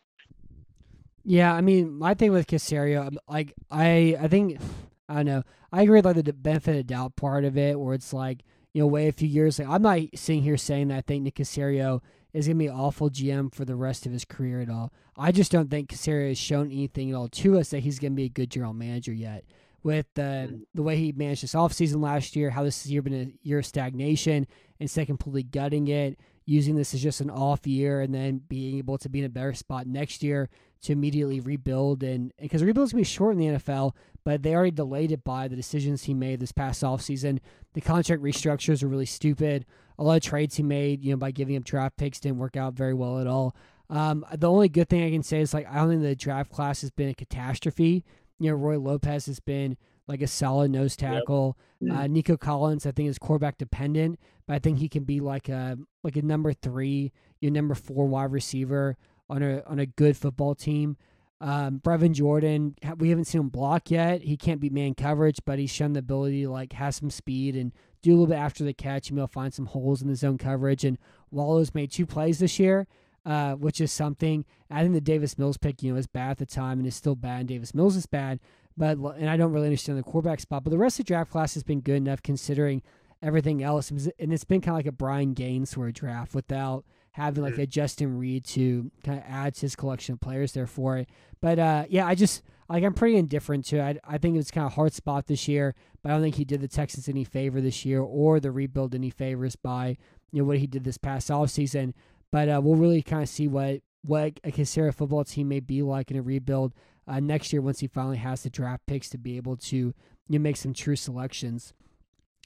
[1.24, 4.58] Yeah, I mean, my thing with Caserio, um, like, I, I think,
[5.08, 5.42] I don't know,
[5.72, 8.42] I agree with like the benefit of doubt part of it, where it's like,
[8.72, 9.58] you know, wait a few years.
[9.58, 12.00] Like, I'm not sitting here saying that I think Nick Caserio
[12.32, 14.92] is going to be an awful GM for the rest of his career at all.
[15.16, 18.12] I just don't think Caserio has shown anything at all to us that he's going
[18.12, 19.44] to be a good general manager yet.
[19.82, 23.46] With the the way he managed this offseason last year, how this year been a
[23.46, 24.46] year of stagnation,
[24.78, 28.78] instead of completely gutting it, using this as just an off year, and then being
[28.78, 30.48] able to be in a better spot next year
[30.82, 32.02] to immediately rebuild.
[32.02, 33.94] And because rebuild's gonna be short in the NFL,
[34.24, 37.40] but they already delayed it by the decisions he made this past offseason.
[37.74, 39.66] The contract restructures are really stupid.
[39.98, 42.56] A lot of trades he made, you know, by giving up draft picks didn't work
[42.56, 43.56] out very well at all.
[43.90, 46.50] Um, the only good thing I can say is like I don't think the draft
[46.50, 48.04] class has been a catastrophe.
[48.38, 49.76] You know, Roy Lopez has been
[50.08, 51.56] like a solid nose tackle.
[51.90, 55.48] Uh, Nico Collins, I think, is quarterback dependent, but I think he can be like
[55.48, 58.96] a like a number three, your number four wide receiver
[59.32, 60.96] on a on a good football team.
[61.40, 64.22] Um, Brevin Jordan, we haven't seen him block yet.
[64.22, 67.56] He can't be man coverage, but he's shown the ability to like have some speed
[67.56, 69.10] and do a little bit after the catch.
[69.10, 70.84] and to find some holes in the zone coverage.
[70.84, 70.98] And
[71.32, 72.86] Wallow's made two plays this year,
[73.26, 74.44] uh, which is something.
[74.70, 76.94] I think the Davis Mills pick, you know, is bad at the time and is
[76.94, 77.40] still bad.
[77.40, 78.38] And Davis Mills is bad,
[78.76, 80.62] but and I don't really understand the quarterback spot.
[80.62, 82.82] But the rest of the draft class has been good enough considering
[83.20, 83.90] everything else.
[83.90, 87.58] And it's been kind of like a Brian Gaine's sort of draft without having like
[87.58, 91.08] a Justin Reid to kind of add to his collection of players there for it.
[91.40, 94.00] But uh, yeah, I just like I'm pretty indifferent to it.
[94.04, 96.36] I, I think it was kind of hard spot this year, but I don't think
[96.36, 99.96] he did the Texans any favor this year or the rebuild any favors by
[100.32, 101.92] you know what he did this past offseason.
[102.30, 105.82] But uh, we'll really kind of see what what a Caserio football team may be
[105.82, 106.72] like in a rebuild
[107.06, 109.94] uh, next year once he finally has the draft picks to be able to you
[110.28, 111.74] know, make some true selections.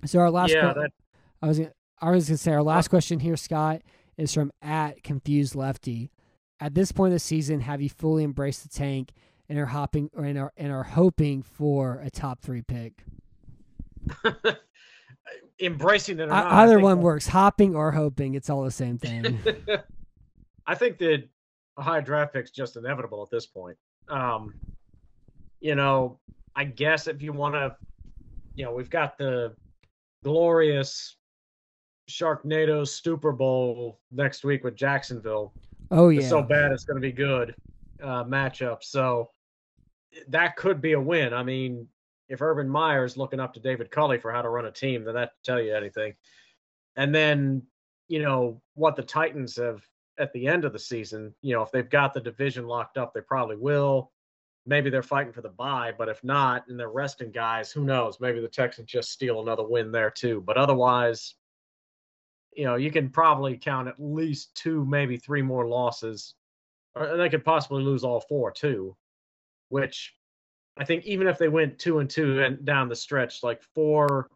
[0.05, 0.91] So our last yeah, que- that,
[1.41, 3.83] I was gonna, I was gonna say our last question here, Scott,
[4.19, 6.11] is from at confused lefty.
[6.61, 9.13] At this point of the season, have you fully embraced the tank
[9.49, 13.05] and are hopping or and are and are hoping for a top three pick?
[15.61, 17.27] embracing it or not, either one that- works.
[17.27, 19.39] Hopping or hoping, it's all the same thing.
[20.67, 21.29] I think that
[21.77, 23.77] a high draft pick's just inevitable at this point.
[24.09, 24.55] Um,
[25.61, 26.19] you know,
[26.55, 27.77] I guess if you want to,
[28.55, 29.55] you know, we've got the
[30.25, 31.17] glorious
[32.09, 35.53] Sharknado Super Bowl next week with Jacksonville.
[35.91, 37.55] oh It's yeah, so bad it's going to be good
[38.03, 38.83] uh, matchup.
[38.83, 39.31] So
[40.28, 41.35] that could be a win.
[41.35, 41.89] I mean,
[42.28, 45.15] if Urban Meyer's looking up to David Culley for how to run a team, then
[45.15, 46.15] that tell you anything.
[46.97, 47.62] And then,
[48.09, 49.83] you know, what the Titans have
[50.19, 51.35] at the end of the season.
[51.43, 54.12] You know, if they've got the division locked up, they probably will.
[54.65, 58.19] Maybe they're fighting for the bye, but if not, and they're resting guys, who knows?
[58.19, 60.43] Maybe the Texans just steal another win there too.
[60.45, 61.35] But otherwise,
[62.57, 66.35] you know, you can probably count at least two, maybe three more losses,
[66.95, 68.97] or they could possibly lose all four too.
[69.69, 70.15] Which
[70.77, 74.31] I think even if they went two and two and down the stretch, like four,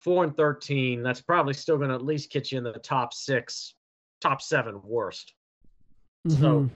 [0.00, 3.12] four and thirteen, that's probably still going to at least get you in the top
[3.12, 3.74] six,
[4.20, 5.34] top seven worst.
[6.28, 6.70] So, Mhm.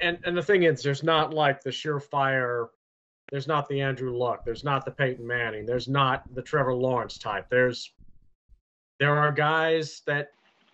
[0.00, 2.68] and and the thing is, there's not like the surefire.
[3.30, 4.44] There's not the Andrew Luck.
[4.44, 5.66] There's not the Peyton Manning.
[5.66, 7.48] There's not the Trevor Lawrence type.
[7.50, 7.92] There's
[9.02, 10.28] there are guys that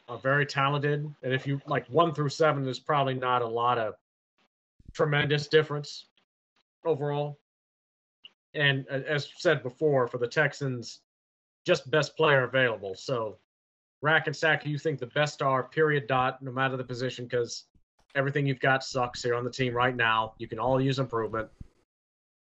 [0.06, 3.78] are very talented, and if you like one through seven, there's probably not a lot
[3.78, 3.94] of
[4.92, 6.09] tremendous difference
[6.84, 7.38] overall.
[8.52, 11.00] And uh, as said before, for the Texans,
[11.64, 12.94] just best player available.
[12.94, 13.38] So
[14.02, 17.64] rack and stack you think the best are, period dot, no matter the position, because
[18.14, 20.34] everything you've got sucks here on the team right now.
[20.36, 21.48] You can all use improvement.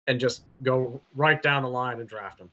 [0.08, 2.50] And just go right down the line and draft them.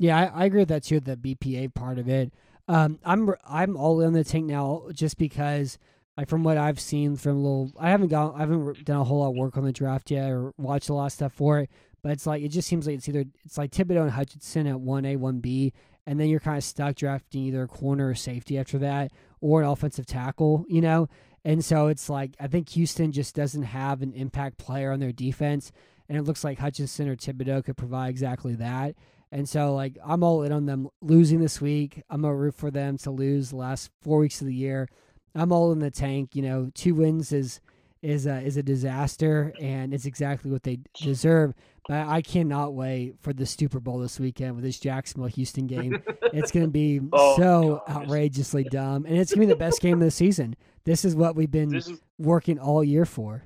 [0.00, 0.98] Yeah, I, I agree with that too.
[0.98, 2.32] The BPA part of it.
[2.66, 5.78] Um, I'm I'm all in the tank now, just because,
[6.16, 9.20] like from what I've seen from little, I haven't gone, I haven't done a whole
[9.20, 11.70] lot of work on the draft yet or watched a lot of stuff for it.
[12.02, 14.80] But it's like it just seems like it's either it's like Thibodeaux and Hutchinson at
[14.80, 15.74] one A, one B,
[16.06, 19.12] and then you're kind of stuck drafting either a corner or safety after that,
[19.42, 21.08] or an offensive tackle, you know.
[21.44, 25.12] And so it's like I think Houston just doesn't have an impact player on their
[25.12, 25.72] defense,
[26.08, 28.94] and it looks like Hutchinson or Thibodeaux could provide exactly that.
[29.32, 32.02] And so, like, I'm all in on them losing this week.
[32.10, 34.88] I'm gonna root for them to lose the last four weeks of the year.
[35.34, 36.34] I'm all in the tank.
[36.34, 37.60] You know, two wins is
[38.02, 41.52] is a, is a disaster, and it's exactly what they deserve.
[41.86, 46.02] But I cannot wait for the Super Bowl this weekend with this Jacksonville Houston game.
[46.32, 47.96] It's gonna be Oh, so gosh.
[47.96, 50.56] outrageously dumb, and it's gonna be the best game of the season.
[50.84, 53.44] This is what we've been is working all year for.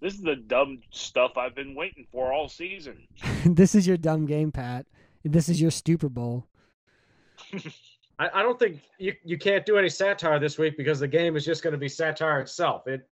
[0.00, 3.06] This is the dumb stuff I've been waiting for all season.
[3.44, 4.86] this is your dumb game, Pat.
[5.24, 6.46] This is your Super Bowl.
[8.18, 11.36] I, I don't think you, you can't do any satire this week because the game
[11.36, 12.86] is just going to be satire itself.
[12.86, 13.08] It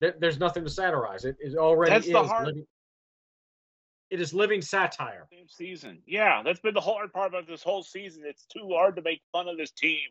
[0.00, 1.24] there, there's nothing to satirize.
[1.24, 2.66] It, it already That's is the hard- living.
[4.10, 5.26] It is living satire.
[5.32, 5.98] Same season.
[6.06, 8.22] Yeah, that's been the hard part about this whole season.
[8.26, 10.08] It's too hard to make fun of this team.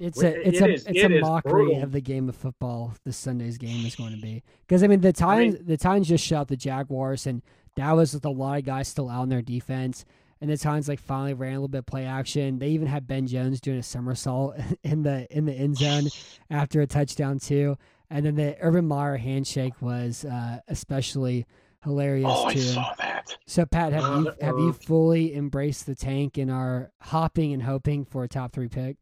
[0.00, 1.82] It's a it's it a is- it's it a mockery brutal.
[1.82, 2.94] of the game of football.
[3.04, 6.24] This Sunday's game is going to be because I mean the Titans the Titans just
[6.24, 7.42] shut the Jaguars and
[7.76, 10.04] that was with a lot of guys still out in their defense.
[10.40, 12.58] And the Titans like finally ran a little bit of play action.
[12.58, 16.08] They even had Ben Jones doing a somersault in the in the end zone
[16.50, 17.76] after a touchdown too.
[18.10, 21.46] And then the Urban Meyer handshake was uh, especially
[21.82, 22.60] hilarious Oh, I too.
[22.60, 23.36] saw that.
[23.46, 27.62] So Pat, have Uh, you have you fully embraced the tank and are hopping and
[27.62, 28.96] hoping for a top three pick?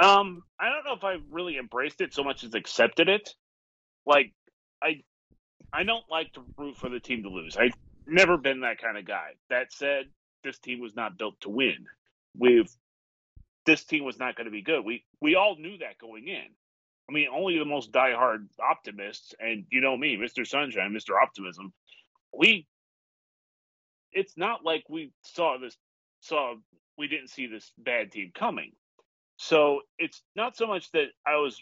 [0.00, 3.34] Um, I don't know if I really embraced it so much as accepted it.
[4.06, 4.32] Like,
[4.82, 5.02] I,
[5.72, 7.56] I don't like to root for the team to lose.
[7.56, 7.74] I've
[8.06, 9.32] never been that kind of guy.
[9.50, 10.06] That said,
[10.44, 11.86] this team was not built to win.
[12.36, 12.70] We've,
[13.66, 14.84] this team was not going to be good.
[14.84, 16.46] We we all knew that going in.
[17.08, 21.72] I mean, only the most diehard optimists, and you know me, Mister Sunshine, Mister Optimism.
[22.36, 22.66] We,
[24.12, 25.76] it's not like we saw this,
[26.20, 26.54] saw
[26.96, 28.72] we didn't see this bad team coming.
[29.42, 31.58] So it's not so much that I was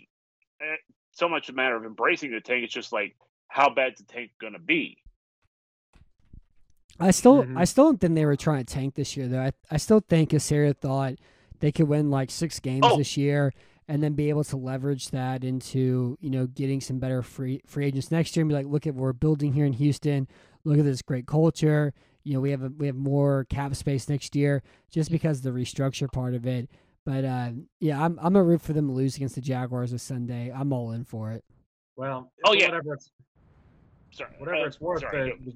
[0.61, 0.77] eh,
[1.13, 2.63] so much a matter of embracing the tank.
[2.63, 3.17] It's just like
[3.49, 4.99] how bad's the tank going to be?
[6.99, 7.57] I still, Mhm.
[7.57, 9.41] I still don't think they were trying to tank this year, though.
[9.41, 11.15] I, I still think Caserio thought
[11.61, 12.99] they could win like six games Oh.
[12.99, 13.55] this year
[13.89, 17.87] and then be able to leverage that into, you know, getting some better free free
[17.87, 20.29] agents next year and be like, look at what we're building here in Houston.
[20.65, 21.95] Look at this great culture.
[22.25, 25.45] You know, we have a, we have more cap space next year just because of
[25.45, 26.69] the restructure part of it.
[27.07, 27.51] But uh,
[27.81, 30.53] yeah, I'm I'm a root for them to lose against the Jaguars this Sunday.
[30.55, 31.45] I'm all in for it.
[31.97, 32.67] Well, Oh, yeah.
[32.67, 33.11] whatever it's
[34.13, 35.01] Sorry, whatever uh, it's worth.
[35.01, 35.53] sorry, the,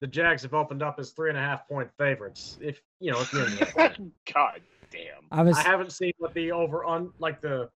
[0.00, 2.58] the Jags have opened up as three and a half point favorites.
[2.60, 3.46] If you know, if you're
[4.32, 5.24] God damn.
[5.30, 7.68] I was I haven't seen what the over on like the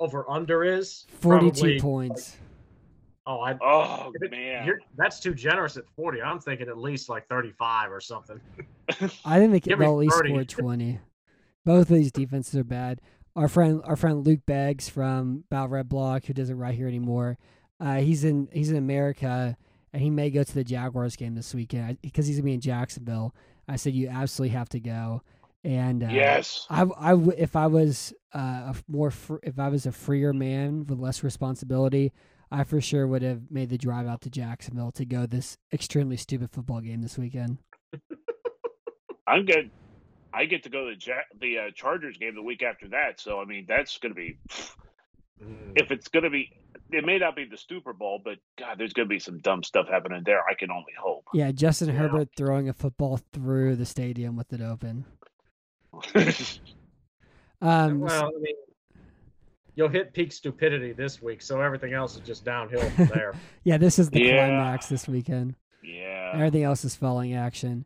[0.00, 1.06] over under is.
[1.20, 2.36] 42 Probably- points.
[3.28, 3.56] Oh, I.
[3.60, 4.66] Oh it- man.
[4.66, 6.22] you're- that's too generous at forty.
[6.22, 8.40] I'm thinking at least like thirty-five or something.
[9.24, 10.28] I think they can me they'll at least 30.
[10.30, 11.00] score twenty.
[11.66, 13.00] Both of these defenses are bad.
[13.34, 17.38] Our friend, our friend Luke Beggs from Battle Red Blog, who doesn't write here anymore,
[17.80, 19.56] uh, he's in he's in America,
[19.92, 22.60] and he may go to the Jaguars game this weekend because he's gonna be in
[22.60, 23.34] Jacksonville.
[23.68, 25.22] I said you absolutely have to go,
[25.64, 26.68] and uh, yes.
[26.70, 30.32] I, I w- if I was uh, a more fr- if I was a freer
[30.32, 32.12] man with less responsibility,
[32.52, 36.16] I for sure would have made the drive out to Jacksonville to go this extremely
[36.16, 37.58] stupid football game this weekend.
[39.26, 39.72] I'm good.
[40.36, 43.18] I get to go to the, Ja- the uh, Chargers game the week after that.
[43.20, 44.38] So I mean, that's going to be
[45.42, 45.72] Mm.
[45.76, 46.50] if it's going to be.
[46.90, 49.62] It may not be the Super Bowl, but God, there's going to be some dumb
[49.62, 50.40] stuff happening there.
[50.48, 51.24] I can only hope.
[51.34, 51.94] Yeah, Justin Yeah.
[51.96, 55.04] Herbert throwing a football through the stadium with it open.
[57.62, 58.54] Um, Well, I mean,
[59.74, 63.34] you'll hit peak stupidity this week, so everything else is just downhill from there.
[63.64, 64.46] yeah, this is the Yeah.
[64.46, 65.54] climax this weekend.
[65.82, 66.32] yeah.
[66.34, 67.84] Everything else is falling action.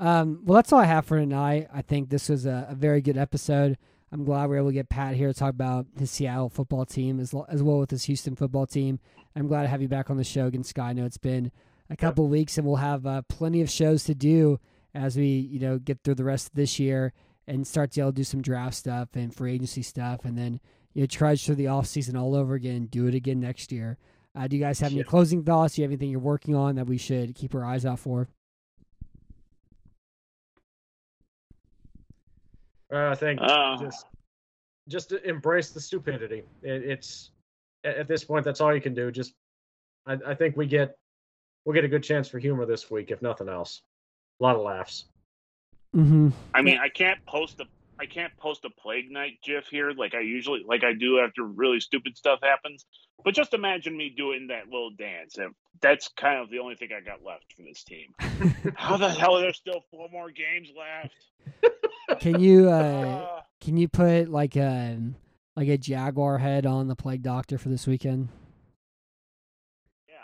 [0.00, 1.68] Um, well, that's all I have for tonight.
[1.72, 3.78] I think this was a, a very good episode.
[4.10, 6.84] I'm glad we are able to get Pat here to talk about his Seattle football
[6.84, 8.98] team as, lo- as well with his Houston football team.
[9.34, 10.90] I'm glad to have you back on the show again, Sky.
[10.90, 11.50] I know it's been
[11.88, 14.58] a couple weeks, and we'll have uh, plenty of shows to do
[14.94, 17.14] as we you know get through the rest of this year
[17.46, 20.36] and start to be able to do some draft stuff and free agency stuff, and
[20.36, 20.60] then
[20.92, 22.86] you know trudge through the off season all over again.
[22.86, 23.96] Do it again next year.
[24.34, 25.74] Uh, do you guys have any closing thoughts?
[25.74, 28.28] Do you have anything you're working on that we should keep our eyes out for?
[32.92, 34.06] Uh, I think Uh, just
[34.88, 36.42] just embrace the stupidity.
[36.62, 37.30] It, it's
[37.84, 39.10] at at this point that's all you can do.
[39.10, 39.34] Just
[40.06, 40.96] I, I think we get
[41.64, 43.82] we'll get a good chance for humor this week, if nothing else.
[44.40, 45.06] A lot of laughs.
[45.94, 46.30] Mm-hmm.
[46.54, 47.64] I mean, I can't post a
[47.98, 51.44] I can't post a plague night gif here like I usually like I do after
[51.44, 52.84] really stupid stuff happens.
[53.24, 55.38] But just imagine me doing that little dance.
[55.38, 58.12] And that's kind of the only thing I got left for this team.
[58.74, 61.14] How the hell are there still four more games left?
[62.20, 64.98] Can you uh, can you put like a
[65.56, 68.28] like a jaguar head on the plague doctor for this weekend,
[70.08, 70.14] yeah.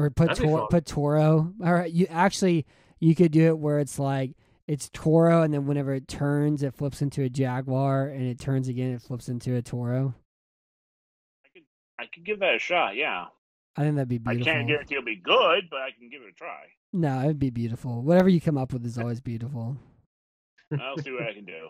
[0.00, 1.52] or put Tor- put Toro?
[1.64, 2.66] All right, you actually
[3.00, 4.32] you could do it where it's like
[4.66, 8.68] it's Toro, and then whenever it turns, it flips into a jaguar, and it turns
[8.68, 10.14] again, it flips into a Toro.
[11.44, 11.62] I could
[11.98, 13.26] I could give that a shot, yeah.
[13.76, 14.50] I think that'd be beautiful.
[14.50, 16.64] I can't guarantee it'll be good, but I can give it a try.
[16.92, 18.02] no, it'd be beautiful.
[18.02, 19.76] Whatever you come up with is always beautiful.
[20.72, 21.68] I'll see what I can do.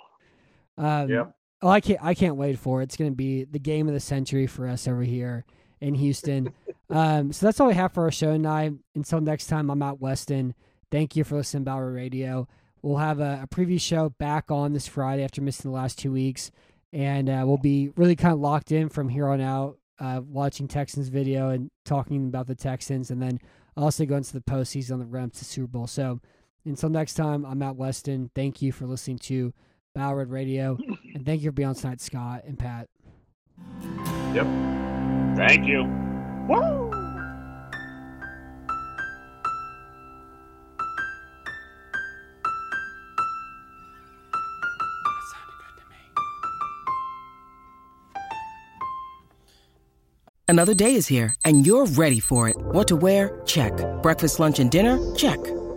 [0.79, 1.37] Um, Yep.
[1.63, 1.99] Oh, I can't!
[2.03, 2.85] I can't wait for it.
[2.85, 5.47] It's going to be the game of the century for us over here
[5.81, 6.53] in Houston.
[6.91, 8.75] um, so that's all we have for our show tonight.
[8.95, 10.55] Until next time, I'm Matt Weston.
[10.91, 12.49] Thank you for listening to Battle Red Radio.
[12.83, 16.13] We'll have a, a preview show back on this Friday after missing the last two
[16.13, 16.51] weeks,
[16.93, 20.69] and uh, we'll be really kind of locked in from here on out, uh, watching
[20.69, 23.41] Texans video and talking about the Texans, and then
[23.79, 25.87] also going to the postseason on the run to Super Bowl.
[25.87, 26.21] So
[26.67, 28.31] until next time, I'm Matt Weston.
[28.35, 29.53] Thank you for listening to
[29.95, 30.77] Battle Red Radio.
[31.15, 32.89] And thank you for being on tonight, Scott and Pat.
[34.35, 34.47] Yep.
[35.37, 35.85] Thank you.
[36.49, 36.93] Woo!
[50.49, 52.57] Another day is here, and you're ready for it.
[52.57, 53.41] What to wear?
[53.47, 53.73] Check.
[54.01, 54.97] Breakfast, lunch, and dinner?
[55.17, 55.41] Check.